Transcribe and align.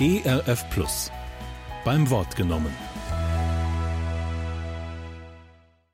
ERF 0.00 0.70
Plus. 0.70 1.10
Beim 1.84 2.08
Wort 2.08 2.36
genommen. 2.36 2.72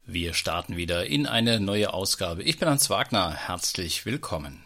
Wir 0.04 0.34
starten 0.34 0.76
wieder 0.76 1.06
in 1.06 1.26
eine 1.26 1.58
neue 1.58 1.94
Ausgabe. 1.94 2.42
Ich 2.42 2.58
bin 2.58 2.68
Hans 2.68 2.90
Wagner. 2.90 3.34
Herzlich 3.34 4.04
willkommen. 4.04 4.62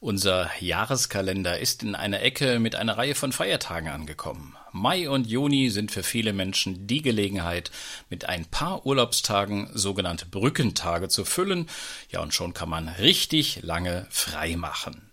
Unser 0.00 0.50
Jahreskalender 0.60 1.58
ist 1.58 1.82
in 1.82 1.94
einer 1.94 2.22
Ecke 2.22 2.58
mit 2.58 2.74
einer 2.74 2.96
Reihe 2.96 3.14
von 3.14 3.32
Feiertagen 3.32 3.90
angekommen. 3.90 4.56
Mai 4.72 5.10
und 5.10 5.26
Juni 5.26 5.68
sind 5.68 5.90
für 5.90 6.02
viele 6.02 6.32
Menschen 6.32 6.86
die 6.86 7.02
Gelegenheit, 7.02 7.70
mit 8.08 8.24
ein 8.30 8.46
paar 8.46 8.86
Urlaubstagen 8.86 9.68
sogenannte 9.74 10.24
Brückentage 10.24 11.10
zu 11.10 11.26
füllen. 11.26 11.68
Ja, 12.08 12.20
und 12.20 12.32
schon 12.32 12.54
kann 12.54 12.70
man 12.70 12.88
richtig 12.88 13.60
lange 13.60 14.06
frei 14.08 14.56
machen. 14.56 15.07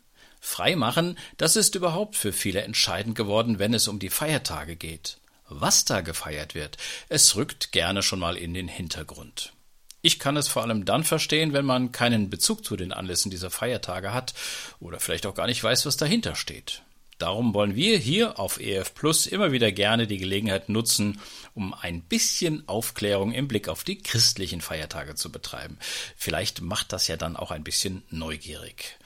Freimachen, 0.45 1.17
das 1.37 1.55
ist 1.55 1.73
überhaupt 1.73 2.15
für 2.15 2.31
viele 2.31 2.61
entscheidend 2.61 3.15
geworden, 3.15 3.57
wenn 3.57 3.73
es 3.73 3.87
um 3.87 3.97
die 3.97 4.11
Feiertage 4.11 4.75
geht. 4.75 5.17
Was 5.49 5.85
da 5.85 6.01
gefeiert 6.01 6.53
wird, 6.53 6.77
es 7.09 7.35
rückt 7.35 7.71
gerne 7.71 8.03
schon 8.03 8.19
mal 8.19 8.37
in 8.37 8.53
den 8.53 8.67
Hintergrund. 8.67 9.53
Ich 10.01 10.19
kann 10.19 10.37
es 10.37 10.47
vor 10.47 10.61
allem 10.61 10.85
dann 10.85 11.03
verstehen, 11.03 11.51
wenn 11.53 11.65
man 11.65 11.91
keinen 11.91 12.29
Bezug 12.29 12.63
zu 12.63 12.75
den 12.77 12.93
Anlässen 12.93 13.31
dieser 13.31 13.49
Feiertage 13.49 14.13
hat 14.13 14.35
oder 14.79 14.99
vielleicht 14.99 15.25
auch 15.25 15.33
gar 15.33 15.47
nicht 15.47 15.63
weiß, 15.63 15.87
was 15.87 15.97
dahinter 15.97 16.35
steht. 16.35 16.83
Darum 17.17 17.53
wollen 17.55 17.75
wir 17.75 17.97
hier 17.97 18.39
auf 18.39 18.59
EF 18.59 18.93
Plus 18.93 19.25
immer 19.25 19.51
wieder 19.51 19.71
gerne 19.71 20.05
die 20.05 20.17
Gelegenheit 20.19 20.69
nutzen, 20.69 21.19
um 21.55 21.73
ein 21.73 22.01
bisschen 22.01 22.67
Aufklärung 22.67 23.31
im 23.31 23.47
Blick 23.47 23.67
auf 23.67 23.83
die 23.83 23.97
christlichen 23.97 24.61
Feiertage 24.61 25.15
zu 25.15 25.31
betreiben. 25.31 25.79
Vielleicht 26.15 26.61
macht 26.61 26.93
das 26.93 27.07
ja 27.07 27.17
dann 27.17 27.35
auch 27.35 27.51
ein 27.51 27.63
bisschen 27.63 28.03
neugierig. 28.09 28.99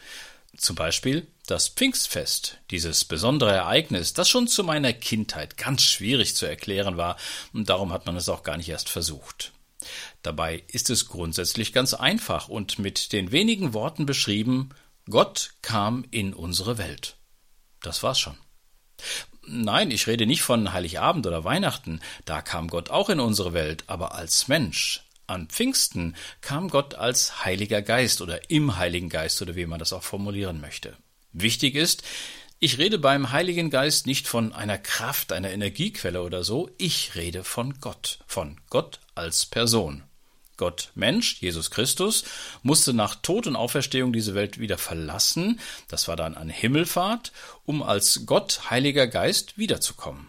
Zum 0.60 0.76
Beispiel 0.76 1.26
das 1.48 1.70
Pfingstfest, 1.70 2.58
dieses 2.70 3.06
besondere 3.06 3.54
Ereignis, 3.54 4.12
das 4.12 4.28
schon 4.28 4.50
zu 4.50 4.66
meiner 4.66 4.92
Kindheit 4.92 5.56
ganz 5.56 5.84
schwierig 5.84 6.36
zu 6.36 6.46
erklären 6.46 6.98
war, 6.98 7.16
und 7.54 7.70
darum 7.70 7.94
hat 7.94 8.06
man 8.06 8.18
es 8.18 8.28
auch 8.28 8.44
gar 8.44 8.58
nicht 8.58 8.68
erst 8.68 8.90
versucht. 8.90 9.54
Dabei 10.22 10.64
ist 10.68 10.90
es 10.90 11.08
grundsätzlich 11.08 11.72
ganz 11.72 11.94
einfach 11.94 12.50
und 12.50 12.78
mit 12.78 13.14
den 13.14 13.32
wenigen 13.32 13.74
Worten 13.74 14.06
beschrieben, 14.06 14.72
Gott 15.10 15.52
kam 15.62 16.04
in 16.12 16.34
unsere 16.34 16.78
Welt. 16.78 17.16
Das 17.82 18.04
war's 18.04 18.20
schon. 18.20 18.38
Nein, 19.48 19.92
ich 19.92 20.08
rede 20.08 20.28
nicht 20.28 20.42
von 20.42 20.74
Heiligabend 20.74 21.26
oder 21.26 21.46
Weihnachten, 21.46 22.02
da 22.26 22.42
kam 22.42 22.68
Gott 22.68 22.90
auch 22.90 23.08
in 23.08 23.22
unsere 23.22 23.54
Welt, 23.54 23.86
aber 23.88 24.14
als 24.14 24.50
Mensch, 24.50 25.06
an 25.30 25.48
Pfingsten 25.48 26.16
kam 26.42 26.70
Gott 26.70 26.96
als 26.96 27.46
Heiliger 27.46 27.82
Geist 27.82 28.22
oder 28.22 28.50
im 28.50 28.78
Heiligen 28.78 29.10
Geist 29.10 29.42
oder 29.42 29.56
wie 29.56 29.66
man 29.66 29.80
das 29.80 29.94
auch 29.94 30.04
formulieren 30.04 30.62
möchte. 30.62 30.98
Wichtig 31.32 31.76
ist, 31.76 32.04
ich 32.60 32.78
rede 32.78 33.00
beim 33.00 33.32
Heiligen 33.32 33.70
Geist 33.70 34.06
nicht 34.06 34.28
von 34.28 34.52
einer 34.52 34.78
Kraft, 34.78 35.32
einer 35.32 35.52
Energiequelle 35.52 36.22
oder 36.22 36.44
so, 36.44 36.70
ich 36.78 37.16
rede 37.16 37.44
von 37.44 37.80
Gott, 37.80 38.20
von 38.28 38.60
Gott 38.70 39.00
als 39.16 39.46
Person. 39.46 40.04
Gott 40.58 40.92
Mensch, 40.94 41.42
Jesus 41.42 41.72
Christus, 41.72 42.26
musste 42.64 42.94
nach 42.94 43.16
Tod 43.16 43.48
und 43.48 43.56
Auferstehung 43.56 44.12
diese 44.12 44.36
Welt 44.36 44.60
wieder 44.60 44.78
verlassen, 44.78 45.62
das 45.88 46.10
war 46.10 46.18
dann 46.18 46.36
an 46.36 46.50
Himmelfahrt, 46.50 47.32
um 47.64 47.82
als 47.82 48.26
Gott 48.26 48.70
Heiliger 48.70 49.08
Geist 49.08 49.58
wiederzukommen 49.58 50.28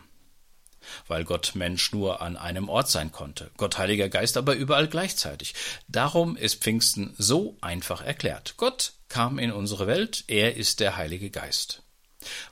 weil 1.07 1.25
Gott 1.25 1.53
Mensch 1.55 1.93
nur 1.93 2.21
an 2.23 2.37
einem 2.37 2.69
Ort 2.69 2.89
sein 2.89 3.13
konnte, 3.13 3.51
Gott 3.57 3.79
Heiliger 3.79 4.09
Geist 4.09 4.37
aber 4.37 4.55
überall 4.55 4.89
gleichzeitig. 4.89 5.55
Darum 5.89 6.37
ist 6.37 6.63
Pfingsten 6.63 7.15
so 7.19 7.57
einfach 7.61 8.03
erklärt. 8.03 8.55
Gott 8.57 8.93
kam 9.09 9.39
in 9.39 9.53
unsere 9.53 9.87
Welt, 9.87 10.25
er 10.29 10.57
ist 10.57 10.81
der 10.81 10.97
Heilige 10.97 11.31
Geist. 11.31 11.83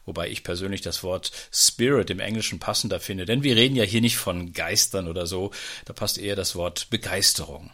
Wobei 0.04 0.28
ich 0.28 0.44
persönlich 0.44 0.80
das 0.80 1.02
Wort 1.02 1.30
Spirit 1.52 2.10
im 2.10 2.20
Englischen 2.20 2.58
passender 2.58 3.00
finde, 3.00 3.26
denn 3.26 3.42
wir 3.42 3.56
reden 3.56 3.76
ja 3.76 3.84
hier 3.84 4.00
nicht 4.00 4.16
von 4.16 4.52
Geistern 4.52 5.08
oder 5.08 5.26
so, 5.26 5.50
da 5.84 5.92
passt 5.92 6.18
eher 6.18 6.36
das 6.36 6.54
Wort 6.54 6.88
Begeisterung. 6.90 7.70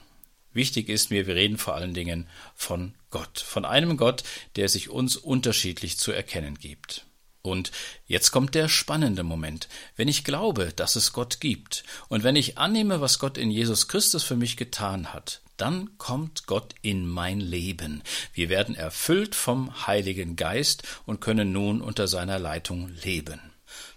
Wichtig 0.53 0.89
ist 0.89 1.11
mir, 1.11 1.27
wir 1.27 1.35
reden 1.35 1.59
vor 1.59 1.75
allen 1.75 1.95
Dingen 1.95 2.29
von 2.55 2.95
Gott, 3.11 3.41
von 3.41 3.65
einem 3.65 3.97
Gott, 3.97 4.23
der 4.57 4.69
sich 4.69 4.89
uns 4.89 5.17
unterschiedlich 5.17 5.99
zu 5.99 6.13
erkennen 6.13 6.59
gibt. 6.59 7.07
Und 7.45 7.73
jetzt 8.07 8.31
kommt 8.31 8.55
der 8.55 8.69
spannende 8.69 9.23
Moment. 9.23 9.69
Wenn 9.97 10.09
ich 10.09 10.25
glaube, 10.25 10.73
dass 10.75 10.97
es 10.97 11.13
Gott 11.13 11.41
gibt 11.41 11.85
und 12.09 12.25
wenn 12.25 12.37
ich 12.37 12.57
annehme, 12.57 13.03
was 13.03 13.19
Gott 13.19 13.37
in 13.37 13.51
Jesus 13.51 13.87
Christus 13.87 14.25
für 14.25 14.35
mich 14.35 14.57
getan 14.57 15.13
hat, 15.13 15.43
dann 15.59 15.99
kommt 15.99 16.47
Gott 16.47 16.75
in 16.81 17.07
mein 17.07 17.41
Leben. 17.41 18.03
Wir 18.33 18.49
werden 18.49 18.75
erfüllt 18.75 19.35
vom 19.35 19.87
Heiligen 19.87 20.37
Geist 20.37 20.85
und 21.05 21.21
können 21.21 21.53
nun 21.53 21.83
unter 21.83 22.09
seiner 22.09 22.39
Leitung 22.39 22.89
leben. 23.03 23.41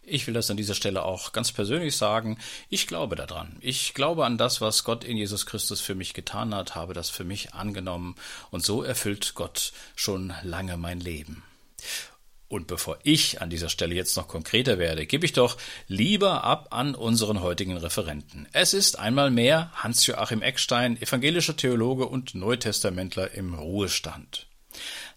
Ich 0.03 0.27
will 0.27 0.33
das 0.33 0.51
an 0.51 0.57
dieser 0.57 0.75
Stelle 0.75 1.03
auch 1.03 1.31
ganz 1.31 1.53
persönlich 1.53 1.95
sagen. 1.95 2.37
Ich 2.67 2.85
glaube 2.85 3.15
daran. 3.15 3.55
Ich 3.61 3.93
glaube 3.93 4.25
an 4.25 4.37
das, 4.37 4.59
was 4.59 4.83
Gott 4.83 5.05
in 5.05 5.15
Jesus 5.15 5.45
Christus 5.45 5.79
für 5.79 5.95
mich 5.95 6.13
getan 6.13 6.53
hat, 6.53 6.75
habe 6.75 6.93
das 6.93 7.09
für 7.09 7.23
mich 7.23 7.53
angenommen 7.53 8.15
und 8.51 8.65
so 8.65 8.83
erfüllt 8.83 9.35
Gott 9.35 9.71
schon 9.95 10.33
lange 10.43 10.75
mein 10.75 10.99
Leben. 10.99 11.43
Und 12.49 12.67
bevor 12.67 12.97
ich 13.03 13.41
an 13.41 13.49
dieser 13.49 13.67
Stelle 13.67 13.93
jetzt 13.93 14.15
noch 14.15 14.29
konkreter 14.29 14.79
werde, 14.79 15.05
gebe 15.05 15.25
ich 15.25 15.33
doch 15.33 15.57
lieber 15.87 16.45
ab 16.45 16.67
an 16.71 16.95
unseren 16.95 17.41
heutigen 17.41 17.75
Referenten. 17.75 18.47
Es 18.53 18.73
ist 18.73 18.97
einmal 18.97 19.31
mehr 19.31 19.69
Hans-Joachim 19.75 20.41
Eckstein, 20.41 21.01
evangelischer 21.01 21.57
Theologe 21.57 22.05
und 22.05 22.35
Neutestamentler 22.35 23.31
im 23.31 23.53
Ruhestand. 23.53 24.47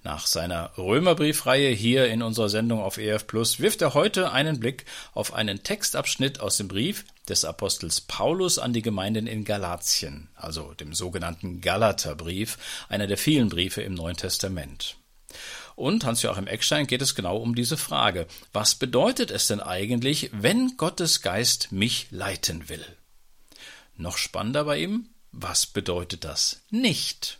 Nach 0.02 0.26
seiner 0.26 0.76
Römerbriefreihe 0.78 1.70
hier 1.70 2.06
in 2.06 2.22
unserer 2.22 2.48
Sendung 2.48 2.80
auf 2.80 2.96
EF 2.96 3.26
Plus 3.26 3.60
wirft 3.60 3.82
er 3.82 3.94
heute 3.94 4.32
einen 4.32 4.58
Blick 4.58 4.86
auf 5.12 5.34
einen 5.34 5.62
Textabschnitt 5.62 6.40
aus 6.40 6.56
dem 6.56 6.68
Brief 6.68 7.04
des 7.28 7.44
Apostels 7.44 8.00
Paulus 8.00 8.58
an 8.58 8.72
die 8.72 8.82
Gemeinden 8.82 9.26
in 9.26 9.44
Galatien, 9.44 10.30
also 10.34 10.72
dem 10.74 10.94
sogenannten 10.94 11.60
Galaterbrief, 11.60 12.58
einer 12.88 13.06
der 13.06 13.18
vielen 13.18 13.50
Briefe 13.50 13.82
im 13.82 13.94
Neuen 13.94 14.16
Testament. 14.16 14.96
Und 15.80 16.04
Hans-Joachim 16.04 16.46
Eckstein 16.46 16.86
geht 16.86 17.00
es 17.00 17.14
genau 17.14 17.38
um 17.38 17.54
diese 17.54 17.78
Frage. 17.78 18.26
Was 18.52 18.74
bedeutet 18.74 19.30
es 19.30 19.46
denn 19.46 19.60
eigentlich, 19.60 20.28
wenn 20.30 20.76
Gottes 20.76 21.22
Geist 21.22 21.72
mich 21.72 22.08
leiten 22.10 22.68
will? 22.68 22.84
Noch 23.96 24.18
spannender 24.18 24.64
bei 24.64 24.78
ihm, 24.78 25.08
was 25.32 25.64
bedeutet 25.64 26.24
das 26.24 26.60
nicht? 26.68 27.38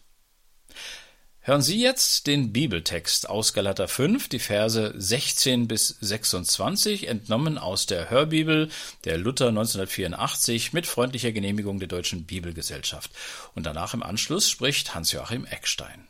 Hören 1.41 1.61
Sie 1.61 1.83
jetzt 1.83 2.27
den 2.27 2.51
Bibeltext 2.51 3.29
aus 3.29 3.53
Galater 3.53 3.89
5, 3.89 4.31
die 4.31 4.39
Verse 4.39 4.95
16 4.97 5.69
bis 5.69 5.89
26, 6.01 7.09
entnommen 7.09 7.59
aus 7.59 7.85
der 7.85 8.09
Hörbibel 8.09 8.71
der 9.05 9.19
Luther 9.19 9.49
1984 9.49 10.73
mit 10.73 10.87
freundlicher 10.87 11.33
Genehmigung 11.33 11.79
der 11.79 11.89
Deutschen 11.89 12.25
Bibelgesellschaft. 12.25 13.11
Und 13.55 13.67
danach 13.67 13.93
im 13.93 14.03
Anschluss 14.03 14.49
spricht 14.49 14.95
Hans-Joachim 14.95 15.45
Eckstein. 15.45 16.10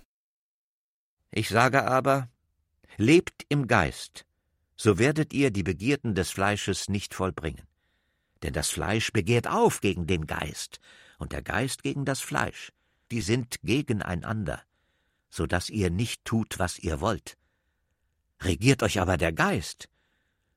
Ich 1.31 1.49
sage 1.49 1.85
aber, 1.85 2.29
lebt 2.97 3.45
im 3.49 3.67
Geist, 3.69 4.27
so 4.77 4.99
werdet 4.99 5.33
ihr 5.33 5.51
die 5.51 5.63
Begierden 5.63 6.15
des 6.15 6.31
Fleisches 6.31 6.89
nicht 6.89 7.15
vollbringen. 7.15 7.67
Denn 8.43 8.53
das 8.53 8.71
Fleisch 8.71 9.13
begehrt 9.13 9.47
auf 9.47 9.81
gegen 9.81 10.07
den 10.07 10.27
Geist, 10.27 10.81
und 11.19 11.33
der 11.33 11.43
Geist 11.43 11.83
gegen 11.83 12.05
das 12.05 12.21
Fleisch, 12.21 12.73
die 13.11 13.21
sind 13.21 13.61
gegeneinander, 13.63 14.63
so 15.29 15.47
dass 15.47 15.69
ihr 15.69 15.91
nicht 15.91 16.25
tut, 16.25 16.59
was 16.59 16.79
ihr 16.79 17.01
wollt. 17.01 17.37
Regiert 18.41 18.83
euch 18.83 19.01
aber 19.01 19.19
der 19.19 19.33
Geist, 19.33 19.89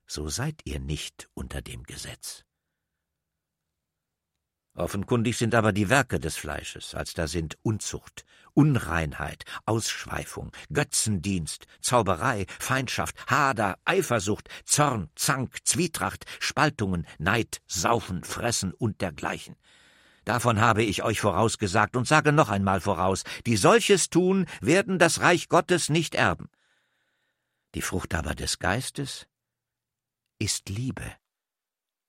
so 0.08 0.30
seid 0.30 0.62
ihr 0.64 0.80
nicht 0.80 1.30
unter 1.34 1.62
dem 1.62 1.84
Gesetz. 1.84 2.46
Offenkundig 4.76 5.38
sind 5.38 5.54
aber 5.54 5.72
die 5.72 5.90
Werke 5.90 6.20
des 6.20 6.36
Fleisches, 6.36 6.96
als 6.96 7.14
da 7.14 7.28
sind 7.28 7.58
Unzucht, 7.62 8.26
Unreinheit, 8.56 9.46
Ausschweifung, 9.66 10.52
Götzendienst, 10.72 11.68
Zauberei, 11.80 12.48
Feindschaft, 12.60 13.16
Hader, 13.30 13.78
Eifersucht, 13.86 14.50
Zorn, 14.66 15.10
Zank, 15.16 15.58
Zwietracht, 15.64 16.26
Spaltungen, 16.40 17.06
Neid, 17.20 17.62
Saufen, 17.68 18.24
Fressen 18.24 18.74
und 18.74 19.02
dergleichen. 19.02 19.56
Davon 20.26 20.60
habe 20.60 20.84
ich 20.84 21.04
euch 21.04 21.20
vorausgesagt 21.20 21.96
und 21.96 22.08
sage 22.08 22.32
noch 22.32 22.50
einmal 22.50 22.82
voraus, 22.82 23.24
die 23.46 23.58
solches 23.58 24.10
tun, 24.10 24.48
werden 24.62 24.98
das 24.98 25.20
Reich 25.20 25.50
Gottes 25.50 25.90
nicht 25.90 26.16
erben. 26.16 26.50
Die 27.76 27.82
Frucht 27.82 28.16
aber 28.16 28.34
des 28.34 28.58
Geistes 28.58 29.28
ist 30.40 30.70
Liebe, 30.70 31.16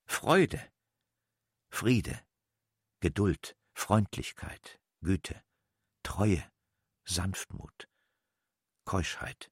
Freude, 0.06 0.61
Friede, 1.69 2.19
Geduld, 3.05 3.55
Freundlichkeit, 3.75 4.81
Güte, 5.03 5.39
Treue, 6.03 6.43
Sanftmut, 7.05 7.87
Keuschheit. 8.87 9.51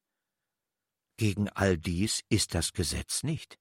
Gegen 1.19 1.51
all 1.51 1.77
dies 1.77 2.25
ist 2.31 2.55
das 2.55 2.73
Gesetz 2.73 3.23
nicht. 3.23 3.59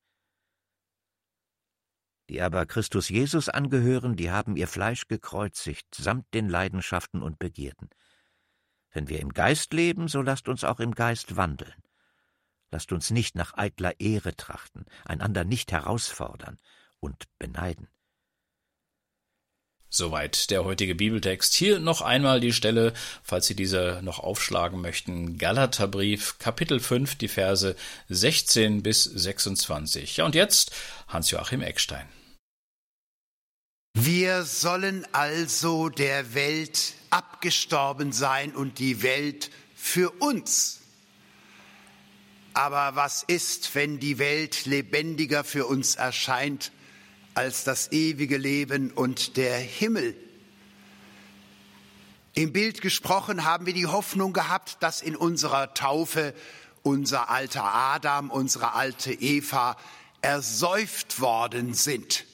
Die 2.30 2.42
aber 2.42 2.66
Christus 2.66 3.10
Jesus 3.10 3.50
angehören, 3.50 4.16
die 4.16 4.32
haben 4.32 4.56
ihr 4.56 4.70
Fleisch 4.70 5.10
gekreuzigt, 5.10 5.94
samt 5.94 6.34
den 6.34 6.48
Leidenschaften 6.48 7.22
und 7.22 7.38
Begierden. 7.38 7.90
Wenn 8.92 9.10
wir 9.10 9.20
im 9.20 9.34
Geist 9.34 9.74
leben, 9.74 10.08
so 10.08 10.22
lasst 10.22 10.48
uns 10.48 10.64
auch 10.64 10.80
im 10.80 10.96
Geist 10.96 11.36
wandeln. 11.36 11.84
Lasst 12.70 12.94
uns 12.94 13.12
nicht 13.12 13.36
nach 13.36 13.56
eitler 13.56 14.00
Ehre 14.00 14.38
trachten, 14.38 14.86
einander 15.04 15.44
nicht 15.44 15.74
herausfordern 15.74 16.62
und 17.02 17.26
beneiden. 17.40 17.90
Soweit 19.94 20.52
der 20.52 20.64
heutige 20.64 20.96
Bibeltext. 20.96 21.54
Hier 21.54 21.82
noch 21.82 22.02
einmal 22.02 22.40
die 22.40 22.54
Stelle, 22.54 22.94
falls 23.24 23.48
Sie 23.48 23.58
diese 23.58 24.00
noch 24.04 24.20
aufschlagen 24.20 24.80
möchten. 24.80 25.38
Galaterbrief, 25.38 26.40
Kapitel 26.40 26.80
5, 26.80 27.16
die 27.16 27.28
Verse 27.28 27.76
16 28.08 28.84
bis 28.84 29.04
26. 29.04 30.16
Ja, 30.16 30.26
und 30.26 30.34
jetzt 30.34 30.72
Hans-Joachim 31.10 31.62
Eckstein. 31.62 32.08
Wir 33.94 34.46
sollen 34.46 35.06
also 35.12 35.90
der 35.90 36.34
Welt 36.34 36.94
abgestorben 37.10 38.14
sein 38.14 38.56
und 38.56 38.80
die 38.80 39.04
Welt 39.04 39.52
für 39.76 40.10
uns. 40.22 40.80
Aber 42.54 42.96
was 42.96 43.24
ist, 43.24 43.76
wenn 43.76 44.00
die 44.00 44.20
Welt 44.20 44.66
lebendiger 44.66 45.44
für 45.44 45.66
uns 45.66 45.96
erscheint 45.96 46.72
als 47.34 47.64
das 47.64 47.92
ewige 47.92 48.38
Leben 48.38 48.92
und 48.92 49.38
der 49.38 49.58
Himmel? 49.58 50.16
Im 52.34 52.54
Bild 52.54 52.82
gesprochen 52.82 53.44
haben 53.44 53.66
wir 53.66 53.74
die 53.74 53.88
Hoffnung 53.88 54.32
gehabt, 54.32 54.78
dass 54.80 55.02
in 55.02 55.16
unserer 55.16 55.74
Taufe 55.74 56.34
unser 56.82 57.30
alter 57.30 57.64
Adam, 57.64 58.30
unsere 58.32 58.74
alte 58.74 59.14
Eva 59.14 59.76
ersäuft 60.22 61.20
worden 61.20 61.74
sind. 61.74 62.26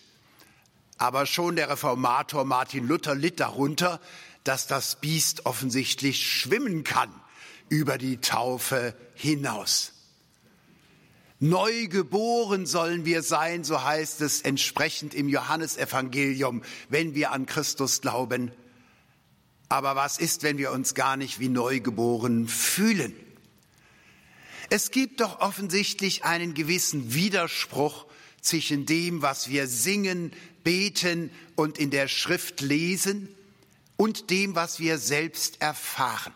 Aber 0.97 1.25
schon 1.25 1.55
der 1.55 1.69
Reformator 1.69 2.45
Martin 2.45 2.88
Luther 2.88 3.15
litt 3.15 3.39
darunter, 3.39 3.99
dass 4.44 4.67
das 4.67 4.97
Biest 4.97 5.45
offensichtlich 5.45 6.25
schwimmen 6.25 6.83
kann 6.83 7.11
über 7.69 7.97
die 7.97 8.17
Taufe 8.17 8.95
hinaus. 9.15 9.94
Neu 11.39 11.88
geboren 11.88 12.66
sollen 12.66 13.06
wir 13.06 13.22
sein, 13.22 13.63
so 13.63 13.84
heißt 13.84 14.22
es 14.22 14.42
entsprechend 14.42 15.13
im 15.13 15.30
Johannesevangelium, 15.30 16.63
wenn 16.89 17.13
wir 17.13 17.31
an 17.31 17.45
Christus 17.45 18.01
glauben. 18.01 18.51
Aber 19.69 19.95
was 19.95 20.18
ist, 20.18 20.42
wenn 20.42 20.57
wir 20.57 20.72
uns 20.72 20.95
gar 20.95 21.16
nicht 21.16 21.39
wie 21.39 21.50
neugeboren 21.50 22.48
fühlen? 22.48 23.13
Es 24.69 24.92
gibt 24.92 25.22
doch 25.22 25.39
offensichtlich 25.39 26.25
einen 26.25 26.54
gewissen 26.54 27.13
Widerspruch 27.13 28.07
zwischen 28.42 28.86
dem, 28.86 29.22
was 29.22 29.50
wir 29.50 29.68
singen, 29.68 30.31
beten 30.63 31.31
und 31.56 31.78
in 31.78 31.92
der 31.92 32.07
Schrift 32.07 32.62
lesen 32.62 33.30
und 33.95 34.30
dem, 34.31 34.56
was 34.56 34.80
wir 34.80 34.98
selbst 34.98 35.62
erfahren. 35.62 36.33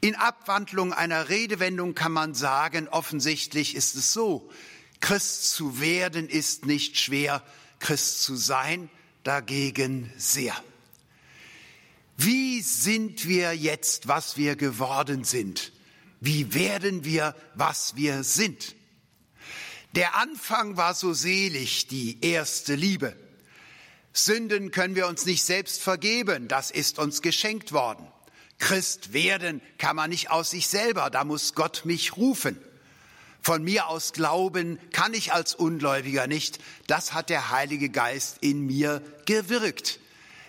In 0.00 0.14
Abwandlung 0.14 0.94
einer 0.94 1.28
Redewendung 1.28 1.94
kann 1.94 2.12
man 2.12 2.34
sagen, 2.34 2.88
offensichtlich 2.88 3.74
ist 3.74 3.96
es 3.96 4.12
so, 4.12 4.50
Christ 5.00 5.52
zu 5.52 5.80
werden 5.80 6.28
ist 6.28 6.64
nicht 6.64 6.98
schwer, 6.98 7.42
Christ 7.80 8.22
zu 8.22 8.36
sein 8.36 8.90
dagegen 9.24 10.10
sehr. 10.16 10.54
Wie 12.16 12.60
sind 12.60 13.26
wir 13.26 13.54
jetzt, 13.54 14.08
was 14.08 14.36
wir 14.36 14.56
geworden 14.56 15.24
sind? 15.24 15.72
Wie 16.20 16.54
werden 16.54 17.04
wir, 17.04 17.34
was 17.54 17.96
wir 17.96 18.24
sind? 18.24 18.74
Der 19.94 20.14
Anfang 20.16 20.76
war 20.76 20.94
so 20.94 21.12
selig, 21.12 21.88
die 21.88 22.18
erste 22.20 22.74
Liebe. 22.74 23.16
Sünden 24.12 24.70
können 24.70 24.96
wir 24.96 25.06
uns 25.06 25.24
nicht 25.24 25.42
selbst 25.42 25.80
vergeben, 25.80 26.48
das 26.48 26.70
ist 26.70 26.98
uns 26.98 27.22
geschenkt 27.22 27.72
worden. 27.72 28.06
Christ 28.60 29.12
werden 29.12 29.60
kann 29.78 29.96
man 29.96 30.10
nicht 30.10 30.30
aus 30.30 30.50
sich 30.50 30.68
selber, 30.68 31.10
da 31.10 31.24
muss 31.24 31.54
Gott 31.54 31.82
mich 31.84 32.16
rufen. 32.16 32.56
Von 33.42 33.64
mir 33.64 33.88
aus 33.88 34.12
glauben 34.12 34.78
kann 34.92 35.14
ich 35.14 35.32
als 35.32 35.54
Ungläubiger 35.54 36.26
nicht, 36.26 36.60
das 36.86 37.12
hat 37.14 37.30
der 37.30 37.50
Heilige 37.50 37.88
Geist 37.88 38.38
in 38.42 38.66
mir 38.66 39.02
gewirkt. 39.24 39.98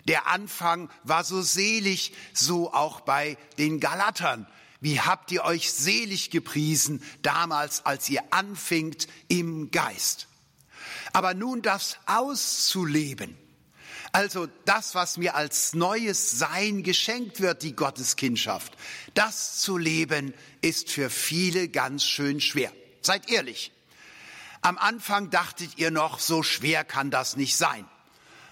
Der 0.08 0.28
Anfang 0.28 0.90
war 1.04 1.24
so 1.24 1.42
selig, 1.42 2.13
so 2.34 2.74
auch 2.74 3.02
bei 3.02 3.38
den 3.58 3.80
Galatern. 3.80 4.46
Wie 4.81 5.00
habt 5.00 5.31
ihr 5.31 5.44
euch 5.44 5.72
selig 5.72 6.31
gepriesen 6.31 7.04
damals, 7.22 7.86
als 7.86 8.10
ihr 8.10 8.24
anfingt 8.31 9.08
im 9.28 9.72
Geist? 9.72 10.28
Aber 11.13 11.34
nun 11.34 11.62
das 11.62 11.98
auszuleben, 12.08 13.38
also 14.12 14.48
das, 14.66 14.94
was 14.96 15.18
mir 15.18 15.36
als 15.36 15.74
neues 15.74 16.31
Sein 16.31 16.84
geschenkt 16.84 17.40
wird, 17.40 17.63
die 17.63 17.75
Gotteskindschaft, 17.75 18.74
das 19.13 19.60
zu 19.60 19.78
leben, 19.78 20.34
ist 20.62 20.90
für 20.90 21.10
viele 21.10 21.69
ganz 21.69 22.04
schön 22.04 22.42
schwer. 22.42 22.72
Seid 23.02 23.30
ehrlich. 23.30 23.72
Am 24.62 24.78
Anfang 24.78 25.30
dachtet 25.30 25.78
ihr 25.78 25.92
noch, 25.92 26.19
so 26.19 26.44
schwer 26.44 26.84
kann 26.84 27.10
das 27.10 27.36
nicht 27.36 27.56
sein. 27.56 27.86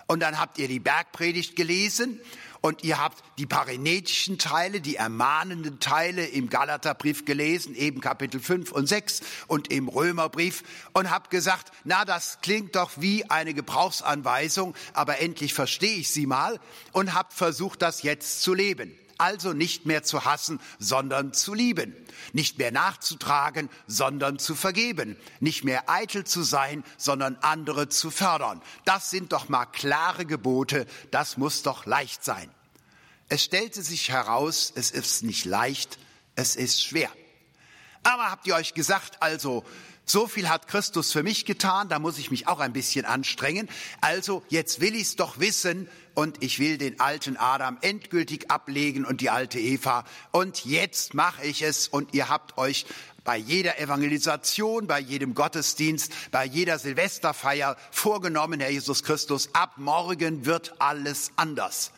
Und 0.07 0.21
dann 0.21 0.39
habt 0.39 0.57
ihr 0.57 0.67
die 0.67 0.79
Bergpredigt 0.79 1.55
gelesen 1.55 2.19
und 2.61 2.83
ihr 2.83 3.01
habt 3.01 3.23
die 3.37 3.45
parinetischen 3.45 4.37
Teile, 4.37 4.81
die 4.81 4.95
ermahnenden 4.95 5.79
Teile 5.79 6.25
im 6.25 6.49
Galaterbrief 6.49 7.25
gelesen, 7.25 7.75
eben 7.75 8.01
Kapitel 8.01 8.39
5 8.39 8.71
und 8.71 8.87
6 8.87 9.21
und 9.47 9.71
im 9.71 9.87
Römerbrief 9.87 10.63
und 10.93 11.09
habt 11.09 11.29
gesagt, 11.29 11.71
na, 11.83 12.05
das 12.05 12.39
klingt 12.41 12.75
doch 12.75 12.91
wie 12.97 13.29
eine 13.29 13.53
Gebrauchsanweisung, 13.53 14.75
aber 14.93 15.19
endlich 15.19 15.53
verstehe 15.53 15.97
ich 15.97 16.11
sie 16.11 16.25
mal 16.25 16.59
und 16.91 17.13
habt 17.13 17.33
versucht, 17.33 17.81
das 17.81 18.03
jetzt 18.03 18.41
zu 18.41 18.53
leben. 18.53 18.97
Also 19.19 19.53
nicht 19.53 19.85
mehr 19.85 20.01
zu 20.01 20.23
hassen, 20.23 20.59
sondern 20.79 21.33
zu 21.33 21.53
lieben. 21.53 21.93
Nicht 22.31 22.57
mehr 22.57 22.71
nachzutragen, 22.71 23.69
sondern 23.85 24.39
zu 24.39 24.55
vergeben. 24.55 25.17
Nicht 25.41 25.63
mehr 25.63 25.89
eitel 25.89 26.23
zu 26.23 26.41
sein, 26.41 26.83
sondern 26.97 27.35
andere 27.41 27.89
zu 27.89 28.11
fördern. 28.11 28.61
Das 28.85 29.09
sind 29.09 29.33
doch 29.33 29.49
mal 29.49 29.65
klare 29.65 30.25
Gebote. 30.25 30.87
Das 31.11 31.37
muss 31.37 31.63
doch 31.63 31.85
leicht 31.85 32.23
sein. 32.23 32.49
Es 33.27 33.43
stellte 33.43 33.83
sich 33.83 34.09
heraus, 34.09 34.71
es 34.73 34.89
ist 34.89 35.23
nicht 35.23 35.45
leicht, 35.45 35.99
es 36.35 36.55
ist 36.55 36.81
schwer. 36.81 37.11
Aber 38.03 38.31
habt 38.31 38.47
ihr 38.47 38.55
euch 38.55 38.73
gesagt, 38.73 39.21
also 39.21 39.65
so 40.09 40.27
viel 40.27 40.49
hat 40.49 40.67
Christus 40.67 41.11
für 41.11 41.23
mich 41.23 41.45
getan, 41.45 41.89
da 41.89 41.99
muss 41.99 42.17
ich 42.17 42.31
mich 42.31 42.47
auch 42.47 42.59
ein 42.59 42.73
bisschen 42.73 43.05
anstrengen. 43.05 43.69
Also 44.01 44.43
jetzt 44.49 44.81
will 44.81 44.95
ich's 44.95 45.15
doch 45.15 45.39
wissen 45.39 45.87
und 46.15 46.43
ich 46.43 46.59
will 46.59 46.77
den 46.77 46.99
alten 46.99 47.37
Adam 47.37 47.77
endgültig 47.81 48.49
ablegen 48.49 49.05
und 49.05 49.21
die 49.21 49.29
alte 49.29 49.59
Eva. 49.59 50.05
Und 50.31 50.65
jetzt 50.65 51.13
mache 51.13 51.45
ich 51.45 51.61
es 51.61 51.87
und 51.87 52.13
ihr 52.13 52.29
habt 52.29 52.57
euch 52.57 52.85
bei 53.23 53.37
jeder 53.37 53.79
Evangelisation, 53.79 54.87
bei 54.87 54.99
jedem 54.99 55.35
Gottesdienst, 55.35 56.11
bei 56.31 56.45
jeder 56.45 56.79
Silvesterfeier 56.79 57.77
vorgenommen, 57.91 58.59
Herr 58.59 58.71
Jesus 58.71 59.03
Christus, 59.03 59.49
ab 59.53 59.73
morgen 59.77 60.45
wird 60.45 60.73
alles 60.79 61.31
anders. 61.35 61.91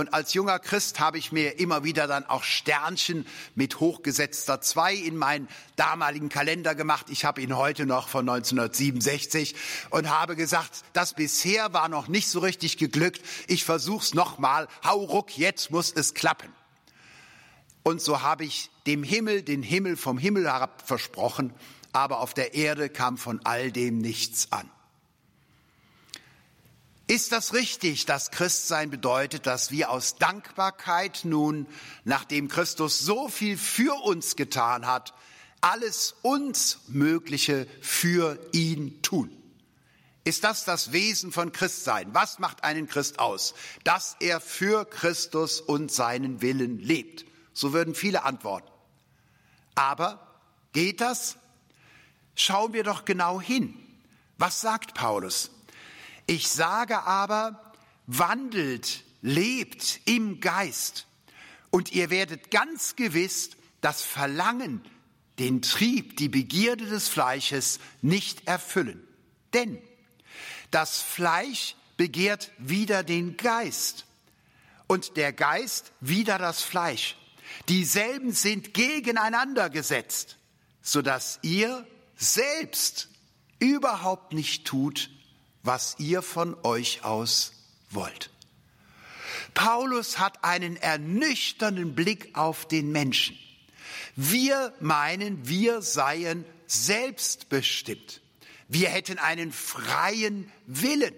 Und 0.00 0.14
als 0.14 0.32
junger 0.32 0.58
Christ 0.58 0.98
habe 0.98 1.18
ich 1.18 1.30
mir 1.30 1.58
immer 1.60 1.84
wieder 1.84 2.06
dann 2.06 2.24
auch 2.24 2.42
Sternchen 2.42 3.26
mit 3.54 3.80
hochgesetzter 3.80 4.62
zwei 4.62 4.94
in 4.94 5.14
meinen 5.14 5.46
damaligen 5.76 6.30
Kalender 6.30 6.74
gemacht. 6.74 7.08
Ich 7.10 7.26
habe 7.26 7.42
ihn 7.42 7.54
heute 7.54 7.84
noch 7.84 8.08
von 8.08 8.26
1967 8.26 9.54
und 9.90 10.08
habe 10.08 10.36
gesagt, 10.36 10.84
das 10.94 11.12
bisher 11.12 11.74
war 11.74 11.90
noch 11.90 12.08
nicht 12.08 12.28
so 12.28 12.38
richtig 12.38 12.78
geglückt. 12.78 13.20
Ich 13.46 13.66
versuch's 13.66 14.14
nochmal. 14.14 14.68
Hau 14.82 15.04
ruck, 15.04 15.36
jetzt 15.36 15.70
muss 15.70 15.92
es 15.92 16.14
klappen. 16.14 16.50
Und 17.82 18.00
so 18.00 18.22
habe 18.22 18.46
ich 18.46 18.70
dem 18.86 19.02
Himmel 19.02 19.42
den 19.42 19.62
Himmel 19.62 19.98
vom 19.98 20.16
Himmel 20.16 20.46
herab 20.46 20.82
versprochen, 20.86 21.52
aber 21.92 22.20
auf 22.20 22.32
der 22.32 22.54
Erde 22.54 22.88
kam 22.88 23.18
von 23.18 23.38
all 23.44 23.70
dem 23.70 23.98
nichts 23.98 24.50
an. 24.50 24.70
Ist 27.10 27.32
das 27.32 27.54
richtig, 27.54 28.06
dass 28.06 28.30
Christsein 28.30 28.88
bedeutet, 28.88 29.44
dass 29.44 29.72
wir 29.72 29.90
aus 29.90 30.14
Dankbarkeit 30.18 31.22
nun, 31.24 31.66
nachdem 32.04 32.46
Christus 32.46 33.00
so 33.00 33.28
viel 33.28 33.58
für 33.58 34.00
uns 34.04 34.36
getan 34.36 34.86
hat, 34.86 35.12
alles 35.60 36.14
uns 36.22 36.78
Mögliche 36.86 37.66
für 37.80 38.38
ihn 38.52 39.02
tun? 39.02 39.36
Ist 40.22 40.44
das 40.44 40.64
das 40.64 40.92
Wesen 40.92 41.32
von 41.32 41.50
Christsein? 41.50 42.14
Was 42.14 42.38
macht 42.38 42.62
einen 42.62 42.86
Christ 42.86 43.18
aus? 43.18 43.54
Dass 43.82 44.14
er 44.20 44.40
für 44.40 44.84
Christus 44.84 45.60
und 45.60 45.90
seinen 45.90 46.42
Willen 46.42 46.78
lebt. 46.78 47.24
So 47.52 47.72
würden 47.72 47.96
viele 47.96 48.22
antworten. 48.22 48.70
Aber 49.74 50.24
geht 50.72 51.00
das? 51.00 51.38
Schauen 52.36 52.72
wir 52.72 52.84
doch 52.84 53.04
genau 53.04 53.40
hin. 53.40 53.74
Was 54.38 54.60
sagt 54.60 54.94
Paulus? 54.94 55.50
Ich 56.30 56.46
sage 56.46 57.02
aber, 57.02 57.74
wandelt, 58.06 59.02
lebt 59.20 59.98
im 60.04 60.38
Geist 60.38 61.08
und 61.70 61.90
ihr 61.90 62.08
werdet 62.08 62.52
ganz 62.52 62.94
gewiss 62.94 63.50
das 63.80 64.02
Verlangen, 64.02 64.80
den 65.40 65.60
Trieb, 65.60 66.16
die 66.18 66.28
Begierde 66.28 66.86
des 66.86 67.08
Fleisches 67.08 67.80
nicht 68.00 68.46
erfüllen. 68.46 69.02
Denn 69.54 69.82
das 70.70 71.02
Fleisch 71.02 71.74
begehrt 71.96 72.52
wieder 72.58 73.02
den 73.02 73.36
Geist 73.36 74.06
und 74.86 75.16
der 75.16 75.32
Geist 75.32 75.90
wieder 75.98 76.38
das 76.38 76.62
Fleisch. 76.62 77.16
Dieselben 77.68 78.32
sind 78.32 78.72
gegeneinander 78.72 79.68
gesetzt 79.68 80.36
sodass 80.82 81.38
ihr 81.42 81.86
selbst 82.16 83.08
überhaupt 83.58 84.32
nicht 84.32 84.66
tut, 84.66 85.10
was 85.62 85.96
ihr 85.98 86.22
von 86.22 86.56
euch 86.62 87.04
aus 87.04 87.52
wollt. 87.90 88.30
Paulus 89.54 90.18
hat 90.18 90.44
einen 90.44 90.76
ernüchternden 90.76 91.94
Blick 91.94 92.30
auf 92.34 92.66
den 92.66 92.92
Menschen. 92.92 93.36
Wir 94.16 94.72
meinen, 94.80 95.48
wir 95.48 95.82
seien 95.82 96.44
selbstbestimmt. 96.66 98.20
Wir 98.68 98.88
hätten 98.88 99.18
einen 99.18 99.52
freien 99.52 100.50
Willen. 100.66 101.14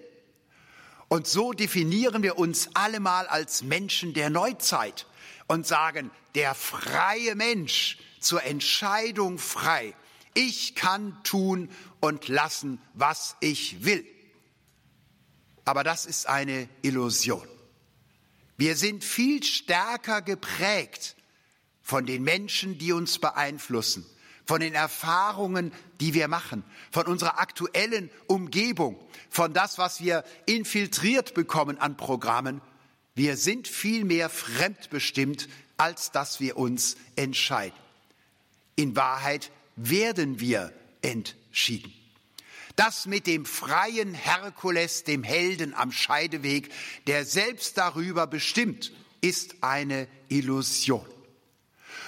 Und 1.07 1.27
so 1.27 1.53
definieren 1.53 2.23
wir 2.23 2.39
uns 2.39 2.75
allemal 2.75 3.27
als 3.27 3.61
Menschen 3.61 4.13
der 4.13 4.31
Neuzeit 4.31 5.05
und 5.47 5.67
sagen, 5.67 6.09
der 6.33 6.55
freie 6.55 7.35
Mensch 7.35 7.99
zur 8.19 8.43
Entscheidung 8.43 9.37
frei. 9.37 9.93
Ich 10.33 10.73
kann 10.73 11.21
tun 11.23 11.69
und 11.99 12.27
lassen, 12.27 12.81
was 12.95 13.35
ich 13.39 13.85
will. 13.85 14.03
Aber 15.65 15.83
das 15.83 16.05
ist 16.05 16.27
eine 16.27 16.67
Illusion. 16.81 17.47
Wir 18.57 18.75
sind 18.75 19.03
viel 19.03 19.43
stärker 19.43 20.21
geprägt 20.21 21.15
von 21.81 22.05
den 22.05 22.23
Menschen, 22.23 22.77
die 22.77 22.91
uns 22.91 23.19
beeinflussen, 23.19 24.05
von 24.45 24.59
den 24.59 24.73
Erfahrungen, 24.73 25.71
die 25.99 26.13
wir 26.13 26.27
machen, 26.27 26.63
von 26.91 27.07
unserer 27.07 27.39
aktuellen 27.39 28.09
Umgebung, 28.27 28.99
von 29.29 29.53
das, 29.53 29.77
was 29.77 30.01
wir 30.01 30.23
infiltriert 30.45 31.33
bekommen 31.33 31.77
an 31.77 31.97
Programmen. 31.97 32.61
Wir 33.15 33.37
sind 33.37 33.67
viel 33.67 34.05
mehr 34.05 34.29
fremdbestimmt, 34.29 35.47
als 35.77 36.11
dass 36.11 36.39
wir 36.39 36.57
uns 36.57 36.97
entscheiden. 37.15 37.77
In 38.75 38.95
Wahrheit 38.95 39.51
werden 39.75 40.39
wir 40.39 40.73
entschieden. 41.01 41.93
Das 42.75 43.05
mit 43.05 43.27
dem 43.27 43.45
freien 43.45 44.13
Herkules, 44.13 45.03
dem 45.03 45.23
Helden 45.23 45.73
am 45.73 45.91
Scheideweg, 45.91 46.71
der 47.07 47.25
selbst 47.25 47.77
darüber 47.77 48.25
bestimmt, 48.25 48.91
ist 49.21 49.55
eine 49.61 50.07
Illusion. 50.27 51.05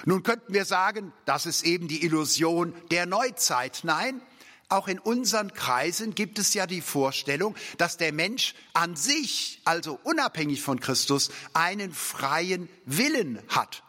Nun 0.04 0.22
könnten 0.22 0.52
wir 0.52 0.64
sagen, 0.64 1.12
das 1.24 1.46
ist 1.46 1.64
eben 1.64 1.88
die 1.88 2.04
Illusion 2.04 2.74
der 2.90 3.06
Neuzeit. 3.06 3.80
Nein, 3.84 4.20
auch 4.68 4.88
in 4.88 4.98
unseren 4.98 5.52
Kreisen 5.52 6.14
gibt 6.14 6.38
es 6.38 6.52
ja 6.52 6.66
die 6.66 6.80
Vorstellung, 6.80 7.54
dass 7.78 7.96
der 7.96 8.12
Mensch 8.12 8.54
an 8.72 8.96
sich, 8.96 9.60
also 9.64 9.98
unabhängig 10.02 10.60
von 10.60 10.80
Christus, 10.80 11.30
einen 11.54 11.92
freien 11.92 12.68
Willen 12.84 13.40
hat. 13.48 13.84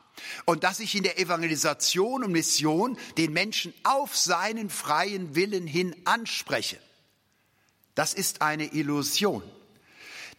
Und 0.46 0.64
dass 0.64 0.80
ich 0.80 0.96
in 0.96 1.04
der 1.04 1.20
Evangelisation 1.20 2.24
und 2.24 2.32
Mission 2.32 2.98
den 3.18 3.34
Menschen 3.34 3.74
auf 3.84 4.16
seinen 4.16 4.70
freien 4.70 5.36
Willen 5.36 5.68
hin 5.68 5.96
anspreche. 6.06 6.80
Das 7.96 8.14
ist 8.14 8.42
eine 8.42 8.74
Illusion. 8.74 9.44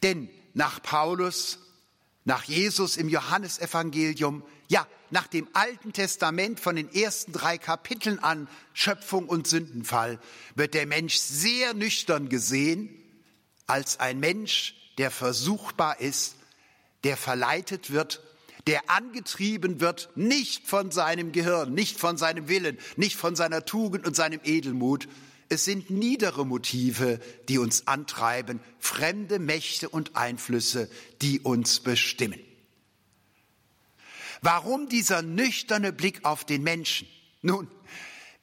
Denn 0.03 0.29
nach 0.55 0.83
Paulus, 0.83 1.59
nach 2.25 2.45
Jesus 2.45 2.97
im 2.97 3.09
Johannesevangelium, 3.09 4.45
ja, 4.69 4.87
nach 5.11 5.27
dem 5.27 5.49
Alten 5.55 5.93
Testament 5.93 6.61
von 6.61 6.77
den 6.77 6.93
ersten 6.93 7.33
drei 7.33 7.57
Kapiteln 7.57 8.19
an 8.19 8.49
Schöpfung 8.75 9.27
und 9.27 9.47
Sündenfall 9.47 10.21
wird 10.55 10.75
der 10.75 10.87
Mensch 10.87 11.17
sehr 11.17 11.75
nüchtern 11.75 12.29
gesehen 12.29 12.91
als 13.67 14.01
ein 14.01 14.21
Mensch, 14.21 14.75
der 14.99 15.11
versuchbar 15.11 16.01
ist, 16.01 16.37
der 17.05 17.17
verleitet 17.17 17.91
wird 17.91 18.21
der 18.69 18.91
angetrieben 18.91 19.81
wird 19.81 20.11
nicht 20.15 20.67
von 20.67 20.91
seinem 20.91 21.33
Gehirn, 21.33 21.73
nicht 21.73 21.99
von 21.99 22.19
seinem 22.19 22.49
Willen, 22.49 22.77
nicht 22.97 23.17
von 23.17 23.35
seiner 23.35 23.65
Tugend 23.65 24.07
und 24.07 24.15
seinem 24.15 24.41
Edelmut. 24.45 25.09
Es 25.49 25.65
sind 25.65 25.89
niedere 25.89 26.45
Motive, 26.45 27.19
die 27.49 27.57
uns 27.57 27.87
antreiben, 27.87 28.61
fremde 28.79 29.39
Mächte 29.39 29.89
und 29.89 30.17
Einflüsse, 30.17 30.91
die 31.23 31.41
uns 31.41 31.81
bestimmen. 31.81 32.39
Warum 34.43 34.91
dieser 34.91 35.23
nüchterne 35.23 35.91
Blick 35.91 36.27
auf 36.27 36.45
den 36.45 36.63
Menschen? 36.63 37.09
Nun, 37.41 37.69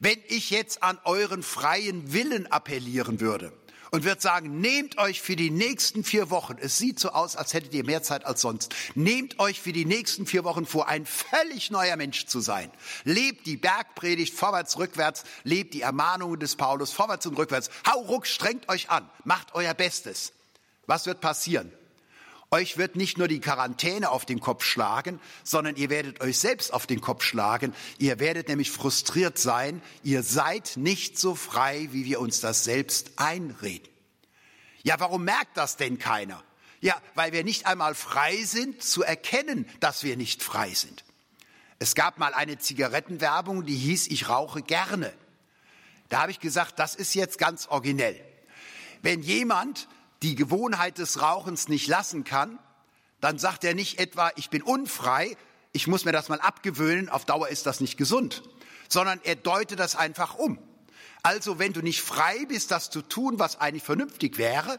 wenn 0.00 0.18
ich 0.26 0.50
jetzt 0.50 0.82
an 0.82 0.98
euren 1.04 1.44
freien 1.44 2.12
Willen 2.12 2.48
appellieren 2.48 3.20
würde, 3.20 3.52
und 3.96 4.04
wird 4.04 4.20
sagen, 4.20 4.60
nehmt 4.60 4.98
euch 4.98 5.22
für 5.22 5.36
die 5.36 5.50
nächsten 5.50 6.04
vier 6.04 6.28
Wochen, 6.28 6.56
es 6.60 6.76
sieht 6.76 7.00
so 7.00 7.12
aus, 7.12 7.34
als 7.34 7.54
hättet 7.54 7.72
ihr 7.72 7.82
mehr 7.82 8.02
Zeit 8.02 8.26
als 8.26 8.42
sonst, 8.42 8.74
nehmt 8.94 9.38
euch 9.38 9.58
für 9.58 9.72
die 9.72 9.86
nächsten 9.86 10.26
vier 10.26 10.44
Wochen 10.44 10.66
vor, 10.66 10.86
ein 10.86 11.06
völlig 11.06 11.70
neuer 11.70 11.96
Mensch 11.96 12.26
zu 12.26 12.40
sein. 12.40 12.70
Lebt 13.04 13.46
die 13.46 13.56
Bergpredigt 13.56 14.34
vorwärts, 14.34 14.76
rückwärts, 14.76 15.24
lebt 15.44 15.72
die 15.72 15.80
Ermahnungen 15.80 16.38
des 16.38 16.56
Paulus 16.56 16.92
vorwärts 16.92 17.24
und 17.24 17.38
rückwärts. 17.38 17.70
Hau 17.90 18.00
ruck, 18.00 18.26
strengt 18.26 18.68
euch 18.68 18.90
an, 18.90 19.08
macht 19.24 19.54
euer 19.54 19.72
Bestes. 19.72 20.34
Was 20.86 21.06
wird 21.06 21.22
passieren? 21.22 21.72
Euch 22.50 22.78
wird 22.78 22.94
nicht 22.94 23.18
nur 23.18 23.26
die 23.26 23.40
Quarantäne 23.40 24.10
auf 24.10 24.24
den 24.24 24.40
Kopf 24.40 24.64
schlagen, 24.64 25.20
sondern 25.42 25.74
ihr 25.76 25.90
werdet 25.90 26.20
euch 26.20 26.38
selbst 26.38 26.72
auf 26.72 26.86
den 26.86 27.00
Kopf 27.00 27.24
schlagen. 27.24 27.74
Ihr 27.98 28.20
werdet 28.20 28.48
nämlich 28.48 28.70
frustriert 28.70 29.36
sein. 29.36 29.82
Ihr 30.04 30.22
seid 30.22 30.76
nicht 30.76 31.18
so 31.18 31.34
frei, 31.34 31.88
wie 31.90 32.04
wir 32.04 32.20
uns 32.20 32.40
das 32.40 32.62
selbst 32.62 33.12
einreden. 33.16 33.88
Ja, 34.84 35.00
warum 35.00 35.24
merkt 35.24 35.56
das 35.56 35.76
denn 35.76 35.98
keiner? 35.98 36.42
Ja, 36.80 36.94
weil 37.16 37.32
wir 37.32 37.42
nicht 37.42 37.66
einmal 37.66 37.96
frei 37.96 38.36
sind 38.44 38.80
zu 38.82 39.02
erkennen, 39.02 39.68
dass 39.80 40.04
wir 40.04 40.16
nicht 40.16 40.42
frei 40.42 40.72
sind. 40.72 41.04
Es 41.80 41.96
gab 41.96 42.18
mal 42.18 42.32
eine 42.32 42.58
Zigarettenwerbung, 42.58 43.66
die 43.66 43.74
hieß, 43.74 44.06
ich 44.06 44.28
rauche 44.28 44.62
gerne. 44.62 45.12
Da 46.08 46.20
habe 46.20 46.30
ich 46.30 46.38
gesagt, 46.38 46.78
das 46.78 46.94
ist 46.94 47.14
jetzt 47.14 47.38
ganz 47.38 47.66
originell. 47.66 48.20
Wenn 49.02 49.22
jemand 49.22 49.88
die 50.22 50.34
Gewohnheit 50.34 50.98
des 50.98 51.20
Rauchens 51.20 51.68
nicht 51.68 51.88
lassen 51.88 52.24
kann, 52.24 52.58
dann 53.20 53.38
sagt 53.38 53.64
er 53.64 53.74
nicht 53.74 53.98
etwa, 53.98 54.30
ich 54.36 54.50
bin 54.50 54.62
unfrei, 54.62 55.36
ich 55.72 55.86
muss 55.86 56.04
mir 56.04 56.12
das 56.12 56.28
mal 56.28 56.40
abgewöhnen, 56.40 57.08
auf 57.08 57.24
Dauer 57.24 57.48
ist 57.48 57.66
das 57.66 57.80
nicht 57.80 57.96
gesund, 57.96 58.42
sondern 58.88 59.20
er 59.24 59.36
deutet 59.36 59.78
das 59.78 59.96
einfach 59.96 60.34
um. 60.34 60.58
Also 61.22 61.58
wenn 61.58 61.72
du 61.72 61.82
nicht 61.82 62.02
frei 62.02 62.44
bist, 62.46 62.70
das 62.70 62.90
zu 62.90 63.02
tun, 63.02 63.38
was 63.38 63.60
eigentlich 63.60 63.82
vernünftig 63.82 64.38
wäre, 64.38 64.78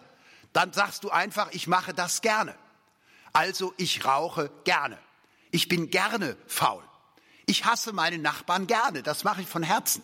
dann 0.54 0.74
sagst 0.74 1.04
du 1.04 1.10
einfach, 1.10 1.52
ich 1.52 1.68
mache 1.68 1.94
das 1.94 2.22
gerne. 2.22 2.56
Also 3.34 3.74
ich 3.78 4.06
rauche 4.06 4.50
gerne. 4.64 4.98
Ich 5.52 5.68
bin 5.68 5.90
gerne 5.90 6.38
faul. 6.48 6.84
Ich 7.46 7.66
hasse 7.66 7.94
meine 7.94 8.18
Nachbarn 8.18 8.68
gerne, 8.68 9.04
das 9.04 9.24
mache 9.24 9.42
ich 9.42 9.48
von 9.48 9.64
Herzen. 9.64 10.04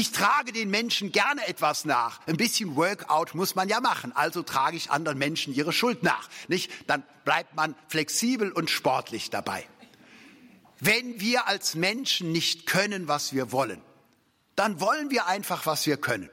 Ich 0.00 0.12
trage 0.12 0.52
den 0.52 0.70
Menschen 0.70 1.12
gerne 1.12 1.46
etwas 1.46 1.84
nach. 1.84 2.26
Ein 2.26 2.38
bisschen 2.38 2.74
Workout 2.74 3.34
muss 3.34 3.54
man 3.54 3.68
ja 3.68 3.82
machen. 3.82 4.16
Also 4.16 4.42
trage 4.42 4.78
ich 4.78 4.90
anderen 4.90 5.18
Menschen 5.18 5.52
ihre 5.52 5.74
Schuld 5.74 6.02
nach. 6.02 6.26
Nicht? 6.48 6.70
Dann 6.86 7.02
bleibt 7.26 7.54
man 7.54 7.74
flexibel 7.86 8.50
und 8.50 8.70
sportlich 8.70 9.28
dabei. 9.28 9.68
Wenn 10.78 11.20
wir 11.20 11.48
als 11.48 11.74
Menschen 11.74 12.32
nicht 12.32 12.64
können, 12.64 13.08
was 13.08 13.34
wir 13.34 13.52
wollen, 13.52 13.82
dann 14.56 14.80
wollen 14.80 15.10
wir 15.10 15.26
einfach, 15.26 15.66
was 15.66 15.84
wir 15.84 15.98
können 15.98 16.30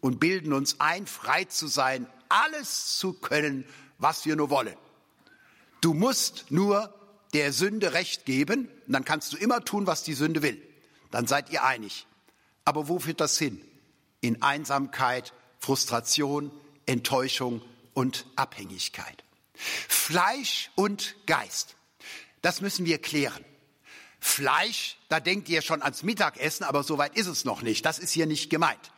und 0.00 0.18
bilden 0.18 0.52
uns 0.52 0.80
ein, 0.80 1.06
frei 1.06 1.44
zu 1.44 1.68
sein, 1.68 2.08
alles 2.28 2.98
zu 2.98 3.12
können, 3.12 3.64
was 3.98 4.26
wir 4.26 4.34
nur 4.34 4.50
wollen. 4.50 4.74
Du 5.80 5.94
musst 5.94 6.50
nur 6.50 6.92
der 7.34 7.52
Sünde 7.52 7.92
Recht 7.92 8.24
geben, 8.24 8.68
und 8.88 8.92
dann 8.92 9.04
kannst 9.04 9.32
du 9.32 9.36
immer 9.36 9.64
tun, 9.64 9.86
was 9.86 10.02
die 10.02 10.14
Sünde 10.14 10.42
will. 10.42 10.60
Dann 11.12 11.28
seid 11.28 11.50
ihr 11.50 11.62
einig. 11.62 12.08
Aber 12.66 12.88
wo 12.88 12.98
führt 12.98 13.20
das 13.20 13.38
hin? 13.38 13.62
In 14.20 14.42
Einsamkeit, 14.42 15.32
Frustration, 15.60 16.50
Enttäuschung 16.84 17.62
und 17.94 18.26
Abhängigkeit. 18.36 19.24
Fleisch 19.54 20.70
und 20.74 21.14
Geist. 21.26 21.76
Das 22.42 22.60
müssen 22.60 22.84
wir 22.84 23.00
klären. 23.00 23.44
Fleisch, 24.20 24.98
da 25.08 25.20
denkt 25.20 25.48
ihr 25.48 25.62
schon 25.62 25.80
ans 25.80 26.02
Mittagessen, 26.02 26.64
aber 26.64 26.82
soweit 26.82 27.16
ist 27.16 27.28
es 27.28 27.44
noch 27.44 27.62
nicht. 27.62 27.86
Das 27.86 28.00
ist 28.00 28.10
hier 28.10 28.26
nicht 28.26 28.50
gemeint. 28.50 28.90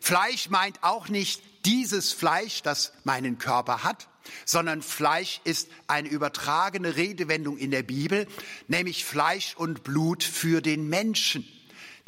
Fleisch 0.00 0.48
meint 0.48 0.82
auch 0.82 1.08
nicht 1.08 1.42
dieses 1.66 2.12
Fleisch, 2.12 2.62
das 2.62 2.94
meinen 3.04 3.36
Körper 3.36 3.84
hat, 3.84 4.08
sondern 4.46 4.80
Fleisch 4.80 5.42
ist 5.44 5.68
eine 5.86 6.08
übertragene 6.08 6.96
Redewendung 6.96 7.58
in 7.58 7.70
der 7.70 7.82
Bibel, 7.82 8.26
nämlich 8.68 9.04
Fleisch 9.04 9.54
und 9.56 9.84
Blut 9.84 10.24
für 10.24 10.62
den 10.62 10.88
Menschen. 10.88 11.46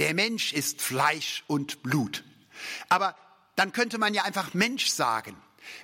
Der 0.02 0.14
Mensch 0.14 0.52
ist 0.52 0.82
Fleisch 0.82 1.44
und 1.46 1.84
Blut. 1.84 2.24
Aber 2.88 3.14
dann 3.54 3.70
könnte 3.70 3.98
man 3.98 4.14
ja 4.14 4.24
einfach 4.24 4.52
Mensch 4.52 4.88
sagen. 4.88 5.36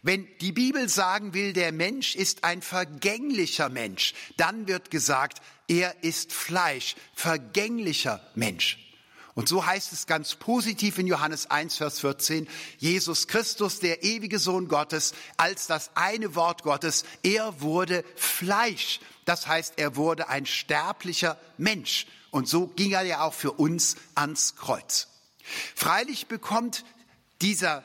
Wenn 0.03 0.27
die 0.39 0.51
Bibel 0.51 0.89
sagen 0.89 1.35
will, 1.35 1.53
der 1.53 1.71
Mensch 1.71 2.17
ist 2.17 2.43
ein 2.43 2.61
vergänglicher 2.61 3.69
Mensch, 3.69 4.15
dann 4.37 4.67
wird 4.67 4.91
gesagt, 4.91 5.41
er 5.69 6.03
ist 6.03 6.33
Fleisch, 6.33 6.97
vergänglicher 7.15 8.21
Mensch. 8.35 8.93
Und 9.37 9.49
so 9.49 9.65
heißt 9.65 9.93
es 9.93 10.09
ganz 10.09 10.35
positiv 10.35 10.99
in 10.99 11.07
Johannes 11.07 11.49
1, 11.49 11.77
Vers 11.77 12.01
14, 12.01 12.49
Jesus 12.79 13.29
Christus, 13.29 13.79
der 13.79 14.03
ewige 14.03 14.41
Sohn 14.41 14.67
Gottes, 14.67 15.15
als 15.37 15.69
das 15.69 15.93
eine 15.95 16.35
Wort 16.35 16.65
Gottes, 16.65 17.05
er 17.23 17.61
wurde 17.61 18.05
Fleisch. 18.17 18.99
Das 19.27 19.47
heißt, 19.47 19.75
er 19.77 19.95
wurde 19.95 20.29
ein 20.29 20.45
sterblicher 20.45 21.39
Mensch. 21.57 22.09
Und 22.39 22.49
so 22.49 22.69
ging 22.69 22.93
er 22.93 23.03
ja 23.03 23.23
auch 23.23 23.35
für 23.35 23.51
uns 23.51 23.97
ans 24.15 24.55
Kreuz. 24.55 25.09
Freilich 25.75 26.29
bekommt 26.29 26.85
dieser 27.43 27.83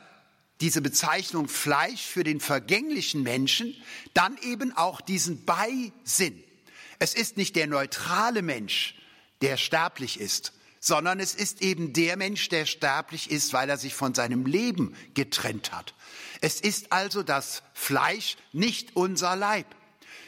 diese 0.60 0.80
Bezeichnung 0.80 1.48
Fleisch 1.48 2.02
für 2.02 2.22
den 2.22 2.38
vergänglichen 2.38 3.24
Menschen 3.24 3.74
dann 4.14 4.38
eben 4.38 4.70
auch 4.76 5.00
diesen 5.00 5.44
Beisinn. 5.44 6.44
Es 7.00 7.14
ist 7.14 7.36
nicht 7.36 7.56
der 7.56 7.66
neutrale 7.66 8.42
Mensch, 8.42 8.94
der 9.42 9.56
sterblich 9.56 10.20
ist, 10.20 10.52
sondern 10.78 11.18
es 11.18 11.34
ist 11.34 11.60
eben 11.60 11.92
der 11.92 12.16
Mensch, 12.16 12.48
der 12.48 12.64
sterblich 12.64 13.32
ist, 13.32 13.52
weil 13.52 13.68
er 13.68 13.76
sich 13.76 13.94
von 13.94 14.14
seinem 14.14 14.46
Leben 14.46 14.94
getrennt 15.14 15.72
hat. 15.72 15.94
Es 16.40 16.60
ist 16.60 16.92
also 16.92 17.24
das 17.24 17.64
Fleisch 17.72 18.36
nicht 18.52 18.94
unser 18.94 19.34
Leib. 19.34 19.66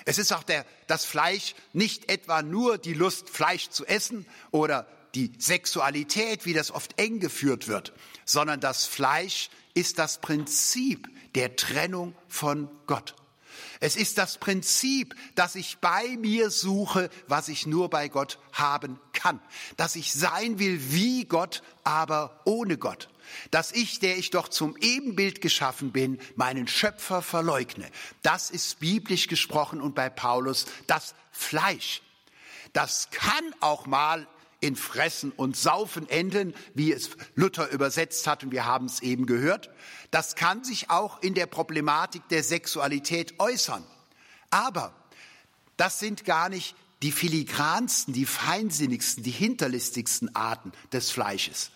Es 0.07 0.19
ist 0.19 0.33
auch 0.33 0.45
der, 0.45 0.65
das 0.87 1.05
Fleisch 1.05 1.55
nicht 1.73 2.11
etwa 2.11 2.41
nur 2.41 2.79
die 2.79 2.95
Lust, 2.95 3.29
Fleisch 3.29 3.71
zu 3.71 3.85
essen 3.85 4.25
oder 4.53 4.87
die 5.17 5.33
Sexualität, 5.39 6.47
wie 6.47 6.55
das 6.55 6.71
oft 6.71 6.99
eng 6.99 7.19
geführt 7.19 7.67
wird, 7.67 7.93
sondern 8.25 8.61
das 8.61 8.87
Fleisch 8.87 9.51
ist 9.75 9.99
das 9.99 10.21
Prinzip 10.21 11.09
der 11.35 11.57
Trennung 11.57 12.15
von 12.29 12.71
Gott. 12.87 13.15
Es 13.81 13.97
ist 13.97 14.19
das 14.19 14.39
Prinzip, 14.39 15.15
dass 15.35 15.55
ich 15.55 15.79
bei 15.79 16.17
mir 16.19 16.51
suche, 16.51 17.11
was 17.29 17.49
ich 17.49 17.67
nur 17.67 17.91
bei 17.91 18.09
Gott 18.09 18.39
haben 18.53 18.99
kann. 19.13 19.41
Dass 19.77 19.97
ich 19.97 20.13
sein 20.13 20.59
will 20.59 20.93
wie 20.93 21.25
Gott, 21.25 21.63
aber 21.85 22.41
ohne 22.45 22.79
Gott. 22.79 23.09
Dass 23.51 23.73
ich, 23.73 23.99
der 23.99 24.17
ich 24.19 24.31
doch 24.31 24.49
zum 24.49 24.77
Ebenbild 24.77 25.41
geschaffen 25.41 25.93
bin, 25.93 26.19
meinen 26.37 26.69
Schöpfer 26.69 27.23
verleugne. 27.23 27.91
Das 28.23 28.51
ist 28.51 28.81
biblisch 28.81 29.27
gesprochen 29.27 29.81
und 29.81 29.95
bei 29.95 30.09
Paulus 30.09 30.67
das 30.87 31.15
Fleisch. 31.33 32.03
Das 32.73 33.11
kann 33.11 33.55
auch 33.61 33.87
mal 33.87 34.27
in 34.61 34.77
Fressen 34.77 35.33
und 35.33 35.57
Saufen 35.57 36.09
enden, 36.09 36.55
wie 36.75 36.93
es 36.93 37.11
Luther 37.35 37.71
übersetzt 37.71 38.27
hat 38.27 38.43
und 38.43 38.53
wir 38.53 38.65
haben 38.65 38.87
es 38.87 39.01
eben 39.01 39.27
gehört. 39.27 39.71
Das 40.11 40.35
kann 40.35 40.65
sich 40.65 40.91
auch 40.91 41.23
in 41.23 41.35
der 41.35 41.47
Problematik 41.47 42.27
der 42.29 42.43
Sexualität 42.43 43.39
äußern. 43.39 43.85
Aber 44.51 44.95
das 45.77 45.99
sind 45.99 46.25
gar 46.25 46.49
nicht 46.49 46.75
die 47.03 47.13
filigransten, 47.13 48.15
die 48.15 48.25
feinsinnigsten, 48.25 49.23
die 49.23 49.31
hinterlistigsten 49.31 50.35
Arten 50.35 50.73
des 50.93 51.11
Fleisches. 51.11 51.71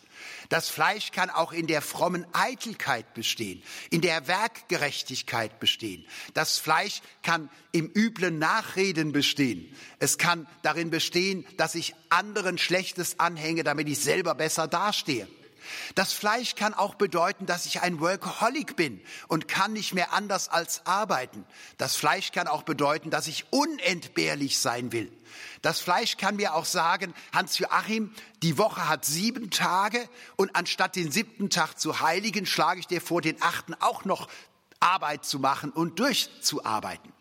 Das 0.49 0.69
Fleisch 0.69 1.13
kann 1.13 1.31
auch 1.31 1.53
in 1.53 1.67
der 1.67 1.83
frommen 1.83 2.27
Eitelkeit 2.33 3.15
bestehen, 3.15 3.63
in 3.91 4.01
der 4.01 4.27
Werkgerechtigkeit 4.27 5.61
bestehen. 5.61 6.07
Das 6.35 6.59
Fleisch 6.59 7.03
kann 7.23 7.51
im 7.73 7.91
üblen 7.95 8.39
Nachreden 8.39 9.13
bestehen. 9.13 9.75
Es 9.99 10.19
kann 10.19 10.47
darin 10.63 10.91
bestehen, 10.91 11.47
dass 11.57 11.75
ich 11.75 11.95
anderen 12.09 12.59
Schlechtes 12.59 13.19
anhänge, 13.19 13.63
damit 13.65 13.89
ich 13.89 13.99
selber 13.99 14.35
besser 14.35 14.69
dastehe. 14.69 15.29
Das 15.95 16.13
Fleisch 16.13 16.55
kann 16.55 16.75
auch 16.75 16.95
bedeuten, 16.95 17.47
dass 17.47 17.67
ich 17.67 17.81
ein 17.81 18.01
Workaholic 18.01 18.77
bin 18.77 19.01
und 19.29 19.49
kann 19.49 19.73
nicht 19.73 19.95
mehr 19.95 20.13
anders 20.13 20.49
als 20.49 20.87
arbeiten. 20.87 21.45
Das 21.79 21.97
Fleisch 21.97 22.33
kann 22.33 22.49
auch 22.49 22.63
bedeuten, 22.63 23.11
dass 23.11 23.27
ich 23.27 23.47
unentbehrlich 23.51 24.59
sein 24.59 24.93
will. 24.93 25.13
Das 25.63 25.81
Fleisch 25.81 26.17
kann 26.17 26.37
mir 26.37 26.55
auch 26.55 26.65
sagen, 26.65 27.15
Hans-Joachim, 27.33 28.15
die 28.43 28.59
Woche 28.59 28.89
hat 28.89 29.05
sieben 29.05 29.51
Tage 29.51 30.09
und 30.37 30.57
anstatt 30.57 30.97
den 30.97 31.11
siebten 31.11 31.51
Tag 31.51 31.79
zu 31.79 32.01
heiligen, 32.01 32.47
schlage 32.47 32.81
ich 32.81 32.87
dir 32.87 33.01
vor, 33.01 33.21
den 33.21 33.41
achten 33.43 33.75
auch 33.75 34.05
noch 34.05 34.29
Arbeit 34.81 35.25
zu 35.25 35.39
machen 35.39 35.71
und 35.71 35.99
durchzuarbeiten. 35.99 37.13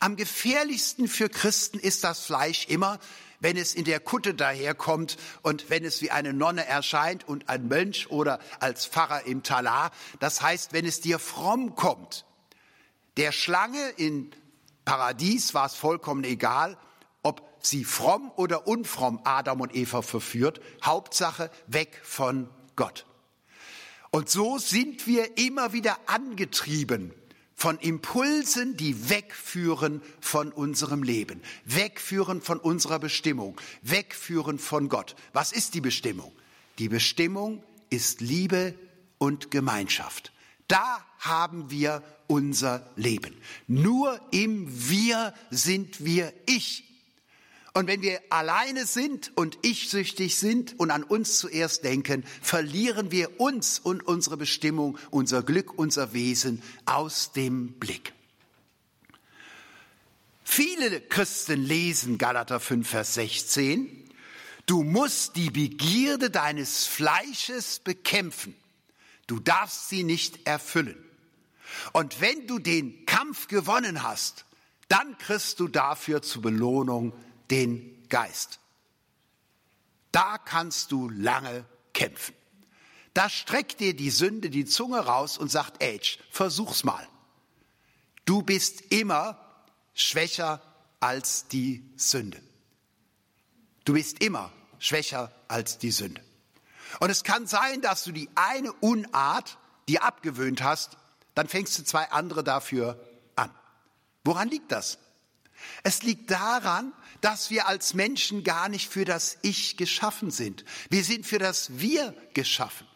Am 0.00 0.16
gefährlichsten 0.16 1.08
für 1.08 1.28
Christen 1.28 1.78
ist 1.78 2.04
das 2.04 2.20
Fleisch 2.20 2.66
immer, 2.66 2.98
wenn 3.40 3.56
es 3.56 3.74
in 3.74 3.84
der 3.84 4.00
Kutte 4.00 4.34
daherkommt 4.34 5.16
und 5.42 5.70
wenn 5.70 5.84
es 5.84 6.02
wie 6.02 6.10
eine 6.10 6.32
Nonne 6.32 6.66
erscheint 6.66 7.26
und 7.26 7.48
ein 7.48 7.68
Mönch 7.68 8.10
oder 8.10 8.38
als 8.60 8.86
Pfarrer 8.86 9.26
im 9.26 9.42
Talar. 9.42 9.90
Das 10.20 10.42
heißt, 10.42 10.72
wenn 10.72 10.86
es 10.86 11.00
dir 11.00 11.18
fromm 11.18 11.74
kommt. 11.74 12.24
Der 13.16 13.32
Schlange 13.32 13.90
in 13.96 14.30
Paradies 14.84 15.54
war 15.54 15.66
es 15.66 15.74
vollkommen 15.74 16.24
egal, 16.24 16.76
ob 17.22 17.42
sie 17.60 17.84
fromm 17.84 18.30
oder 18.36 18.66
unfromm 18.66 19.20
Adam 19.24 19.60
und 19.60 19.74
Eva 19.74 20.02
verführt. 20.02 20.60
Hauptsache 20.82 21.50
weg 21.66 22.00
von 22.02 22.48
Gott. 22.76 23.06
Und 24.10 24.28
so 24.28 24.58
sind 24.58 25.06
wir 25.06 25.38
immer 25.38 25.72
wieder 25.72 25.98
angetrieben 26.06 27.12
von 27.54 27.78
Impulsen, 27.78 28.76
die 28.76 29.08
wegführen 29.08 30.02
von 30.20 30.52
unserem 30.52 31.02
Leben, 31.02 31.40
wegführen 31.64 32.40
von 32.40 32.58
unserer 32.58 32.98
Bestimmung, 32.98 33.60
wegführen 33.82 34.58
von 34.58 34.88
Gott. 34.88 35.14
Was 35.32 35.52
ist 35.52 35.74
die 35.74 35.80
Bestimmung? 35.80 36.32
Die 36.78 36.88
Bestimmung 36.88 37.62
ist 37.90 38.20
Liebe 38.20 38.74
und 39.18 39.50
Gemeinschaft. 39.50 40.32
Da 40.68 41.04
haben 41.18 41.70
wir 41.70 42.02
unser 42.26 42.90
Leben. 42.96 43.36
Nur 43.66 44.20
im 44.30 44.66
Wir 44.90 45.34
sind 45.50 46.04
wir 46.04 46.32
ich. 46.46 46.93
Und 47.76 47.88
wenn 47.88 48.02
wir 48.02 48.20
alleine 48.30 48.86
sind 48.86 49.32
und 49.36 49.58
ich-süchtig 49.62 50.36
sind 50.36 50.78
und 50.78 50.92
an 50.92 51.02
uns 51.02 51.38
zuerst 51.38 51.82
denken, 51.82 52.24
verlieren 52.40 53.10
wir 53.10 53.40
uns 53.40 53.80
und 53.80 54.06
unsere 54.06 54.36
Bestimmung, 54.36 54.96
unser 55.10 55.42
Glück, 55.42 55.76
unser 55.76 56.12
Wesen 56.12 56.62
aus 56.86 57.32
dem 57.32 57.72
Blick. 57.72 58.12
Viele 60.44 61.00
Christen 61.00 61.64
lesen 61.64 62.16
Galater 62.16 62.60
5, 62.60 62.88
Vers 62.88 63.14
16. 63.14 64.08
Du 64.66 64.84
musst 64.84 65.34
die 65.34 65.50
Begierde 65.50 66.30
deines 66.30 66.86
Fleisches 66.86 67.80
bekämpfen. 67.80 68.54
Du 69.26 69.40
darfst 69.40 69.88
sie 69.88 70.04
nicht 70.04 70.46
erfüllen. 70.46 71.02
Und 71.92 72.20
wenn 72.20 72.46
du 72.46 72.60
den 72.60 73.04
Kampf 73.04 73.48
gewonnen 73.48 74.04
hast, 74.04 74.44
dann 74.86 75.18
kriegst 75.18 75.58
du 75.58 75.66
dafür 75.66 76.22
zur 76.22 76.42
Belohnung 76.42 77.12
den 77.50 78.06
Geist. 78.08 78.60
Da 80.12 80.38
kannst 80.38 80.92
du 80.92 81.08
lange 81.08 81.64
kämpfen. 81.92 82.34
Da 83.14 83.28
streckt 83.28 83.80
dir 83.80 83.94
die 83.94 84.10
Sünde 84.10 84.50
die 84.50 84.64
Zunge 84.64 85.00
raus 85.00 85.38
und 85.38 85.50
sagt, 85.50 85.82
Age, 85.82 86.18
versuch's 86.30 86.84
mal. 86.84 87.06
Du 88.24 88.42
bist 88.42 88.80
immer 88.92 89.38
schwächer 89.94 90.60
als 91.00 91.46
die 91.48 91.84
Sünde. 91.96 92.40
Du 93.84 93.92
bist 93.92 94.22
immer 94.22 94.52
schwächer 94.78 95.32
als 95.48 95.78
die 95.78 95.90
Sünde. 95.90 96.22
Und 97.00 97.10
es 97.10 97.24
kann 97.24 97.46
sein, 97.46 97.80
dass 97.80 98.04
du 98.04 98.12
die 98.12 98.28
eine 98.34 98.72
Unart 98.72 99.58
dir 99.88 100.02
abgewöhnt 100.02 100.62
hast, 100.62 100.96
dann 101.34 101.48
fängst 101.48 101.78
du 101.78 101.84
zwei 101.84 102.10
andere 102.10 102.44
dafür 102.44 102.98
an. 103.36 103.50
Woran 104.24 104.48
liegt 104.48 104.72
das? 104.72 104.98
Es 105.82 106.02
liegt 106.02 106.30
daran, 106.30 106.92
dass 107.24 107.48
wir 107.48 107.66
als 107.68 107.94
Menschen 107.94 108.44
gar 108.44 108.68
nicht 108.68 108.90
für 108.90 109.06
das 109.06 109.38
Ich 109.40 109.78
geschaffen 109.78 110.30
sind. 110.30 110.62
Wir 110.90 111.02
sind 111.02 111.24
für 111.24 111.38
das 111.38 111.78
Wir 111.80 112.14
geschaffen. 112.34 112.86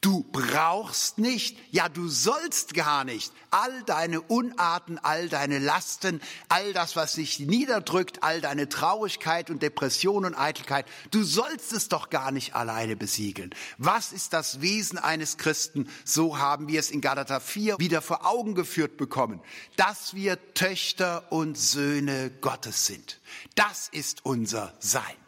Du 0.00 0.22
brauchst 0.30 1.18
nicht, 1.18 1.58
ja 1.72 1.88
du 1.88 2.08
sollst 2.08 2.74
gar 2.74 3.02
nicht 3.02 3.32
all 3.50 3.82
deine 3.84 4.20
Unarten, 4.20 4.98
all 4.98 5.28
deine 5.28 5.58
Lasten, 5.58 6.20
all 6.48 6.72
das, 6.72 6.94
was 6.94 7.14
dich 7.14 7.40
niederdrückt, 7.40 8.22
all 8.22 8.40
deine 8.40 8.68
Traurigkeit 8.68 9.50
und 9.50 9.62
Depression 9.62 10.24
und 10.24 10.34
Eitelkeit, 10.34 10.86
du 11.10 11.24
sollst 11.24 11.72
es 11.72 11.88
doch 11.88 12.10
gar 12.10 12.30
nicht 12.30 12.54
alleine 12.54 12.94
besiegeln. 12.94 13.54
Was 13.76 14.12
ist 14.12 14.32
das 14.32 14.60
Wesen 14.60 14.98
eines 14.98 15.36
Christen? 15.36 15.88
So 16.04 16.38
haben 16.38 16.68
wir 16.68 16.78
es 16.78 16.90
in 16.90 17.00
Galater 17.00 17.40
4 17.40 17.78
wieder 17.80 18.00
vor 18.00 18.24
Augen 18.24 18.54
geführt 18.54 18.98
bekommen, 18.98 19.40
dass 19.76 20.14
wir 20.14 20.54
Töchter 20.54 21.32
und 21.32 21.58
Söhne 21.58 22.30
Gottes 22.40 22.86
sind. 22.86 23.20
Das 23.56 23.88
ist 23.88 24.24
unser 24.24 24.74
Sein. 24.78 25.27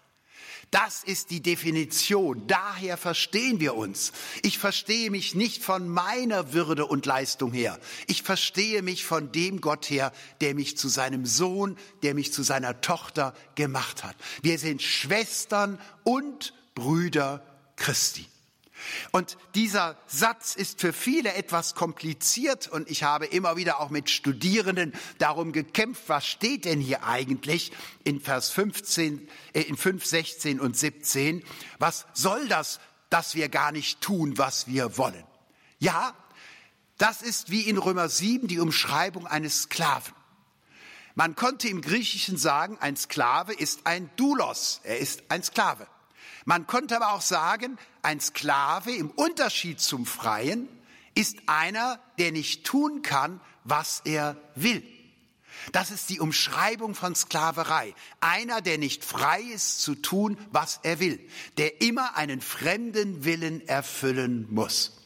Das 0.71 1.03
ist 1.03 1.31
die 1.31 1.43
Definition. 1.43 2.47
Daher 2.47 2.97
verstehen 2.97 3.59
wir 3.59 3.75
uns. 3.75 4.13
Ich 4.43 4.59
verstehe 4.59 5.11
mich 5.11 5.35
nicht 5.35 5.65
von 5.65 5.89
meiner 5.89 6.53
Würde 6.53 6.87
und 6.87 7.07
Leistung 7.07 7.53
her. 7.53 7.79
Ich 8.07 8.23
verstehe 8.23 8.83
mich 8.83 9.05
von 9.05 9.33
dem 9.33 9.61
Gott 9.61 9.91
her, 9.91 10.13
der 10.41 10.55
mich 10.55 10.79
zu 10.79 10.89
seinem 10.89 11.27
Sohn, 11.27 11.77
der 12.03 12.15
mich 12.15 12.33
zu 12.33 12.45
seiner 12.45 12.81
Tochter 12.81 13.35
gemacht 13.57 14.05
hat. 14.05 14.15
Wir 14.43 14.59
sind 14.59 14.81
Schwestern 14.81 15.81
und 16.05 16.55
Brüder 16.75 17.43
Christi. 17.75 18.27
Und 19.11 19.37
dieser 19.55 19.97
Satz 20.07 20.55
ist 20.55 20.81
für 20.81 20.93
viele 20.93 21.35
etwas 21.35 21.75
kompliziert 21.75 22.69
und 22.69 22.91
ich 22.91 23.03
habe 23.03 23.27
immer 23.27 23.57
wieder 23.57 23.81
auch 23.81 23.91
mit 23.91 24.11
Studierenden 24.11 24.93
darum 25.19 25.53
gekämpft, 25.53 26.05
was 26.09 26.27
steht 26.27 26.65
denn 26.65 26.81
hier 26.81 27.05
eigentlich 27.05 27.73
in 28.05 28.21
Vers 28.21 28.51
15, 28.51 29.29
äh, 29.53 29.63
in 29.63 29.77
5, 29.77 30.05
16 30.05 30.61
und 30.61 30.77
17? 30.77 31.45
Was 31.79 32.07
soll 32.15 32.49
das 32.49 32.81
dass 33.11 33.35
wir 33.35 33.49
gar 33.49 33.73
nicht 33.73 34.01
tun, 34.01 34.39
was 34.39 34.67
wir 34.69 34.97
wollen. 34.97 35.25
Ja, 35.79 36.15
das 36.97 37.23
ist 37.23 37.51
wie 37.51 37.63
in 37.63 37.77
Römer 37.77 38.09
7 38.09 38.47
die 38.47 38.61
Umschreibung 38.61 39.27
eines 39.27 39.63
Sklaven. 39.63 40.15
Man 41.17 41.35
konnte 41.35 41.69
im 41.69 41.83
Griechischen 41.83 42.37
sagen, 42.37 42.79
ein 42.81 42.97
Sklave 42.97 43.53
ist 43.53 43.81
ein 43.85 44.11
Doulos, 44.17 44.81
er 44.85 44.99
ist 44.99 45.25
ein 45.29 45.43
Sklave. 45.43 45.87
Man 46.45 46.67
konnte 46.67 46.97
aber 46.97 47.13
auch 47.13 47.21
sagen, 47.21 47.79
ein 48.03 48.21
Sklave 48.21 48.93
im 48.93 49.11
Unterschied 49.11 49.81
zum 49.81 50.07
Freien 50.07 50.69
ist 51.15 51.39
einer, 51.47 52.01
der 52.19 52.33
nicht 52.33 52.65
tun 52.65 53.03
kann, 53.03 53.41
was 53.65 54.03
er 54.05 54.37
will. 54.55 54.83
Das 55.73 55.91
ist 55.91 56.09
die 56.09 56.21
Umschreibung 56.21 56.95
von 56.95 57.15
Sklaverei. 57.15 57.95
Einer, 58.21 58.61
der 58.63 58.79
nicht 58.79 59.05
frei 59.05 59.43
ist 59.43 59.83
zu 59.83 59.95
tun, 59.95 60.39
was 60.51 60.81
er 60.83 61.01
will, 61.01 61.21
der 61.59 61.83
immer 61.83 62.17
einen 62.17 62.41
fremden 62.41 63.25
Willen 63.25 63.67
erfüllen 63.69 64.47
muss. 64.51 64.97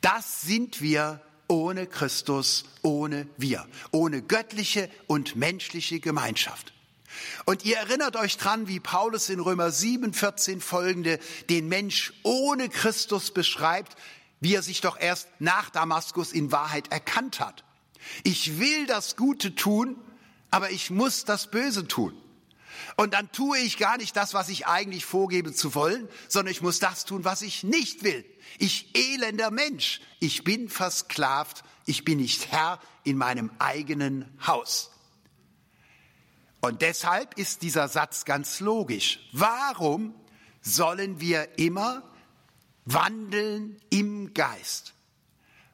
Das 0.00 0.42
sind 0.42 0.80
wir 0.80 1.20
ohne 1.48 1.86
Christus, 1.86 2.64
ohne 2.82 3.28
wir, 3.36 3.66
ohne 3.90 4.22
göttliche 4.22 4.90
und 5.06 5.36
menschliche 5.36 6.00
Gemeinschaft. 6.00 6.72
Und 7.44 7.64
ihr 7.64 7.76
erinnert 7.76 8.16
euch 8.16 8.36
dran, 8.36 8.68
wie 8.68 8.80
Paulus 8.80 9.28
in 9.28 9.40
Römer 9.40 9.70
7, 9.70 10.12
14 10.12 10.60
folgende 10.60 11.18
den 11.48 11.68
Mensch 11.68 12.12
ohne 12.22 12.68
Christus 12.68 13.30
beschreibt, 13.30 13.96
wie 14.40 14.54
er 14.54 14.62
sich 14.62 14.80
doch 14.80 14.98
erst 14.98 15.28
nach 15.38 15.70
Damaskus 15.70 16.32
in 16.32 16.52
Wahrheit 16.52 16.92
erkannt 16.92 17.40
hat. 17.40 17.64
Ich 18.22 18.58
will 18.58 18.86
das 18.86 19.16
Gute 19.16 19.54
tun, 19.54 19.96
aber 20.50 20.70
ich 20.70 20.90
muss 20.90 21.24
das 21.24 21.50
Böse 21.50 21.86
tun. 21.88 22.14
Und 22.96 23.14
dann 23.14 23.30
tue 23.32 23.58
ich 23.58 23.78
gar 23.78 23.96
nicht 23.96 24.16
das, 24.16 24.34
was 24.34 24.48
ich 24.48 24.66
eigentlich 24.66 25.04
vorgebe 25.04 25.52
zu 25.52 25.74
wollen, 25.74 26.08
sondern 26.28 26.52
ich 26.52 26.62
muss 26.62 26.78
das 26.78 27.04
tun, 27.04 27.24
was 27.24 27.42
ich 27.42 27.64
nicht 27.64 28.02
will. 28.04 28.24
Ich 28.58 28.90
elender 28.94 29.50
Mensch, 29.50 30.00
ich 30.20 30.44
bin 30.44 30.68
versklavt, 30.68 31.64
ich 31.86 32.04
bin 32.04 32.18
nicht 32.18 32.50
Herr 32.50 32.80
in 33.04 33.16
meinem 33.16 33.50
eigenen 33.58 34.26
Haus. 34.46 34.90
Und 36.60 36.82
deshalb 36.82 37.38
ist 37.38 37.62
dieser 37.62 37.88
Satz 37.88 38.24
ganz 38.24 38.60
logisch. 38.60 39.20
Warum 39.32 40.14
sollen 40.60 41.20
wir 41.20 41.58
immer 41.58 42.02
wandeln 42.84 43.80
im 43.90 44.34
Geist? 44.34 44.94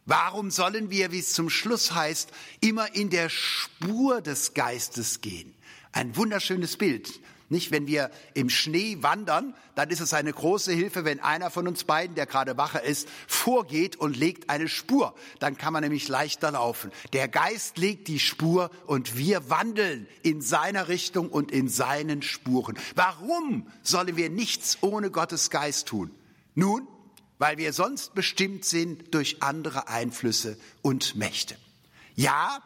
Warum 0.06 0.50
sollen 0.50 0.90
wir, 0.90 1.12
wie 1.12 1.20
es 1.20 1.32
zum 1.32 1.48
Schluss 1.48 1.94
heißt, 1.94 2.30
immer 2.60 2.94
in 2.94 3.08
der 3.08 3.30
Spur 3.30 4.20
des 4.20 4.52
Geistes 4.52 5.22
gehen? 5.22 5.54
Ein 5.92 6.14
wunderschönes 6.16 6.76
Bild. 6.76 7.20
Nicht, 7.48 7.70
wenn 7.70 7.86
wir 7.86 8.10
im 8.32 8.48
Schnee 8.48 8.98
wandern, 9.02 9.54
dann 9.74 9.90
ist 9.90 10.00
es 10.00 10.14
eine 10.14 10.32
große 10.32 10.72
Hilfe, 10.72 11.04
wenn 11.04 11.20
einer 11.20 11.50
von 11.50 11.68
uns 11.68 11.84
beiden, 11.84 12.14
der 12.16 12.26
gerade 12.26 12.56
wacher 12.56 12.82
ist, 12.82 13.08
vorgeht 13.26 13.96
und 13.96 14.16
legt 14.16 14.48
eine 14.50 14.68
Spur. 14.68 15.14
Dann 15.40 15.56
kann 15.58 15.72
man 15.72 15.82
nämlich 15.82 16.08
leichter 16.08 16.52
laufen. 16.52 16.90
Der 17.12 17.28
Geist 17.28 17.76
legt 17.76 18.08
die 18.08 18.18
Spur 18.18 18.70
und 18.86 19.18
wir 19.18 19.50
wandeln 19.50 20.06
in 20.22 20.40
seiner 20.40 20.88
Richtung 20.88 21.28
und 21.28 21.52
in 21.52 21.68
seinen 21.68 22.22
Spuren. 22.22 22.78
Warum 22.94 23.68
sollen 23.82 24.16
wir 24.16 24.30
nichts 24.30 24.78
ohne 24.80 25.10
Gottes 25.10 25.50
Geist 25.50 25.88
tun? 25.88 26.10
Nun, 26.54 26.88
weil 27.38 27.58
wir 27.58 27.72
sonst 27.72 28.14
bestimmt 28.14 28.64
sind 28.64 29.12
durch 29.14 29.42
andere 29.42 29.88
Einflüsse 29.88 30.56
und 30.82 31.16
Mächte. 31.16 31.56
Ja, 32.14 32.62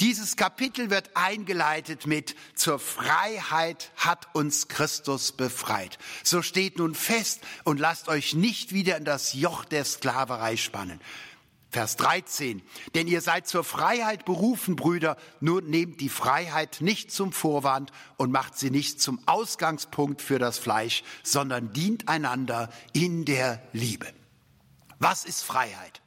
dieses 0.00 0.36
Kapitel 0.36 0.90
wird 0.90 1.10
eingeleitet 1.14 2.06
mit 2.06 2.34
Zur 2.54 2.78
Freiheit 2.78 3.92
hat 3.96 4.34
uns 4.34 4.68
Christus 4.68 5.32
befreit. 5.32 5.98
So 6.24 6.42
steht 6.42 6.78
nun 6.78 6.94
fest 6.94 7.42
und 7.62 7.78
lasst 7.78 8.08
euch 8.08 8.34
nicht 8.34 8.72
wieder 8.72 8.96
in 8.96 9.04
das 9.04 9.34
Joch 9.34 9.64
der 9.64 9.84
Sklaverei 9.84 10.56
spannen. 10.56 11.00
Vers 11.70 11.96
13. 11.96 12.62
Denn 12.94 13.08
ihr 13.08 13.20
seid 13.20 13.48
zur 13.48 13.64
Freiheit 13.64 14.24
berufen, 14.24 14.76
Brüder, 14.76 15.16
nur 15.40 15.60
nehmt 15.60 16.00
die 16.00 16.08
Freiheit 16.08 16.78
nicht 16.80 17.10
zum 17.10 17.32
Vorwand 17.32 17.90
und 18.16 18.30
macht 18.30 18.56
sie 18.56 18.70
nicht 18.70 19.00
zum 19.00 19.20
Ausgangspunkt 19.26 20.22
für 20.22 20.38
das 20.38 20.58
Fleisch, 20.58 21.02
sondern 21.24 21.72
dient 21.72 22.08
einander 22.08 22.70
in 22.92 23.24
der 23.24 23.60
Liebe. 23.72 24.06
Was 25.00 25.24
ist 25.24 25.42
Freiheit? 25.42 26.00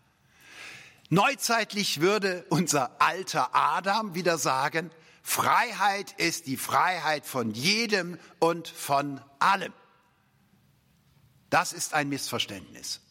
Neuzeitlich 1.09 2.01
würde 2.01 2.45
unser 2.49 3.01
alter 3.01 3.55
Adam 3.55 4.13
wieder 4.13 4.37
sagen, 4.37 4.91
Freiheit 5.23 6.13
ist 6.17 6.47
die 6.47 6.57
Freiheit 6.57 7.25
von 7.25 7.51
jedem 7.51 8.19
und 8.39 8.67
von 8.67 9.21
allem. 9.39 9.73
Das 11.49 11.71
ist 11.71 11.93
ein 11.93 12.09
Missverständnis. 12.09 13.01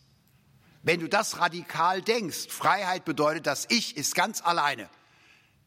Wenn 0.83 1.01
du 1.01 1.09
das 1.09 1.41
radikal 1.41 2.03
denkst, 2.03 2.49
Freiheit 2.49 3.05
bedeutet, 3.05 3.47
das 3.47 3.67
Ich 3.71 3.97
ist 3.97 4.15
ganz 4.15 4.43
alleine, 4.43 4.91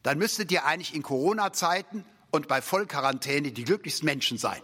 dann 0.02 0.16
müsstet 0.16 0.52
ihr 0.52 0.64
eigentlich 0.64 0.94
in 0.94 1.02
Corona-Zeiten 1.02 2.04
und 2.30 2.46
bei 2.46 2.62
Vollquarantäne 2.62 3.52
die 3.52 3.64
glücklichsten 3.64 4.06
Menschen 4.06 4.38
sein. 4.38 4.62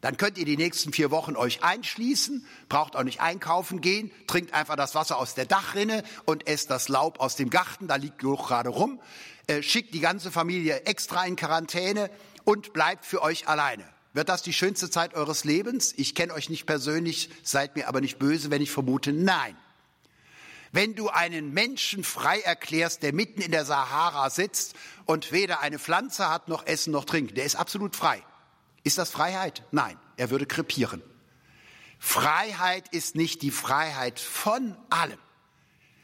Dann 0.00 0.16
könnt 0.16 0.38
ihr 0.38 0.46
die 0.46 0.56
nächsten 0.56 0.92
vier 0.92 1.10
Wochen 1.10 1.36
euch 1.36 1.62
einschließen, 1.62 2.46
braucht 2.68 2.96
auch 2.96 3.02
nicht 3.02 3.20
einkaufen 3.20 3.80
gehen, 3.80 4.10
trinkt 4.26 4.54
einfach 4.54 4.76
das 4.76 4.94
Wasser 4.94 5.18
aus 5.18 5.34
der 5.34 5.44
Dachrinne 5.44 6.04
und 6.24 6.46
esst 6.46 6.70
das 6.70 6.88
Laub 6.88 7.20
aus 7.20 7.36
dem 7.36 7.50
Garten, 7.50 7.86
da 7.86 7.96
liegt 7.96 8.18
Geruch 8.18 8.48
gerade 8.48 8.70
rum, 8.70 9.00
äh, 9.46 9.62
schickt 9.62 9.92
die 9.92 10.00
ganze 10.00 10.30
Familie 10.30 10.82
extra 10.84 11.24
in 11.26 11.36
Quarantäne 11.36 12.10
und 12.44 12.72
bleibt 12.72 13.04
für 13.04 13.20
euch 13.20 13.46
alleine. 13.46 13.84
Wird 14.12 14.28
das 14.28 14.42
die 14.42 14.54
schönste 14.54 14.90
Zeit 14.90 15.14
eures 15.14 15.44
Lebens? 15.44 15.92
Ich 15.96 16.14
kenne 16.14 16.32
euch 16.32 16.48
nicht 16.48 16.66
persönlich, 16.66 17.28
seid 17.42 17.76
mir 17.76 17.86
aber 17.86 18.00
nicht 18.00 18.18
böse, 18.18 18.50
wenn 18.50 18.62
ich 18.62 18.70
vermute, 18.70 19.12
nein. 19.12 19.56
Wenn 20.72 20.94
du 20.94 21.08
einen 21.08 21.52
Menschen 21.52 22.04
frei 22.04 22.40
erklärst, 22.40 23.02
der 23.02 23.12
mitten 23.12 23.42
in 23.42 23.50
der 23.50 23.64
Sahara 23.64 24.30
sitzt 24.30 24.74
und 25.04 25.30
weder 25.32 25.60
eine 25.60 25.78
Pflanze 25.78 26.30
hat 26.30 26.48
noch 26.48 26.66
Essen 26.66 26.92
noch 26.92 27.04
Trinken, 27.04 27.34
der 27.34 27.44
ist 27.44 27.56
absolut 27.56 27.96
frei. 27.96 28.22
Ist 28.82 28.98
das 28.98 29.10
Freiheit? 29.10 29.62
Nein, 29.70 29.96
er 30.16 30.30
würde 30.30 30.46
krepieren. 30.46 31.02
Freiheit 31.98 32.88
ist 32.92 33.14
nicht 33.14 33.42
die 33.42 33.50
Freiheit 33.50 34.18
von 34.18 34.74
allem, 34.88 35.18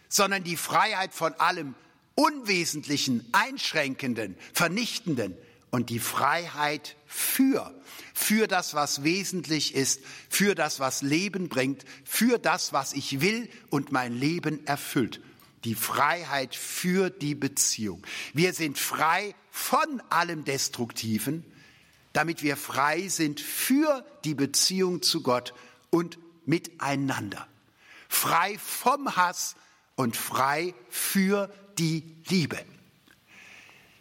sondern 0.08 0.44
die 0.44 0.56
Freiheit 0.56 1.14
von 1.14 1.32
allem 1.34 1.74
Unwesentlichen, 2.14 3.26
Einschränkenden, 3.32 4.36
Vernichtenden 4.52 5.36
und 5.70 5.90
die 5.90 5.98
Freiheit 5.98 6.96
für, 7.06 7.74
für 8.14 8.46
das, 8.46 8.74
was 8.74 9.04
wesentlich 9.04 9.74
ist, 9.74 10.00
für 10.28 10.54
das, 10.54 10.80
was 10.80 11.02
Leben 11.02 11.48
bringt, 11.48 11.84
für 12.04 12.38
das, 12.38 12.72
was 12.72 12.92
ich 12.92 13.20
will 13.20 13.48
und 13.70 13.90
mein 13.90 14.12
Leben 14.14 14.66
erfüllt. 14.66 15.20
Die 15.64 15.74
Freiheit 15.74 16.54
für 16.54 17.10
die 17.10 17.34
Beziehung. 17.34 18.02
Wir 18.32 18.52
sind 18.52 18.78
frei 18.78 19.34
von 19.50 20.02
allem 20.10 20.44
Destruktiven 20.44 21.44
damit 22.16 22.42
wir 22.42 22.56
frei 22.56 23.08
sind 23.08 23.40
für 23.42 24.02
die 24.24 24.34
Beziehung 24.34 25.02
zu 25.02 25.22
Gott 25.22 25.52
und 25.90 26.18
miteinander. 26.46 27.46
Frei 28.08 28.56
vom 28.58 29.16
Hass 29.16 29.54
und 29.96 30.16
frei 30.16 30.74
für 30.88 31.52
die 31.78 32.16
Liebe. 32.28 32.58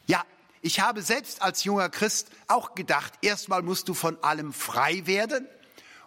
Ja, 0.07 0.23
ich 0.61 0.79
habe 0.79 1.01
selbst 1.01 1.41
als 1.41 1.65
junger 1.65 1.89
Christ 1.89 2.29
auch 2.47 2.73
gedacht, 2.73 3.11
erstmal 3.21 3.63
musst 3.63 3.89
du 3.89 3.93
von 3.93 4.17
allem 4.23 4.53
frei 4.53 5.05
werden. 5.05 5.45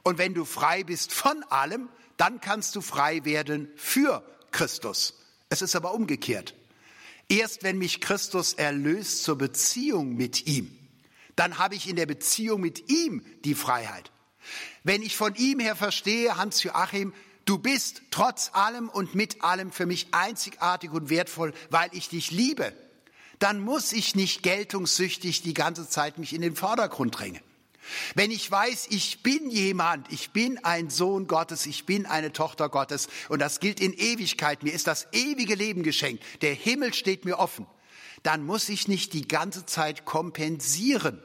Und 0.02 0.16
wenn 0.16 0.32
du 0.32 0.46
frei 0.46 0.84
bist 0.84 1.12
von 1.12 1.42
allem, 1.50 1.90
dann 2.16 2.40
kannst 2.40 2.74
du 2.74 2.80
frei 2.80 3.26
werden 3.26 3.70
für 3.76 4.24
Christus. 4.50 5.12
Es 5.50 5.60
ist 5.60 5.76
aber 5.76 5.92
umgekehrt. 5.92 6.54
Erst 7.28 7.64
wenn 7.64 7.76
mich 7.76 8.00
Christus 8.00 8.54
erlöst 8.54 9.24
zur 9.24 9.36
Beziehung 9.36 10.16
mit 10.16 10.46
ihm, 10.46 10.77
dann 11.38 11.58
habe 11.58 11.76
ich 11.76 11.88
in 11.88 11.94
der 11.96 12.06
Beziehung 12.06 12.60
mit 12.60 12.90
ihm 12.90 13.24
die 13.44 13.54
Freiheit. 13.54 14.10
Wenn 14.82 15.02
ich 15.02 15.16
von 15.16 15.34
ihm 15.36 15.60
her 15.60 15.76
verstehe, 15.76 16.36
Hans-Joachim, 16.36 17.12
du 17.44 17.58
bist 17.58 18.02
trotz 18.10 18.50
allem 18.54 18.88
und 18.88 19.14
mit 19.14 19.44
allem 19.44 19.70
für 19.70 19.86
mich 19.86 20.08
einzigartig 20.10 20.90
und 20.90 21.10
wertvoll, 21.10 21.54
weil 21.70 21.90
ich 21.92 22.08
dich 22.08 22.32
liebe, 22.32 22.72
dann 23.38 23.60
muss 23.60 23.92
ich 23.92 24.16
nicht 24.16 24.42
geltungssüchtig 24.42 25.42
die 25.42 25.54
ganze 25.54 25.88
Zeit 25.88 26.18
mich 26.18 26.32
in 26.32 26.42
den 26.42 26.56
Vordergrund 26.56 27.18
drängen. 27.18 27.40
Wenn 28.16 28.32
ich 28.32 28.50
weiß, 28.50 28.88
ich 28.90 29.22
bin 29.22 29.48
jemand, 29.48 30.12
ich 30.12 30.30
bin 30.32 30.62
ein 30.64 30.90
Sohn 30.90 31.28
Gottes, 31.28 31.66
ich 31.66 31.86
bin 31.86 32.04
eine 32.04 32.32
Tochter 32.32 32.68
Gottes 32.68 33.08
und 33.28 33.38
das 33.38 33.60
gilt 33.60 33.80
in 33.80 33.92
Ewigkeit, 33.92 34.64
mir 34.64 34.72
ist 34.72 34.88
das 34.88 35.06
ewige 35.12 35.54
Leben 35.54 35.84
geschenkt, 35.84 36.24
der 36.42 36.52
Himmel 36.52 36.92
steht 36.92 37.24
mir 37.24 37.38
offen, 37.38 37.66
dann 38.24 38.44
muss 38.44 38.68
ich 38.68 38.88
nicht 38.88 39.12
die 39.12 39.28
ganze 39.28 39.64
Zeit 39.64 40.04
kompensieren 40.04 41.22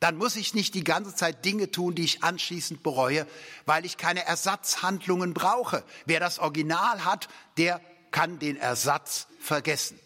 dann 0.00 0.16
muss 0.16 0.36
ich 0.36 0.54
nicht 0.54 0.74
die 0.74 0.84
ganze 0.84 1.14
Zeit 1.14 1.44
Dinge 1.44 1.70
tun, 1.70 1.94
die 1.94 2.04
ich 2.04 2.22
anschließend 2.22 2.82
bereue, 2.82 3.26
weil 3.64 3.84
ich 3.84 3.96
keine 3.96 4.24
Ersatzhandlungen 4.24 5.34
brauche. 5.34 5.84
Wer 6.04 6.20
das 6.20 6.38
Original 6.38 7.04
hat, 7.04 7.28
der 7.56 7.80
kann 8.10 8.38
den 8.38 8.56
Ersatz 8.56 9.26
vergessen. 9.40 9.98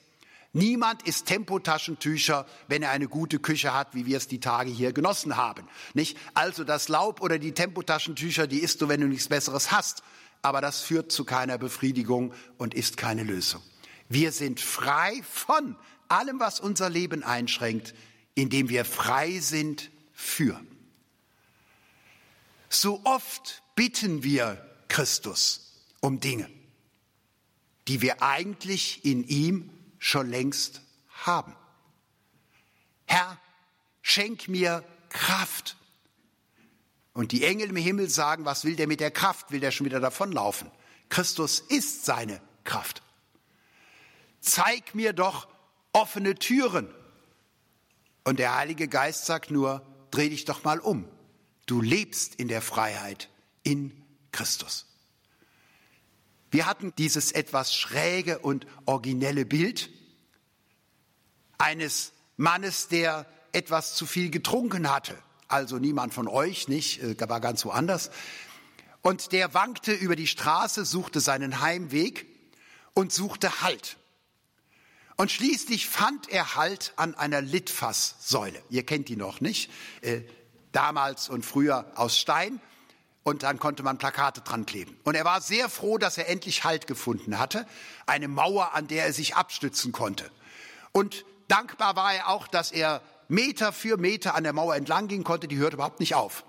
Niemand 0.52 1.06
ist 1.06 1.26
Tempotaschentücher, 1.26 2.44
wenn 2.66 2.82
er 2.82 2.90
eine 2.90 3.06
gute 3.06 3.38
Küche 3.38 3.72
hat, 3.72 3.94
wie 3.94 4.06
wir 4.06 4.16
es 4.16 4.26
die 4.26 4.40
Tage 4.40 4.70
hier 4.70 4.92
genossen 4.92 5.36
haben. 5.36 5.68
Nicht? 5.94 6.16
Also 6.34 6.64
das 6.64 6.88
Laub 6.88 7.20
oder 7.20 7.38
die 7.38 7.52
Tempotaschentücher, 7.52 8.48
die 8.48 8.58
isst 8.58 8.80
du, 8.82 8.88
wenn 8.88 9.00
du 9.00 9.06
nichts 9.06 9.28
Besseres 9.28 9.70
hast. 9.70 10.02
Aber 10.42 10.60
das 10.60 10.80
führt 10.80 11.12
zu 11.12 11.24
keiner 11.24 11.56
Befriedigung 11.56 12.32
und 12.58 12.74
ist 12.74 12.96
keine 12.96 13.22
Lösung. 13.22 13.62
Wir 14.08 14.32
sind 14.32 14.58
frei 14.58 15.22
von 15.30 15.76
allem, 16.08 16.40
was 16.40 16.58
unser 16.58 16.90
Leben 16.90 17.22
einschränkt, 17.22 17.94
indem 18.34 18.68
wir 18.68 18.84
frei 18.84 19.38
sind 19.40 19.90
für. 20.12 20.60
So 22.68 23.00
oft 23.04 23.62
bitten 23.74 24.22
wir 24.22 24.64
Christus 24.88 25.72
um 26.00 26.20
Dinge, 26.20 26.48
die 27.88 28.00
wir 28.00 28.22
eigentlich 28.22 29.04
in 29.04 29.24
ihm 29.26 29.70
schon 29.98 30.30
längst 30.30 30.80
haben. 31.08 31.54
Herr, 33.06 33.38
schenk 34.02 34.48
mir 34.48 34.84
Kraft. 35.08 35.76
Und 37.12 37.32
die 37.32 37.44
Engel 37.44 37.70
im 37.70 37.76
Himmel 37.76 38.08
sagen, 38.08 38.44
was 38.44 38.64
will 38.64 38.76
der 38.76 38.86
mit 38.86 39.00
der 39.00 39.10
Kraft? 39.10 39.50
Will 39.50 39.60
der 39.60 39.72
schon 39.72 39.84
wieder 39.84 40.00
davonlaufen? 40.00 40.70
Christus 41.08 41.60
ist 41.60 42.04
seine 42.04 42.40
Kraft. 42.64 43.02
Zeig 44.40 44.94
mir 44.94 45.12
doch 45.12 45.48
offene 45.92 46.36
Türen. 46.36 46.88
Und 48.24 48.38
der 48.38 48.56
Heilige 48.56 48.88
Geist 48.88 49.26
sagt 49.26 49.50
nur, 49.50 49.86
dreh 50.10 50.28
dich 50.28 50.44
doch 50.44 50.64
mal 50.64 50.78
um. 50.78 51.08
Du 51.66 51.80
lebst 51.80 52.34
in 52.34 52.48
der 52.48 52.62
Freiheit 52.62 53.28
in 53.62 53.92
Christus. 54.32 54.86
Wir 56.50 56.66
hatten 56.66 56.92
dieses 56.98 57.32
etwas 57.32 57.74
schräge 57.74 58.40
und 58.40 58.66
originelle 58.84 59.44
Bild 59.44 59.90
eines 61.58 62.12
Mannes, 62.36 62.88
der 62.88 63.26
etwas 63.52 63.94
zu 63.94 64.06
viel 64.06 64.30
getrunken 64.30 64.90
hatte. 64.90 65.16
Also 65.46 65.78
niemand 65.78 66.14
von 66.14 66.28
euch, 66.28 66.68
nicht, 66.68 67.02
äh, 67.02 67.16
war 67.28 67.40
ganz 67.40 67.64
woanders. 67.64 68.10
Und 69.02 69.32
der 69.32 69.54
wankte 69.54 69.92
über 69.92 70.16
die 70.16 70.26
Straße, 70.26 70.84
suchte 70.84 71.20
seinen 71.20 71.60
Heimweg 71.60 72.26
und 72.94 73.12
suchte 73.12 73.62
Halt. 73.62 73.96
Und 75.20 75.30
schließlich 75.30 75.86
fand 75.86 76.30
er 76.30 76.54
Halt 76.54 76.94
an 76.96 77.14
einer 77.14 77.42
Litfaßsäule. 77.42 78.58
Ihr 78.70 78.86
kennt 78.86 79.10
die 79.10 79.16
noch 79.16 79.42
nicht. 79.42 79.70
Äh, 80.00 80.22
damals 80.72 81.28
und 81.28 81.44
früher 81.44 81.92
aus 81.94 82.16
Stein 82.16 82.58
und 83.22 83.42
dann 83.42 83.58
konnte 83.58 83.82
man 83.82 83.98
Plakate 83.98 84.40
dran 84.40 84.64
kleben. 84.64 84.96
Und 85.04 85.16
er 85.16 85.26
war 85.26 85.42
sehr 85.42 85.68
froh, 85.68 85.98
dass 85.98 86.16
er 86.16 86.30
endlich 86.30 86.64
Halt 86.64 86.86
gefunden 86.86 87.38
hatte, 87.38 87.66
eine 88.06 88.28
Mauer, 88.28 88.72
an 88.72 88.88
der 88.88 89.04
er 89.04 89.12
sich 89.12 89.36
abstützen 89.36 89.92
konnte. 89.92 90.30
Und 90.92 91.26
dankbar 91.48 91.96
war 91.96 92.14
er 92.14 92.28
auch, 92.30 92.48
dass 92.48 92.72
er 92.72 93.02
Meter 93.28 93.74
für 93.74 93.98
Meter 93.98 94.34
an 94.34 94.44
der 94.44 94.54
Mauer 94.54 94.74
entlang 94.74 95.06
gehen 95.06 95.22
konnte, 95.22 95.48
die 95.48 95.58
hörte 95.58 95.76
überhaupt 95.76 96.00
nicht 96.00 96.14
auf. 96.14 96.46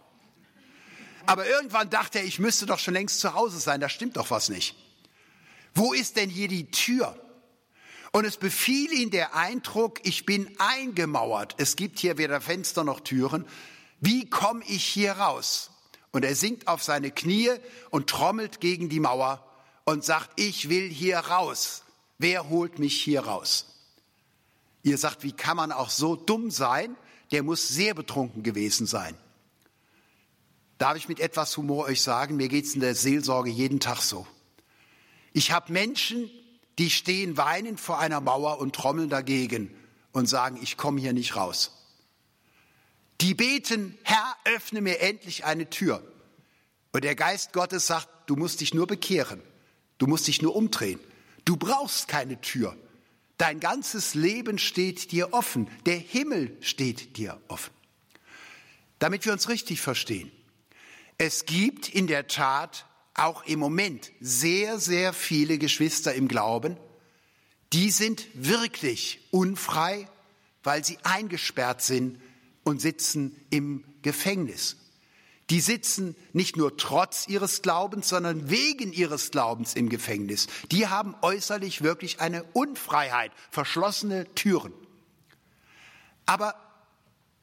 Aber 1.26 1.46
irgendwann 1.46 1.90
dachte 1.90 2.20
er, 2.20 2.24
ich 2.24 2.40
müsste 2.40 2.68
doch 2.68 2.80
schon 2.80 2.94
längst 2.94 3.20
zu 3.20 3.34
Hause 3.34 3.60
sein, 3.60 3.82
da 3.82 3.90
stimmt 3.90 4.16
doch 4.16 4.32
was 4.32 4.48
nicht. 4.48 4.78
Wo 5.76 5.92
ist 5.92 6.16
denn 6.16 6.30
hier 6.30 6.48
die 6.48 6.72
Tür? 6.72 7.22
Und 8.12 8.26
es 8.26 8.38
befiel 8.38 8.92
ihn 8.92 9.10
der 9.10 9.36
Eindruck, 9.36 10.00
ich 10.04 10.26
bin 10.26 10.54
eingemauert. 10.60 11.56
Es 11.58 11.76
gibt 11.76 12.00
hier 12.00 12.18
weder 12.18 12.42
Fenster 12.42 12.84
noch 12.84 13.00
Türen. 13.00 13.46
Wie 14.02 14.30
komme 14.30 14.64
ich 14.68 14.84
hier 14.84 15.14
raus? 15.14 15.72
Und 16.12 16.26
er 16.26 16.36
sinkt 16.36 16.68
auf 16.68 16.84
seine 16.84 17.12
Knie 17.12 17.52
und 17.90 18.10
trommelt 18.10 18.60
gegen 18.60 18.90
die 18.90 19.00
Mauer 19.00 19.46
und 19.86 20.04
sagt, 20.04 20.32
ich 20.36 20.68
will 20.68 20.90
hier 20.90 21.20
raus. 21.20 21.84
Wer 22.18 22.50
holt 22.50 22.80
mich 22.80 23.02
hier 23.02 23.22
raus? 23.22 23.66
Ihr 24.84 24.98
sagt, 24.98 25.24
wie 25.24 25.32
kann 25.32 25.58
man 25.58 25.72
auch 25.72 25.90
so 25.90 26.16
dumm 26.16 26.52
sein? 26.52 26.98
Der 27.32 27.44
muss 27.44 27.70
sehr 27.70 27.94
betrunken 27.94 28.44
gewesen 28.44 28.88
sein. 28.88 29.16
Darf 30.78 30.98
ich 30.98 31.08
mit 31.08 31.20
etwas 31.20 31.56
Humor 31.56 31.86
euch 31.86 32.02
sagen, 32.02 32.36
mir 32.36 32.50
geht's 32.50 32.74
in 32.74 32.82
der 32.82 32.96
Seelsorge 32.96 33.52
jeden 33.52 33.80
Tag 33.80 34.02
so. 34.02 34.28
Ich 35.32 35.52
habe 35.52 35.72
Menschen, 35.72 36.30
die 36.82 36.90
stehen 36.90 37.38
weinend 37.38 37.80
vor 37.80 38.00
einer 38.00 38.22
Mauer 38.22 38.58
und 38.58 38.74
trommeln 38.74 39.08
dagegen 39.08 39.70
und 40.14 40.28
sagen, 40.28 40.58
ich 40.64 40.78
komme 40.78 41.00
hier 41.00 41.14
nicht 41.14 41.36
raus. 41.36 41.78
Die 43.22 43.36
beten, 43.36 43.96
Herr, 44.02 44.36
öffne 44.46 44.82
mir 44.82 45.00
endlich 45.00 45.46
eine 45.46 45.70
Tür. 45.70 46.02
Und 46.92 47.04
der 47.04 47.14
Geist 47.14 47.54
Gottes 47.54 47.86
sagt, 47.86 48.10
du 48.26 48.36
musst 48.36 48.62
dich 48.62 48.74
nur 48.74 48.88
bekehren. 48.88 49.44
Du 50.00 50.08
musst 50.08 50.26
dich 50.26 50.42
nur 50.42 50.56
umdrehen. 50.56 51.00
Du 51.46 51.56
brauchst 51.56 52.08
keine 52.08 52.42
Tür. 52.42 52.76
Dein 53.38 53.60
ganzes 53.60 54.16
Leben 54.16 54.58
steht 54.58 55.12
dir 55.12 55.36
offen. 55.36 55.70
Der 55.86 55.98
Himmel 55.98 56.58
steht 56.62 57.16
dir 57.16 57.40
offen. 57.48 57.76
Damit 58.98 59.24
wir 59.26 59.34
uns 59.34 59.50
richtig 59.50 59.82
verstehen. 59.82 60.32
Es 61.20 61.46
gibt 61.46 61.90
in 61.90 62.08
der 62.08 62.26
Tat 62.26 62.88
auch 63.14 63.44
im 63.46 63.60
Moment 63.60 64.12
sehr, 64.20 64.80
sehr 64.80 65.14
viele 65.14 65.58
Geschwister 65.58 66.14
im 66.14 66.28
Glauben, 66.28 66.78
die 67.74 67.90
sind 67.90 68.26
wirklich 68.34 69.20
unfrei, 69.32 70.08
weil 70.64 70.84
sie 70.84 70.98
eingesperrt 71.04 71.82
sind 71.82 72.22
und 72.64 72.82
sitzen 72.82 73.36
im 73.50 73.84
Gefängnis. 74.02 74.78
Die 75.50 75.60
sitzen 75.60 76.16
nicht 76.32 76.56
nur 76.56 76.78
trotz 76.78 77.28
ihres 77.28 77.62
Glaubens, 77.62 78.08
sondern 78.08 78.50
wegen 78.50 78.94
ihres 78.94 79.32
Glaubens 79.32 79.74
im 79.74 79.90
Gefängnis. 79.90 80.48
Die 80.72 80.88
haben 80.88 81.16
äußerlich 81.22 81.82
wirklich 81.82 82.22
eine 82.22 82.44
Unfreiheit, 82.54 83.32
verschlossene 83.50 84.34
Türen. 84.34 84.74
Aber 86.26 86.56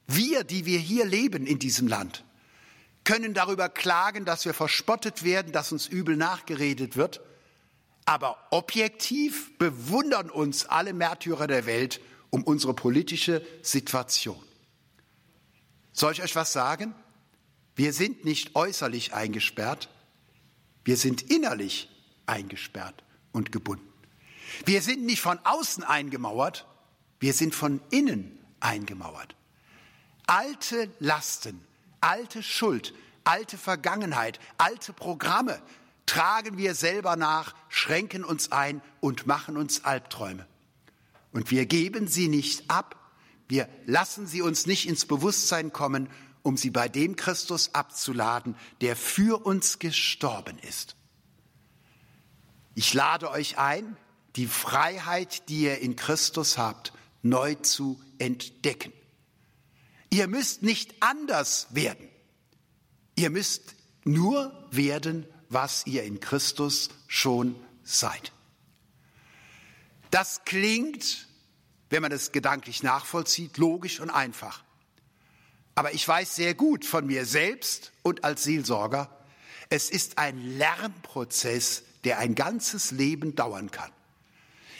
wir, 0.07 0.43
die 0.43 0.65
wir 0.65 0.79
hier 0.79 1.05
leben 1.05 1.45
in 1.45 1.59
diesem 1.59 1.87
Land, 1.87 2.23
können 3.03 3.33
darüber 3.33 3.69
klagen, 3.69 4.25
dass 4.25 4.45
wir 4.45 4.53
verspottet 4.53 5.23
werden, 5.23 5.51
dass 5.51 5.71
uns 5.71 5.87
übel 5.87 6.15
nachgeredet 6.15 6.95
wird. 6.95 7.21
Aber 8.05 8.37
objektiv 8.51 9.57
bewundern 9.57 10.29
uns 10.29 10.65
alle 10.65 10.93
Märtyrer 10.93 11.47
der 11.47 11.65
Welt 11.65 12.01
um 12.29 12.43
unsere 12.43 12.73
politische 12.73 13.45
Situation. 13.61 14.43
Soll 15.91 16.13
ich 16.13 16.23
euch 16.23 16.35
was 16.35 16.53
sagen? 16.53 16.93
Wir 17.75 17.93
sind 17.93 18.25
nicht 18.25 18.55
äußerlich 18.55 19.13
eingesperrt, 19.13 19.89
wir 20.83 20.97
sind 20.97 21.21
innerlich 21.21 21.89
eingesperrt 22.25 23.03
und 23.31 23.51
gebunden. 23.51 23.87
Wir 24.65 24.81
sind 24.81 25.05
nicht 25.05 25.21
von 25.21 25.39
außen 25.43 25.83
eingemauert, 25.83 26.65
wir 27.19 27.33
sind 27.33 27.55
von 27.55 27.81
innen 27.89 28.37
eingemauert. 28.59 29.35
Alte 30.25 30.91
Lasten, 30.99 31.61
alte 32.01 32.43
Schuld, 32.43 32.93
alte 33.23 33.57
Vergangenheit, 33.57 34.39
alte 34.57 34.93
Programme 34.93 35.61
tragen 36.05 36.57
wir 36.57 36.73
selber 36.73 37.15
nach, 37.15 37.53
schränken 37.67 38.23
uns 38.23 38.51
ein 38.51 38.81
und 38.99 39.27
machen 39.27 39.57
uns 39.57 39.85
Albträume. 39.85 40.47
Und 41.31 41.51
wir 41.51 41.65
geben 41.65 42.07
sie 42.07 42.27
nicht 42.27 42.69
ab, 42.69 42.95
wir 43.47 43.69
lassen 43.85 44.25
sie 44.25 44.41
uns 44.41 44.65
nicht 44.65 44.87
ins 44.87 45.05
Bewusstsein 45.05 45.71
kommen, 45.71 46.09
um 46.41 46.57
sie 46.57 46.71
bei 46.71 46.89
dem 46.89 47.15
Christus 47.15 47.75
abzuladen, 47.75 48.55
der 48.81 48.95
für 48.95 49.45
uns 49.45 49.79
gestorben 49.79 50.57
ist. 50.59 50.95
Ich 52.75 52.93
lade 52.93 53.29
euch 53.29 53.57
ein, 53.57 53.97
die 54.35 54.47
Freiheit, 54.47 55.49
die 55.49 55.63
ihr 55.63 55.79
in 55.79 55.95
Christus 55.95 56.57
habt, 56.57 56.93
neu 57.21 57.55
zu 57.55 57.99
entdecken. 58.19 58.93
Ihr 60.09 60.27
müsst 60.27 60.63
nicht 60.63 60.95
anders 61.01 61.67
werden. 61.71 62.09
Ihr 63.15 63.29
müsst 63.29 63.75
nur 64.03 64.67
werden, 64.71 65.25
was 65.49 65.85
ihr 65.85 66.03
in 66.03 66.19
Christus 66.19 66.89
schon 67.07 67.55
seid. 67.83 68.31
Das 70.11 70.43
klingt 70.45 71.29
wenn 71.89 72.01
man 72.01 72.11
es 72.11 72.31
gedanklich 72.31 72.83
nachvollzieht, 72.83 73.57
logisch 73.57 73.99
und 73.99 74.09
einfach. 74.09 74.63
Aber 75.75 75.93
ich 75.93 76.07
weiß 76.07 76.35
sehr 76.35 76.53
gut 76.53 76.85
von 76.85 77.05
mir 77.05 77.25
selbst 77.25 77.91
und 78.03 78.23
als 78.23 78.43
Seelsorger, 78.43 79.09
es 79.69 79.89
ist 79.89 80.17
ein 80.17 80.57
Lernprozess, 80.57 81.83
der 82.03 82.19
ein 82.19 82.35
ganzes 82.35 82.91
Leben 82.91 83.35
dauern 83.35 83.71
kann. 83.71 83.91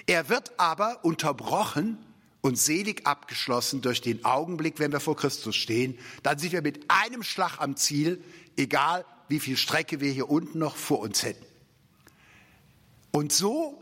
Er 0.08 0.30
wird 0.30 0.60
aber 0.60 1.04
unterbrochen 1.04 1.98
und 2.42 2.58
selig 2.58 3.06
abgeschlossen 3.06 3.82
durch 3.82 4.02
den 4.02 4.24
Augenblick, 4.26 4.80
wenn 4.80 4.92
wir 4.92 5.00
vor 5.00 5.16
Christus 5.16 5.56
stehen. 5.56 5.98
Dann 6.24 6.40
sind 6.40 6.52
wir 6.54 6.62
mit 6.62 6.86
einem 6.90 7.24
Schlag 7.24 7.60
am 7.60 7.76
Ziel, 7.76 8.24
egal 8.56 9.06
wie 9.28 9.40
viel 9.40 9.58
Strecke 9.58 10.00
wir 10.00 10.12
hier 10.12 10.30
unten 10.30 10.60
noch 10.60 10.76
vor 10.76 11.00
uns 11.00 11.24
hätten. 11.24 11.46
Und 13.12 13.32
so 13.32 13.82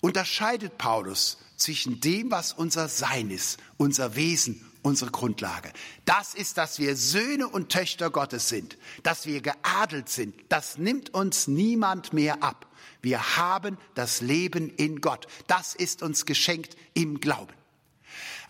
unterscheidet 0.00 0.78
Paulus 0.78 1.38
zwischen 1.56 2.00
dem, 2.00 2.30
was 2.30 2.52
unser 2.52 2.88
Sein 2.88 3.30
ist, 3.30 3.58
unser 3.76 4.16
Wesen, 4.16 4.64
unsere 4.82 5.10
Grundlage. 5.10 5.70
Das 6.06 6.34
ist, 6.34 6.56
dass 6.56 6.78
wir 6.78 6.96
Söhne 6.96 7.48
und 7.48 7.70
Töchter 7.70 8.10
Gottes 8.10 8.48
sind, 8.48 8.78
dass 9.02 9.26
wir 9.26 9.42
geadelt 9.42 10.08
sind. 10.08 10.34
Das 10.48 10.78
nimmt 10.78 11.12
uns 11.12 11.48
niemand 11.48 12.12
mehr 12.12 12.42
ab. 12.42 12.66
Wir 13.02 13.36
haben 13.36 13.78
das 13.94 14.20
Leben 14.20 14.70
in 14.70 15.00
Gott. 15.00 15.26
Das 15.46 15.74
ist 15.74 16.02
uns 16.02 16.24
geschenkt 16.24 16.76
im 16.94 17.20
Glauben. 17.20 17.52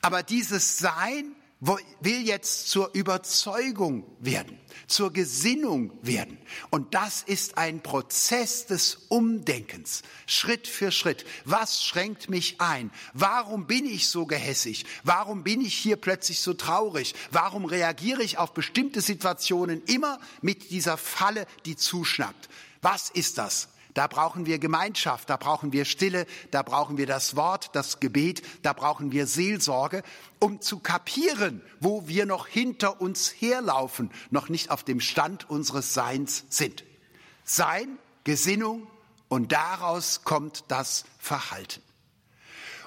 Aber 0.02 0.22
dieses 0.22 0.78
Sein 0.78 1.35
will 2.00 2.26
jetzt 2.26 2.70
zur 2.70 2.94
Überzeugung 2.94 4.04
werden, 4.18 4.59
zur 4.87 5.12
Gesinnung 5.12 5.92
werden. 6.02 6.38
Und 6.70 6.94
das 6.94 7.22
ist 7.22 7.59
ein 7.59 7.83
Prozess 7.83 8.64
des 8.66 8.94
Umdenkens, 9.09 10.02
Schritt 10.26 10.66
für 10.66 10.90
Schritt. 10.90 11.26
Was 11.44 11.85
schränkt 11.85 12.30
mich 12.30 12.61
ein? 12.62 12.90
Warum 13.12 13.66
bin 13.66 13.85
ich 13.85 14.09
so 14.09 14.24
gehässig? 14.24 14.87
Warum 15.04 15.42
bin 15.44 15.61
ich 15.61 15.74
hier 15.74 15.96
plötzlich 15.96 16.40
so 16.40 16.54
traurig? 16.54 17.14
Warum 17.30 17.66
reagiere 17.66 18.22
ich 18.22 18.38
auf 18.38 18.54
bestimmte 18.54 19.02
Situationen 19.02 19.83
immer 19.85 20.18
mit 20.40 20.70
dieser 20.70 20.96
Falle, 20.96 21.46
die 21.66 21.76
zuschnappt? 21.76 22.48
Was 22.80 23.11
ist 23.11 23.37
das? 23.37 23.68
Da 23.94 24.07
brauchen 24.07 24.46
wir 24.46 24.59
Gemeinschaft, 24.59 25.29
da 25.29 25.37
brauchen 25.37 25.72
wir 25.72 25.85
Stille, 25.85 26.26
da 26.50 26.62
brauchen 26.62 26.96
wir 26.96 27.07
das 27.07 27.37
Wort, 27.37 27.70
das 27.74 28.00
Gebet, 28.00 28.42
da 28.62 28.72
brauchen 28.72 29.12
wir 29.12 29.26
Seelsorge, 29.26 30.03
um 30.38 30.61
zu 30.61 30.79
kapieren, 30.79 31.62
wo 31.81 32.07
wir 32.07 32.26
noch 32.26 32.46
hinter 32.46 33.00
uns 33.00 33.29
herlaufen, 33.29 34.11
noch 34.31 34.48
nicht 34.48 34.70
auf 34.70 34.85
dem 34.85 35.00
Stand 35.00 35.50
unseres 35.50 35.92
Seins 35.94 36.44
sind. 36.48 36.85
Sein, 37.44 37.98
Gesinnung 38.24 38.87
und 39.29 39.53
daraus 39.53 40.24
kommt 40.24 40.64
das 40.68 41.05
Verhalten. 41.18 41.83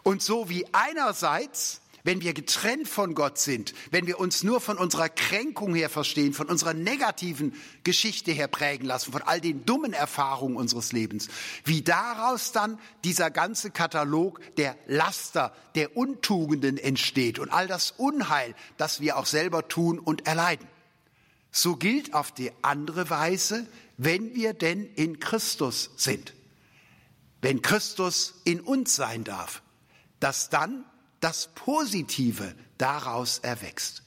Und 0.03 0.21
so 0.21 0.49
wie 0.49 0.65
einerseits 0.73 1.81
wenn 2.03 2.21
wir 2.21 2.33
getrennt 2.33 2.87
von 2.87 3.15
Gott 3.15 3.37
sind, 3.37 3.73
wenn 3.91 4.07
wir 4.07 4.19
uns 4.19 4.43
nur 4.43 4.59
von 4.59 4.77
unserer 4.77 5.09
Kränkung 5.09 5.73
her 5.73 5.89
verstehen, 5.89 6.33
von 6.33 6.47
unserer 6.47 6.73
negativen 6.73 7.53
Geschichte 7.83 8.31
her 8.31 8.47
prägen 8.47 8.85
lassen, 8.85 9.11
von 9.13 9.21
all 9.21 9.39
den 9.39 9.65
dummen 9.65 9.93
Erfahrungen 9.93 10.57
unseres 10.57 10.91
Lebens, 10.91 11.29
wie 11.63 11.81
daraus 11.81 12.51
dann 12.51 12.77
dieser 13.03 13.31
ganze 13.31 13.71
Katalog 13.71 14.41
der 14.57 14.75
Laster, 14.85 15.55
der 15.75 15.95
Untugenden 15.95 16.77
entsteht 16.77 17.39
und 17.39 17.49
all 17.49 17.67
das 17.67 17.91
Unheil, 17.91 18.53
das 18.77 18.99
wir 18.99 19.17
auch 19.17 19.25
selber 19.25 19.67
tun 19.67 19.97
und 19.97 20.27
erleiden. 20.27 20.67
So 21.51 21.75
gilt 21.75 22.13
auf 22.13 22.31
die 22.31 22.51
andere 22.63 23.09
Weise, 23.09 23.67
wenn 23.97 24.35
wir 24.35 24.53
denn 24.53 24.85
in 24.95 25.19
Christus 25.19 25.91
sind. 25.95 26.33
Wenn 27.41 27.61
Christus 27.61 28.41
in 28.43 28.59
uns 28.59 28.95
sein 28.95 29.23
darf, 29.23 29.61
dass 30.19 30.49
dann 30.49 30.85
das 31.23 31.47
Positive 31.55 32.53
daraus 32.77 33.39
erwächst. 33.39 34.03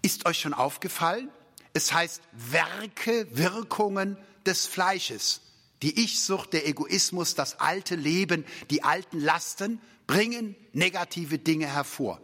Ist 0.00 0.26
euch 0.26 0.38
schon 0.38 0.54
aufgefallen? 0.54 1.28
Es 1.72 1.92
heißt 1.92 2.22
Werke, 2.32 3.26
Wirkungen 3.36 4.16
des 4.46 4.66
Fleisches. 4.66 5.40
Die 5.82 6.04
Ich-Sucht, 6.04 6.52
der 6.52 6.68
Egoismus, 6.68 7.34
das 7.34 7.58
alte 7.58 7.96
Leben, 7.96 8.44
die 8.70 8.84
alten 8.84 9.18
Lasten 9.18 9.80
bringen 10.06 10.54
negative 10.72 11.38
Dinge 11.38 11.66
hervor. 11.66 12.20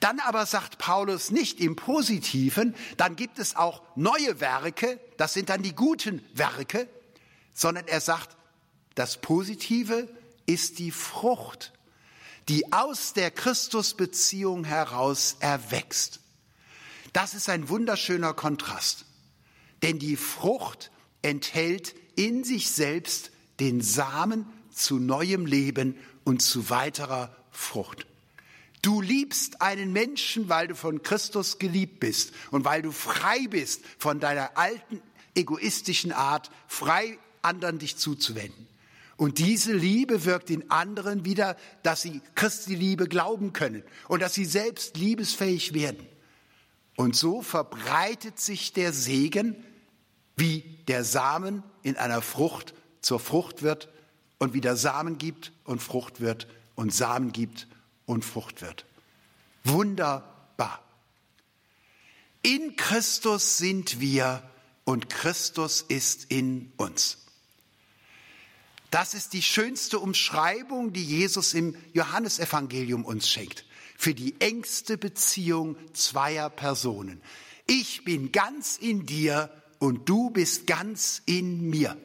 Dann 0.00 0.20
aber 0.20 0.44
sagt 0.44 0.76
Paulus 0.76 1.30
nicht 1.30 1.60
im 1.60 1.76
Positiven, 1.76 2.74
dann 2.98 3.16
gibt 3.16 3.38
es 3.38 3.56
auch 3.56 3.80
neue 3.96 4.40
Werke, 4.40 5.00
das 5.16 5.32
sind 5.32 5.48
dann 5.48 5.62
die 5.62 5.74
guten 5.74 6.22
Werke, 6.34 6.88
sondern 7.54 7.88
er 7.88 8.02
sagt, 8.02 8.36
das 8.96 9.16
Positive 9.16 10.08
ist 10.44 10.78
die 10.78 10.90
Frucht 10.90 11.72
die 12.48 12.72
aus 12.72 13.12
der 13.12 13.30
Christusbeziehung 13.30 14.64
heraus 14.64 15.36
erwächst. 15.40 16.20
Das 17.12 17.34
ist 17.34 17.48
ein 17.48 17.68
wunderschöner 17.68 18.34
Kontrast, 18.34 19.06
denn 19.82 19.98
die 19.98 20.16
Frucht 20.16 20.90
enthält 21.22 21.94
in 22.16 22.44
sich 22.44 22.70
selbst 22.70 23.30
den 23.60 23.80
Samen 23.80 24.46
zu 24.72 24.98
neuem 24.98 25.46
Leben 25.46 25.96
und 26.24 26.42
zu 26.42 26.70
weiterer 26.70 27.34
Frucht. 27.50 28.06
Du 28.82 29.00
liebst 29.00 29.62
einen 29.62 29.92
Menschen, 29.92 30.48
weil 30.48 30.68
du 30.68 30.74
von 30.74 31.02
Christus 31.02 31.58
geliebt 31.58 32.00
bist 32.00 32.32
und 32.50 32.64
weil 32.66 32.82
du 32.82 32.90
frei 32.90 33.46
bist 33.48 33.82
von 33.98 34.20
deiner 34.20 34.58
alten 34.58 35.00
egoistischen 35.34 36.12
Art, 36.12 36.50
frei 36.68 37.18
anderen 37.42 37.78
dich 37.78 37.96
zuzuwenden. 37.96 38.68
Und 39.24 39.38
diese 39.38 39.72
Liebe 39.72 40.26
wirkt 40.26 40.50
in 40.50 40.70
anderen 40.70 41.24
wieder, 41.24 41.56
dass 41.82 42.02
sie 42.02 42.20
Christi 42.34 42.74
Liebe 42.74 43.08
glauben 43.08 43.54
können 43.54 43.82
und 44.06 44.20
dass 44.20 44.34
sie 44.34 44.44
selbst 44.44 44.98
liebesfähig 44.98 45.72
werden. 45.72 46.06
Und 46.96 47.16
so 47.16 47.40
verbreitet 47.40 48.38
sich 48.38 48.74
der 48.74 48.92
Segen, 48.92 49.56
wie 50.36 50.60
der 50.88 51.04
Samen 51.04 51.62
in 51.82 51.96
einer 51.96 52.20
Frucht 52.20 52.74
zur 53.00 53.18
Frucht 53.18 53.62
wird 53.62 53.88
und 54.36 54.52
wie 54.52 54.60
der 54.60 54.76
Samen 54.76 55.16
gibt 55.16 55.52
und 55.64 55.80
Frucht 55.80 56.20
wird 56.20 56.46
und 56.74 56.92
Samen 56.92 57.32
gibt 57.32 57.66
und 58.04 58.26
Frucht 58.26 58.60
wird. 58.60 58.84
Wunderbar. 59.64 60.84
In 62.42 62.76
Christus 62.76 63.56
sind 63.56 64.00
wir 64.00 64.42
und 64.84 65.08
Christus 65.08 65.80
ist 65.80 66.30
in 66.30 66.74
uns. 66.76 67.23
Das 68.94 69.12
ist 69.12 69.32
die 69.32 69.42
schönste 69.42 69.98
Umschreibung, 69.98 70.92
die 70.92 71.04
Jesus 71.04 71.52
im 71.52 71.74
Johannesevangelium 71.94 73.04
uns 73.04 73.28
schenkt. 73.28 73.64
Für 73.98 74.14
die 74.14 74.40
engste 74.40 74.96
Beziehung 74.96 75.76
zweier 75.94 76.48
Personen. 76.48 77.20
Ich 77.66 78.04
bin 78.04 78.30
ganz 78.30 78.76
in 78.76 79.04
dir 79.04 79.50
und 79.80 80.08
du 80.08 80.30
bist 80.30 80.68
ganz 80.68 81.22
in 81.26 81.68
mir. 81.70 81.96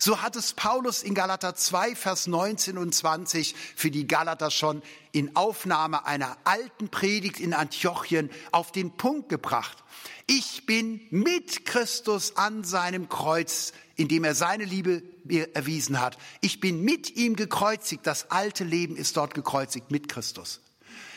So 0.00 0.20
hat 0.20 0.34
es 0.34 0.54
Paulus 0.54 1.04
in 1.04 1.14
Galater 1.14 1.54
2, 1.54 1.94
Vers 1.94 2.26
19 2.26 2.78
und 2.78 2.92
20 2.92 3.54
für 3.76 3.92
die 3.92 4.08
Galater 4.08 4.50
schon 4.50 4.82
in 5.12 5.36
Aufnahme 5.36 6.04
einer 6.04 6.36
alten 6.42 6.88
Predigt 6.88 7.38
in 7.38 7.54
Antiochien 7.54 8.28
auf 8.50 8.72
den 8.72 8.90
Punkt 8.90 9.28
gebracht. 9.28 9.84
Ich 10.26 10.66
bin 10.66 11.00
mit 11.10 11.64
Christus 11.64 12.36
an 12.36 12.64
seinem 12.64 13.08
Kreuz, 13.08 13.72
indem 13.94 14.24
er 14.24 14.34
seine 14.34 14.64
Liebe 14.64 15.02
mir 15.28 15.54
erwiesen 15.54 16.00
hat. 16.00 16.18
Ich 16.40 16.60
bin 16.60 16.82
mit 16.82 17.16
ihm 17.16 17.36
gekreuzigt. 17.36 18.06
Das 18.06 18.30
alte 18.30 18.64
Leben 18.64 18.96
ist 18.96 19.16
dort 19.16 19.34
gekreuzigt 19.34 19.90
mit 19.90 20.08
Christus. 20.08 20.60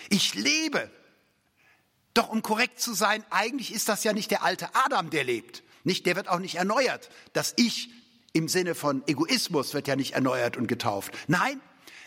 Ich 0.09 0.35
lebe. 0.35 0.89
Doch 2.13 2.29
um 2.29 2.41
korrekt 2.41 2.79
zu 2.79 2.93
sein, 2.93 3.23
eigentlich 3.29 3.73
ist 3.73 3.87
das 3.89 4.03
ja 4.03 4.13
nicht 4.13 4.31
der 4.31 4.43
alte 4.43 4.75
Adam, 4.75 5.09
der 5.09 5.23
lebt. 5.23 5.63
Nicht, 5.83 6.05
der 6.05 6.15
wird 6.15 6.27
auch 6.27 6.39
nicht 6.39 6.55
erneuert. 6.55 7.09
Das 7.33 7.53
Ich 7.55 7.89
im 8.33 8.47
Sinne 8.47 8.75
von 8.75 9.03
Egoismus 9.07 9.73
wird 9.73 9.87
ja 9.87 9.95
nicht 9.95 10.13
erneuert 10.13 10.57
und 10.57 10.67
getauft. 10.67 11.13
Nein, 11.27 11.59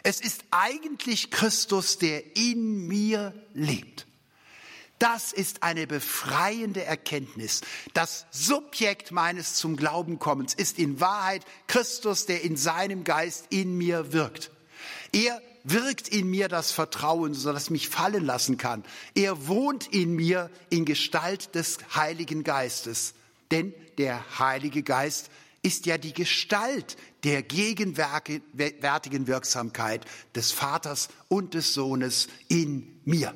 es 0.03 0.21
ist 0.21 0.45
eigentlich 0.51 1.31
Christus, 1.31 1.99
der 1.99 2.37
in 2.37 2.87
mir 2.87 3.35
lebt. 3.55 4.07
Das 4.99 5.33
ist 5.33 5.63
eine 5.63 5.87
befreiende 5.87 6.85
Erkenntnis. 6.85 7.63
Das 7.95 8.27
Subjekt 8.31 9.11
meines 9.11 9.55
zum 9.55 9.77
Glauben 9.77 10.19
kommens 10.19 10.55
ist 10.55 10.79
in 10.79 11.01
Wahrheit 11.01 11.45
Christus, 11.67 12.27
der 12.27 12.43
in 12.43 12.57
seinem 12.57 13.05
Geist 13.05 13.47
in 13.51 13.77
mir 13.77 14.13
wirkt. 14.13 14.51
Er 15.13 15.41
wirkt 15.65 16.09
in 16.09 16.29
mir 16.31 16.49
das 16.49 16.71
Vertrauen, 16.73 17.35
so 17.35 17.53
dass 17.53 17.71
mich 17.71 17.89
fallen 17.89 18.25
lassen 18.25 18.57
kann. 18.57 18.85
Er 19.15 19.49
wohnt 19.49 19.87
in 19.89 20.15
mir 20.15 20.51
in 20.71 20.85
Gestalt 20.85 21.55
des 21.55 21.79
Heiligen 21.95 22.45
Geistes. 22.45 23.15
Denn 23.51 23.75
der 23.99 24.39
Heilige 24.39 24.83
Geist 24.83 25.31
ist 25.63 25.87
ja 25.87 25.99
die 25.99 26.13
Gestalt 26.13 26.97
der 27.25 27.43
gegenwärtigen 27.43 29.27
Wirksamkeit 29.27 30.05
des 30.35 30.53
Vaters 30.53 31.09
und 31.29 31.55
des 31.55 31.73
Sohnes 31.73 32.29
in 32.49 33.01
mir. 33.05 33.35